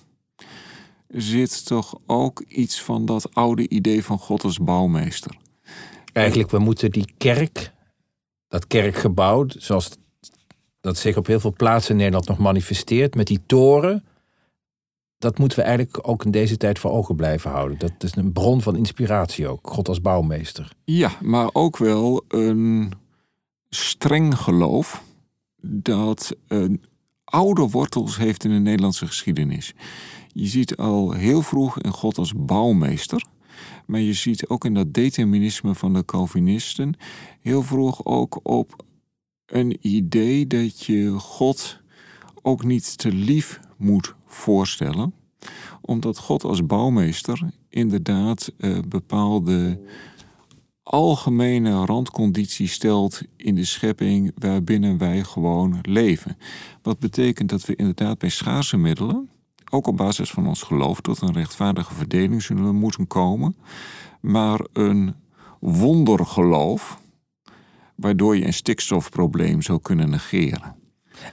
zit 1.08 1.66
toch 1.66 1.98
ook 2.06 2.40
iets 2.40 2.82
van 2.82 3.06
dat 3.06 3.34
oude 3.34 3.68
idee 3.68 4.04
van 4.04 4.18
God 4.18 4.44
als 4.44 4.58
bouwmeester. 4.58 5.36
Eigenlijk, 6.12 6.50
we 6.50 6.58
moeten 6.58 6.90
die 6.90 7.12
kerk, 7.16 7.72
dat 8.48 8.66
kerkgebouw, 8.66 9.44
zoals 9.48 9.90
dat 10.80 10.96
zich 10.96 11.16
op 11.16 11.26
heel 11.26 11.40
veel 11.40 11.52
plaatsen 11.52 11.90
in 11.90 11.96
Nederland 11.96 12.28
nog 12.28 12.38
manifesteert, 12.38 13.14
met 13.14 13.26
die 13.26 13.40
toren, 13.46 14.04
dat 15.18 15.38
moeten 15.38 15.58
we 15.58 15.64
eigenlijk 15.64 16.08
ook 16.08 16.24
in 16.24 16.30
deze 16.30 16.56
tijd 16.56 16.78
voor 16.78 16.90
ogen 16.90 17.16
blijven 17.16 17.50
houden. 17.50 17.78
Dat 17.78 17.92
is 17.98 18.16
een 18.16 18.32
bron 18.32 18.62
van 18.62 18.76
inspiratie 18.76 19.48
ook, 19.48 19.68
God 19.70 19.88
als 19.88 20.00
bouwmeester. 20.00 20.72
Ja, 20.84 21.12
maar 21.20 21.50
ook 21.52 21.76
wel 21.76 22.24
een 22.28 22.92
streng 23.68 24.38
geloof 24.38 25.02
dat 25.60 26.36
oude 27.24 27.68
wortels 27.68 28.16
heeft 28.16 28.44
in 28.44 28.50
de 28.50 28.58
Nederlandse 28.58 29.06
geschiedenis. 29.06 29.74
Je 30.32 30.46
ziet 30.46 30.76
al 30.76 31.12
heel 31.12 31.42
vroeg 31.42 31.80
in 31.80 31.92
God 31.92 32.18
als 32.18 32.32
bouwmeester. 32.36 33.24
Maar 33.86 34.00
je 34.00 34.12
ziet 34.12 34.48
ook 34.48 34.64
in 34.64 34.74
dat 34.74 34.94
determinisme 34.94 35.74
van 35.74 35.94
de 35.94 36.04
Calvinisten 36.04 36.94
heel 37.40 37.62
vroeg 37.62 38.04
ook 38.04 38.40
op 38.42 38.84
een 39.46 39.76
idee 39.80 40.46
dat 40.46 40.84
je 40.84 41.10
God 41.10 41.80
ook 42.42 42.64
niet 42.64 42.98
te 42.98 43.12
lief 43.12 43.60
moet 43.76 44.14
voorstellen. 44.26 45.14
Omdat 45.80 46.18
God 46.18 46.44
als 46.44 46.66
bouwmeester 46.66 47.50
inderdaad 47.68 48.52
uh, 48.58 48.78
bepaalde 48.88 49.80
algemene 50.88 51.84
randconditie 51.84 52.68
stelt 52.68 53.20
in 53.36 53.54
de 53.54 53.64
schepping 53.64 54.32
waarbinnen 54.38 54.98
wij 54.98 55.22
gewoon 55.22 55.78
leven. 55.82 56.38
Wat 56.82 56.98
betekent 56.98 57.48
dat 57.48 57.66
we 57.66 57.76
inderdaad 57.76 58.18
bij 58.18 58.28
schaarse 58.28 58.76
middelen, 58.76 59.28
ook 59.70 59.86
op 59.86 59.96
basis 59.96 60.30
van 60.30 60.46
ons 60.46 60.62
geloof, 60.62 61.00
tot 61.00 61.20
een 61.20 61.32
rechtvaardige 61.32 61.94
verdeling 61.94 62.42
zullen 62.42 62.74
moeten 62.74 63.06
komen. 63.06 63.56
Maar 64.20 64.66
een 64.72 65.14
wondergeloof, 65.60 67.00
waardoor 67.94 68.36
je 68.36 68.44
een 68.44 68.52
stikstofprobleem 68.52 69.62
zou 69.62 69.80
kunnen 69.82 70.10
negeren. 70.10 70.74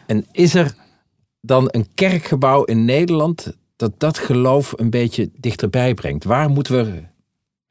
En 0.08 0.26
is 0.32 0.56
er 0.56 0.76
dan 1.42 1.68
een 1.72 1.88
kerkgebouw 1.94 2.64
in 2.64 2.86
Nederland 2.86 3.54
dat 3.76 4.00
dat 4.00 4.18
geloof 4.18 4.74
een 4.76 4.90
beetje 4.90 5.32
dichterbij 5.40 5.94
brengt? 5.94 6.24
Waar 6.24 6.50
moeten 6.50 6.86
we 6.86 7.14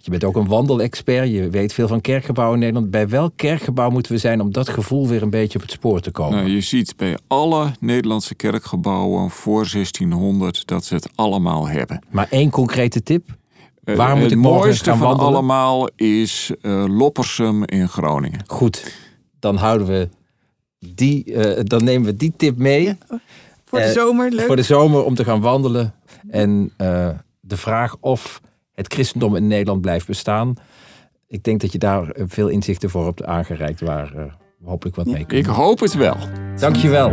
je 0.04 0.10
bent 0.10 0.24
ook 0.24 0.36
een 0.36 0.46
wandelexpert, 0.46 1.30
je 1.30 1.50
weet 1.50 1.72
veel 1.72 1.88
van 1.88 2.00
kerkgebouwen 2.00 2.54
in 2.54 2.60
Nederland. 2.60 2.90
Bij 2.90 3.08
welk 3.08 3.32
kerkgebouw 3.36 3.90
moeten 3.90 4.12
we 4.12 4.18
zijn 4.18 4.40
om 4.40 4.52
dat 4.52 4.68
gevoel 4.68 5.08
weer 5.08 5.22
een 5.22 5.30
beetje 5.30 5.58
op 5.58 5.64
het 5.64 5.70
spoor 5.72 6.00
te 6.00 6.10
komen? 6.10 6.38
Nou, 6.38 6.50
je 6.50 6.60
ziet 6.60 6.96
bij 6.96 7.18
alle 7.26 7.70
Nederlandse 7.80 8.34
kerkgebouwen 8.34 9.30
voor 9.30 9.68
1600 9.72 10.66
dat 10.66 10.84
ze 10.84 10.94
het 10.94 11.08
allemaal 11.14 11.68
hebben. 11.68 12.04
Maar 12.10 12.26
één 12.30 12.50
concrete 12.50 13.02
tip? 13.02 13.36
Eh, 13.84 13.96
Waar 13.96 14.16
moet 14.16 14.30
ik 14.30 14.36
morgen 14.36 14.74
gaan 14.74 14.98
wandelen? 14.98 15.16
van 15.16 15.26
allemaal 15.26 15.88
is 15.96 16.52
uh, 16.62 16.84
Loppersum 16.88 17.64
in 17.64 17.88
Groningen. 17.88 18.40
Goed, 18.46 18.96
dan 19.38 19.56
houden 19.56 19.86
we 19.86 20.08
die, 20.78 21.24
uh, 21.24 21.60
dan 21.62 21.84
nemen 21.84 22.06
we 22.06 22.16
die 22.16 22.32
tip 22.36 22.56
mee. 22.56 22.98
voor 23.64 23.78
de 23.78 23.92
zomer, 23.92 24.30
leuk. 24.30 24.46
Voor 24.46 24.56
de 24.56 24.62
zomer 24.62 25.04
om 25.04 25.14
te 25.14 25.24
gaan 25.24 25.40
wandelen. 25.40 25.94
En 26.28 26.72
de 27.40 27.56
vraag 27.56 27.96
of 28.00 28.40
het 28.74 28.92
christendom 28.92 29.36
in 29.36 29.46
Nederland 29.46 29.80
blijft 29.80 30.06
bestaan. 30.06 30.54
Ik 31.26 31.44
denk 31.44 31.60
dat 31.60 31.72
je 31.72 31.78
daar 31.78 32.14
veel 32.16 32.48
inzichten 32.48 32.90
voor 32.90 33.04
hebt 33.04 33.24
aangereikt 33.24 33.80
waar 33.80 34.12
uh, 34.16 34.22
hopelijk 34.64 34.96
wat 34.96 35.06
mee 35.06 35.24
kunnen. 35.24 35.50
Ik 35.50 35.56
hoop 35.56 35.80
het 35.80 35.94
wel. 35.94 36.16
Dankjewel. 36.56 37.12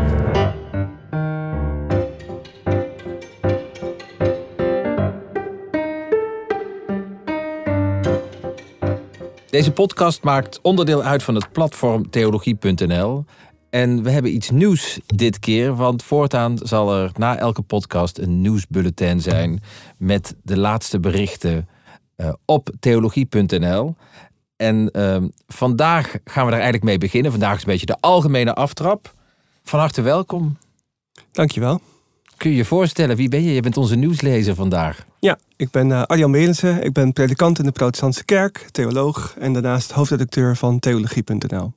Deze 9.49 9.72
podcast 9.72 10.24
maakt 10.24 10.59
onderdeel 10.62 11.03
uit 11.03 11.24
van 11.24 11.36
het 11.36 11.51
platform 11.51 12.09
theologie.nl. 12.09 13.26
En 13.72 14.03
we 14.03 14.09
hebben 14.09 14.34
iets 14.34 14.49
nieuws 14.49 14.99
dit 15.05 15.39
keer, 15.39 15.76
want 15.76 16.03
voortaan 16.03 16.57
zal 16.63 16.95
er 16.95 17.11
na 17.17 17.38
elke 17.38 17.61
podcast 17.61 18.17
een 18.17 18.41
nieuwsbulletin 18.41 19.22
zijn 19.22 19.61
met 19.97 20.36
de 20.43 20.57
laatste 20.57 20.99
berichten 20.99 21.67
uh, 22.17 22.34
op 22.45 22.69
theologie.nl. 22.80 23.95
En 24.55 24.89
uh, 24.93 25.17
vandaag 25.47 26.15
gaan 26.24 26.45
we 26.45 26.51
daar 26.51 26.59
eigenlijk 26.59 26.84
mee 26.84 26.97
beginnen. 26.97 27.32
Vandaag 27.32 27.55
is 27.55 27.61
een 27.61 27.72
beetje 27.72 27.86
de 27.86 27.97
algemene 27.99 28.53
aftrap. 28.53 29.13
Van 29.63 29.80
harte 29.80 30.01
welkom. 30.01 30.57
Dankjewel. 31.32 31.82
Kun 32.38 32.49
je 32.49 32.55
je 32.55 32.65
voorstellen, 32.65 33.15
wie 33.15 33.30
ben 33.30 33.43
je? 33.43 33.53
Je 33.53 33.61
bent 33.61 33.78
onze 33.78 33.95
nieuwslezer 33.95 34.55
vandaag. 34.55 35.05
Ja, 35.19 35.38
ik 35.55 35.72
ben 35.72 35.89
uh, 35.89 36.03
Arjan 36.03 36.32
Berensen. 36.32 36.84
Ik 36.84 36.93
ben 36.93 37.13
predikant 37.13 37.59
in 37.59 37.65
de 37.65 37.72
Protestantse 37.72 38.26
Kerk, 38.26 38.67
theoloog 38.72 39.36
en 39.39 39.53
daarnaast 39.53 39.91
hoofdredacteur 39.91 40.57
van 40.57 40.80
theologie.nl. 40.80 41.74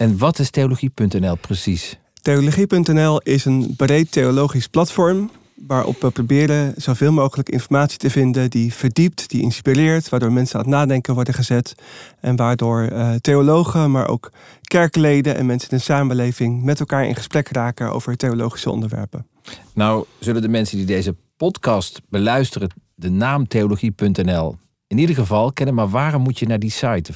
En 0.00 0.18
wat 0.18 0.38
is 0.38 0.50
theologie.nl 0.50 1.36
precies? 1.36 1.98
Theologie.nl 2.22 3.20
is 3.20 3.44
een 3.44 3.74
breed 3.76 4.12
theologisch 4.12 4.66
platform 4.66 5.30
waarop 5.54 6.00
we 6.00 6.10
proberen 6.10 6.74
zoveel 6.76 7.12
mogelijk 7.12 7.48
informatie 7.48 7.98
te 7.98 8.10
vinden 8.10 8.50
die 8.50 8.74
verdiept, 8.74 9.28
die 9.28 9.42
inspireert, 9.42 10.08
waardoor 10.08 10.32
mensen 10.32 10.58
aan 10.58 10.64
het 10.64 10.74
nadenken 10.74 11.14
worden 11.14 11.34
gezet 11.34 11.74
en 12.20 12.36
waardoor 12.36 12.88
uh, 12.92 13.14
theologen, 13.14 13.90
maar 13.90 14.08
ook 14.08 14.32
kerkleden 14.62 15.36
en 15.36 15.46
mensen 15.46 15.70
in 15.70 15.76
de 15.76 15.82
samenleving 15.82 16.62
met 16.62 16.80
elkaar 16.80 17.06
in 17.06 17.16
gesprek 17.16 17.48
raken 17.48 17.92
over 17.92 18.16
theologische 18.16 18.70
onderwerpen. 18.70 19.26
Nou, 19.74 20.04
zullen 20.18 20.42
de 20.42 20.48
mensen 20.48 20.76
die 20.76 20.86
deze 20.86 21.16
podcast 21.36 22.00
beluisteren 22.08 22.70
de 22.94 23.10
naam 23.10 23.48
theologie.nl 23.48 24.56
in 24.86 24.98
ieder 24.98 25.14
geval 25.14 25.52
kennen, 25.52 25.74
maar 25.74 25.88
waarom 25.88 26.22
moet 26.22 26.38
je 26.38 26.46
naar 26.46 26.58
die 26.58 26.70
site? 26.70 27.12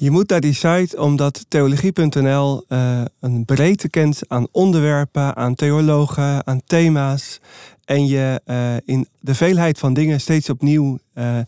Je 0.00 0.10
moet 0.10 0.28
naar 0.28 0.40
die 0.40 0.54
site 0.54 1.00
omdat 1.00 1.44
theologie.nl 1.48 2.64
uh, 2.68 3.00
een 3.20 3.44
breedte 3.44 3.88
kent 3.88 4.20
aan 4.28 4.46
onderwerpen, 4.50 5.36
aan 5.36 5.54
theologen, 5.54 6.46
aan 6.46 6.60
thema's. 6.66 7.40
En 7.84 8.06
je 8.06 8.40
uh, 8.46 8.76
in 8.84 9.08
de 9.20 9.34
veelheid 9.34 9.78
van 9.78 9.94
dingen 9.94 10.20
steeds 10.20 10.50
opnieuw 10.50 10.98
uh, 11.14 11.38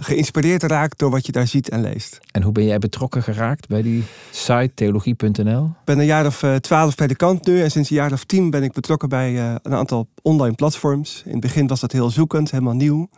geïnspireerd 0.00 0.62
raakt 0.62 0.98
door 0.98 1.10
wat 1.10 1.26
je 1.26 1.32
daar 1.32 1.46
ziet 1.46 1.68
en 1.68 1.80
leest. 1.80 2.18
En 2.30 2.42
hoe 2.42 2.52
ben 2.52 2.64
jij 2.64 2.78
betrokken 2.78 3.22
geraakt 3.22 3.68
bij 3.68 3.82
die 3.82 4.04
site 4.30 4.70
theologie.nl? 4.74 5.64
Ik 5.64 5.84
ben 5.84 5.98
een 5.98 6.06
jaar 6.06 6.26
of 6.26 6.44
twaalf 6.60 6.94
predikant 6.94 7.46
nu 7.46 7.62
en 7.62 7.70
sinds 7.70 7.90
een 7.90 7.96
jaar 7.96 8.12
of 8.12 8.24
tien 8.24 8.50
ben 8.50 8.62
ik 8.62 8.72
betrokken 8.72 9.08
bij 9.08 9.38
een 9.62 9.74
aantal 9.74 10.08
online 10.22 10.54
platforms. 10.54 11.22
In 11.24 11.32
het 11.32 11.40
begin 11.40 11.66
was 11.66 11.80
dat 11.80 11.92
heel 11.92 12.10
zoekend, 12.10 12.50
helemaal 12.50 12.74
nieuw. 12.74 13.08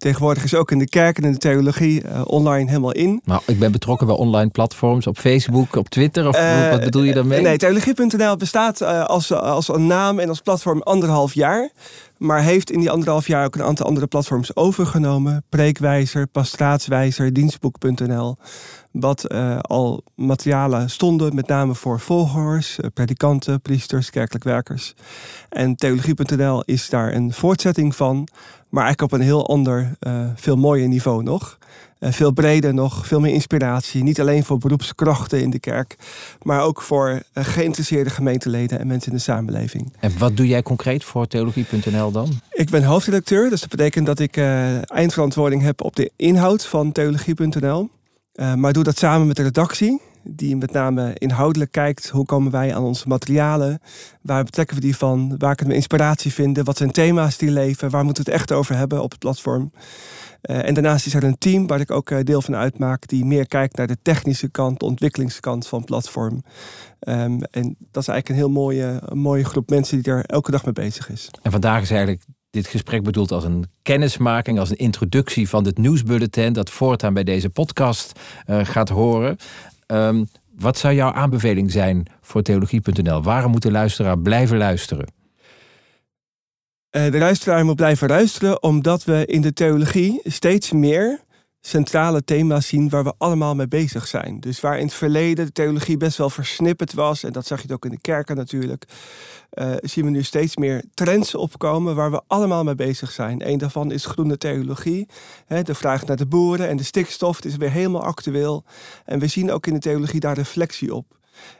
Tegenwoordig 0.00 0.44
is 0.44 0.54
ook 0.54 0.70
in 0.70 0.78
de 0.78 0.88
kerk 0.88 1.18
en 1.18 1.24
in 1.24 1.32
de 1.32 1.38
theologie 1.38 2.02
uh, 2.04 2.20
online 2.24 2.68
helemaal 2.68 2.92
in. 2.92 3.20
Nou, 3.24 3.42
ik 3.46 3.58
ben 3.58 3.72
betrokken 3.72 4.06
bij 4.06 4.16
online 4.16 4.50
platforms 4.50 5.06
op 5.06 5.18
Facebook, 5.18 5.76
op 5.76 5.88
Twitter. 5.88 6.28
Of 6.28 6.36
uh, 6.36 6.70
wat 6.70 6.80
bedoel 6.80 7.02
je 7.02 7.12
daarmee? 7.12 7.40
Nee, 7.40 7.56
theologie.nl 7.56 8.36
bestaat 8.36 8.80
uh, 8.80 9.04
als, 9.04 9.32
als 9.32 9.68
een 9.68 9.86
naam 9.86 10.18
en 10.18 10.28
als 10.28 10.40
platform 10.40 10.82
anderhalf 10.82 11.34
jaar. 11.34 11.70
Maar 12.20 12.42
heeft 12.42 12.70
in 12.70 12.80
die 12.80 12.90
anderhalf 12.90 13.26
jaar 13.26 13.44
ook 13.44 13.54
een 13.54 13.62
aantal 13.62 13.86
andere 13.86 14.06
platforms 14.06 14.56
overgenomen. 14.56 15.44
Preekwijzer, 15.48 16.26
pastraatswijzer, 16.26 17.32
dienstboek.nl. 17.32 18.36
Wat 18.90 19.32
uh, 19.32 19.58
al 19.58 20.02
materialen 20.14 20.90
stonden, 20.90 21.34
met 21.34 21.46
name 21.46 21.74
voor 21.74 22.00
volgers, 22.00 22.78
uh, 22.78 22.86
predikanten, 22.94 23.60
priesters, 23.60 24.10
kerkelijk 24.10 24.44
werkers. 24.44 24.94
En 25.48 25.76
theologie.nl 25.76 26.62
is 26.64 26.88
daar 26.88 27.14
een 27.14 27.32
voortzetting 27.32 27.96
van, 27.96 28.28
maar 28.68 28.84
eigenlijk 28.84 29.12
op 29.12 29.18
een 29.18 29.24
heel 29.24 29.48
ander, 29.48 29.96
uh, 30.00 30.26
veel 30.34 30.56
mooier 30.56 30.88
niveau 30.88 31.22
nog. 31.22 31.58
Veel 32.00 32.32
breder 32.32 32.74
nog, 32.74 33.06
veel 33.06 33.20
meer 33.20 33.32
inspiratie. 33.32 34.02
Niet 34.02 34.20
alleen 34.20 34.44
voor 34.44 34.58
beroepskrachten 34.58 35.42
in 35.42 35.50
de 35.50 35.58
kerk, 35.58 35.96
maar 36.42 36.62
ook 36.62 36.82
voor 36.82 37.22
geïnteresseerde 37.34 38.10
gemeenteleden 38.10 38.78
en 38.80 38.86
mensen 38.86 39.10
in 39.10 39.16
de 39.16 39.22
samenleving. 39.22 39.92
En 40.00 40.18
wat 40.18 40.36
doe 40.36 40.46
jij 40.46 40.62
concreet 40.62 41.04
voor 41.04 41.26
theologie.nl 41.26 42.10
dan? 42.10 42.28
Ik 42.50 42.70
ben 42.70 42.84
hoofdredacteur, 42.84 43.50
dus 43.50 43.60
dat 43.60 43.70
betekent 43.70 44.06
dat 44.06 44.18
ik 44.18 44.36
eindverantwoording 44.86 45.62
heb 45.62 45.82
op 45.82 45.96
de 45.96 46.10
inhoud 46.16 46.66
van 46.66 46.92
theologie.nl. 46.92 47.90
Maar 48.56 48.72
doe 48.72 48.84
dat 48.84 48.98
samen 48.98 49.26
met 49.26 49.36
de 49.36 49.42
redactie, 49.42 50.00
die 50.22 50.56
met 50.56 50.72
name 50.72 51.14
inhoudelijk 51.14 51.72
kijkt 51.72 52.08
hoe 52.08 52.24
komen 52.24 52.52
wij 52.52 52.74
aan 52.74 52.82
onze 52.82 53.08
materialen, 53.08 53.80
waar 54.22 54.44
betrekken 54.44 54.76
we 54.76 54.82
die 54.82 54.96
van, 54.96 55.34
waar 55.38 55.54
kunnen 55.54 55.74
we 55.74 55.80
inspiratie 55.80 56.32
vinden, 56.32 56.64
wat 56.64 56.76
zijn 56.76 56.90
thema's 56.90 57.36
die 57.36 57.50
leven, 57.50 57.90
waar 57.90 58.04
moeten 58.04 58.24
we 58.24 58.30
het 58.30 58.40
echt 58.40 58.52
over 58.52 58.76
hebben 58.76 59.02
op 59.02 59.10
het 59.10 59.18
platform. 59.18 59.72
Uh, 60.42 60.68
en 60.68 60.74
daarnaast 60.74 61.06
is 61.06 61.14
er 61.14 61.24
een 61.24 61.38
team 61.38 61.66
waar 61.66 61.80
ik 61.80 61.90
ook 61.90 62.10
uh, 62.10 62.18
deel 62.22 62.42
van 62.42 62.56
uitmaak, 62.56 63.06
die 63.06 63.24
meer 63.24 63.46
kijkt 63.46 63.76
naar 63.76 63.86
de 63.86 63.96
technische 64.02 64.48
kant, 64.48 64.78
de 64.78 64.84
ontwikkelingskant 64.84 65.66
van 65.66 65.84
platform. 65.84 66.42
Um, 67.00 67.42
en 67.42 67.76
dat 67.90 68.02
is 68.02 68.08
eigenlijk 68.08 68.28
een 68.28 68.34
heel 68.34 68.50
mooie, 68.50 69.00
een 69.04 69.18
mooie 69.18 69.44
groep 69.44 69.70
mensen 69.70 70.02
die 70.02 70.12
er 70.12 70.24
elke 70.24 70.50
dag 70.50 70.64
mee 70.64 70.72
bezig 70.72 71.10
is. 71.10 71.30
En 71.42 71.50
vandaag 71.50 71.82
is 71.82 71.90
eigenlijk 71.90 72.22
dit 72.50 72.66
gesprek 72.66 73.02
bedoeld 73.02 73.32
als 73.32 73.44
een 73.44 73.64
kennismaking, 73.82 74.58
als 74.58 74.70
een 74.70 74.76
introductie 74.76 75.48
van 75.48 75.64
het 75.64 75.78
nieuwsbulletin 75.78 76.52
dat 76.52 76.70
voortaan 76.70 77.14
bij 77.14 77.24
deze 77.24 77.50
podcast 77.50 78.20
uh, 78.46 78.64
gaat 78.64 78.88
horen. 78.88 79.36
Um, 79.86 80.28
wat 80.58 80.78
zou 80.78 80.94
jouw 80.94 81.12
aanbeveling 81.12 81.70
zijn 81.70 82.06
voor 82.20 82.42
theologie.nl? 82.42 83.22
Waarom 83.22 83.50
moet 83.50 83.62
de 83.62 83.70
luisteraar 83.70 84.18
blijven 84.18 84.58
luisteren? 84.58 85.19
Uh, 86.90 87.10
de 87.10 87.18
luisteraar 87.18 87.64
moet 87.64 87.76
blijven 87.76 88.08
luisteren 88.08 88.62
omdat 88.62 89.04
we 89.04 89.26
in 89.26 89.40
de 89.40 89.52
theologie 89.52 90.20
steeds 90.24 90.72
meer 90.72 91.20
centrale 91.60 92.24
thema's 92.24 92.66
zien 92.66 92.88
waar 92.88 93.04
we 93.04 93.12
allemaal 93.18 93.54
mee 93.54 93.68
bezig 93.68 94.06
zijn. 94.06 94.40
Dus 94.40 94.60
waar 94.60 94.78
in 94.78 94.84
het 94.84 94.94
verleden 94.94 95.46
de 95.46 95.52
theologie 95.52 95.96
best 95.96 96.16
wel 96.16 96.30
versnipperd 96.30 96.92
was, 96.92 97.24
en 97.24 97.32
dat 97.32 97.46
zag 97.46 97.62
je 97.62 97.72
ook 97.72 97.84
in 97.84 97.90
de 97.90 98.00
kerken 98.00 98.36
natuurlijk, 98.36 98.84
uh, 99.54 99.72
zien 99.80 100.04
we 100.04 100.10
nu 100.10 100.22
steeds 100.22 100.56
meer 100.56 100.84
trends 100.94 101.34
opkomen 101.34 101.94
waar 101.94 102.10
we 102.10 102.22
allemaal 102.26 102.64
mee 102.64 102.74
bezig 102.74 103.10
zijn. 103.10 103.48
Een 103.48 103.58
daarvan 103.58 103.92
is 103.92 104.06
groene 104.06 104.38
theologie. 104.38 105.08
Hè, 105.46 105.62
de 105.62 105.74
vraag 105.74 106.06
naar 106.06 106.16
de 106.16 106.26
boeren 106.26 106.68
en 106.68 106.76
de 106.76 106.82
stikstof 106.84 107.44
is 107.44 107.56
weer 107.56 107.70
helemaal 107.70 108.04
actueel. 108.04 108.64
En 109.04 109.18
we 109.18 109.26
zien 109.26 109.50
ook 109.50 109.66
in 109.66 109.74
de 109.74 109.80
theologie 109.80 110.20
daar 110.20 110.36
reflectie 110.36 110.94
op. 110.94 111.18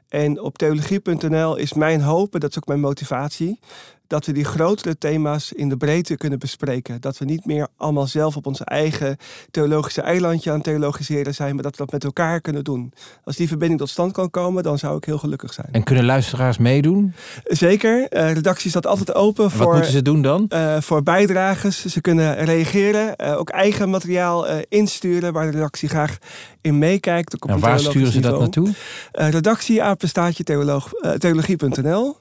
En 0.09 0.41
op 0.41 0.59
theologie.nl 0.59 1.57
is 1.57 1.73
mijn 1.73 2.01
hoop, 2.01 2.35
en 2.35 2.41
dat 2.41 2.51
is 2.51 2.57
ook 2.57 2.67
mijn 2.67 2.81
motivatie, 2.81 3.59
dat 4.11 4.27
we 4.27 4.33
die 4.33 4.45
grotere 4.45 4.99
thema's 4.99 5.53
in 5.53 5.69
de 5.69 5.77
breedte 5.77 6.17
kunnen 6.17 6.39
bespreken. 6.39 7.01
Dat 7.01 7.19
we 7.19 7.25
niet 7.25 7.47
meer 7.47 7.69
allemaal 7.77 8.07
zelf 8.07 8.37
op 8.37 8.47
onze 8.47 8.65
eigen 8.65 9.17
theologische 9.51 10.01
eilandje 10.01 10.51
aan 10.51 10.57
het 10.57 10.65
theologiseren 10.65 11.35
zijn, 11.35 11.55
maar 11.55 11.63
dat 11.63 11.73
we 11.73 11.79
dat 11.79 11.93
met 11.93 12.05
elkaar 12.05 12.41
kunnen 12.41 12.65
doen. 12.65 12.93
Als 13.25 13.37
die 13.37 13.49
verbinding 13.49 13.81
tot 13.81 13.89
stand 13.89 14.13
kan 14.13 14.31
komen, 14.31 14.63
dan 14.63 14.79
zou 14.79 14.97
ik 14.97 15.05
heel 15.05 15.19
gelukkig 15.19 15.53
zijn. 15.53 15.69
En 15.73 15.83
kunnen 15.83 16.05
luisteraars 16.05 16.59
meedoen? 16.59 17.15
Zeker. 17.45 17.99
Uh, 17.99 18.33
redactie 18.33 18.71
staat 18.71 18.87
altijd 18.87 19.15
open 19.15 19.51
voor. 19.51 19.65
Wat 19.65 19.75
moeten 19.75 19.93
ze 19.93 20.03
doen 20.03 20.23
dan? 20.23 20.47
Uh, 20.49 20.81
voor 20.81 21.03
bijdragers. 21.03 21.85
Ze 21.85 22.01
kunnen 22.01 22.45
reageren, 22.45 23.15
uh, 23.17 23.39
ook 23.39 23.49
eigen 23.49 23.91
materiaal 23.91 24.47
insturen 24.69 25.33
waar 25.33 25.45
de 25.45 25.53
redactie 25.53 25.89
graag 25.89 26.19
in 26.61 26.79
meekijkt. 26.79 27.45
En 27.47 27.59
waar 27.59 27.79
sturen 27.79 28.13
ze 28.13 28.19
niveau. 28.19 28.45
dat 28.45 28.55
naartoe? 28.55 28.75
redactie 29.13 29.83
apenstaatje 29.83 30.45
theologie.nl. 31.19 32.17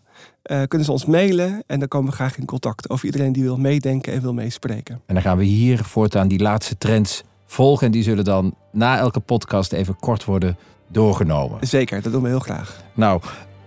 Uh, 0.51 0.61
kunnen 0.67 0.85
ze 0.85 0.91
ons 0.91 1.05
mailen 1.05 1.63
en 1.67 1.79
dan 1.79 1.87
komen 1.87 2.09
we 2.09 2.15
graag 2.15 2.37
in 2.37 2.45
contact 2.45 2.89
over 2.89 3.05
iedereen 3.05 3.31
die 3.31 3.43
wil 3.43 3.57
meedenken 3.57 4.13
en 4.13 4.21
wil 4.21 4.33
meespreken. 4.33 5.01
En 5.05 5.13
dan 5.13 5.23
gaan 5.23 5.37
we 5.37 5.43
hier 5.43 5.83
voortaan 5.83 6.27
die 6.27 6.39
laatste 6.39 6.77
trends 6.77 7.23
volgen 7.45 7.85
en 7.85 7.91
die 7.91 8.03
zullen 8.03 8.23
dan 8.23 8.55
na 8.71 8.97
elke 8.97 9.19
podcast 9.19 9.71
even 9.71 9.95
kort 9.99 10.25
worden 10.25 10.57
doorgenomen. 10.87 11.67
Zeker, 11.67 12.01
dat 12.01 12.11
doen 12.11 12.21
we 12.21 12.27
heel 12.27 12.39
graag. 12.39 12.83
Nou, 12.93 13.21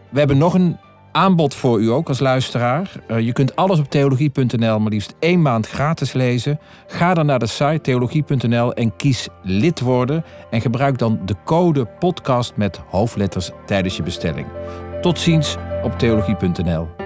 we 0.08 0.18
hebben 0.18 0.38
nog 0.38 0.54
een 0.54 0.76
aanbod 1.12 1.54
voor 1.54 1.80
u 1.80 1.90
ook 1.90 2.08
als 2.08 2.18
luisteraar. 2.18 2.92
Uh, 3.10 3.20
je 3.20 3.32
kunt 3.32 3.56
alles 3.56 3.78
op 3.78 3.90
theologie.nl 3.90 4.80
maar 4.80 4.92
liefst 4.92 5.14
één 5.18 5.42
maand 5.42 5.68
gratis 5.68 6.12
lezen. 6.12 6.58
Ga 6.86 7.14
dan 7.14 7.26
naar 7.26 7.38
de 7.38 7.46
site 7.46 7.80
theologie.nl 7.82 8.74
en 8.74 8.96
kies 8.96 9.28
lid 9.42 9.80
worden. 9.80 10.24
En 10.50 10.60
gebruik 10.60 10.98
dan 10.98 11.20
de 11.24 11.34
code 11.44 11.84
podcast 11.98 12.56
met 12.56 12.80
hoofdletters 12.88 13.50
tijdens 13.66 13.96
je 13.96 14.02
bestelling. 14.02 14.46
Tot 15.02 15.18
ziens 15.18 15.56
op 15.82 15.98
theologie.nl. 15.98 17.01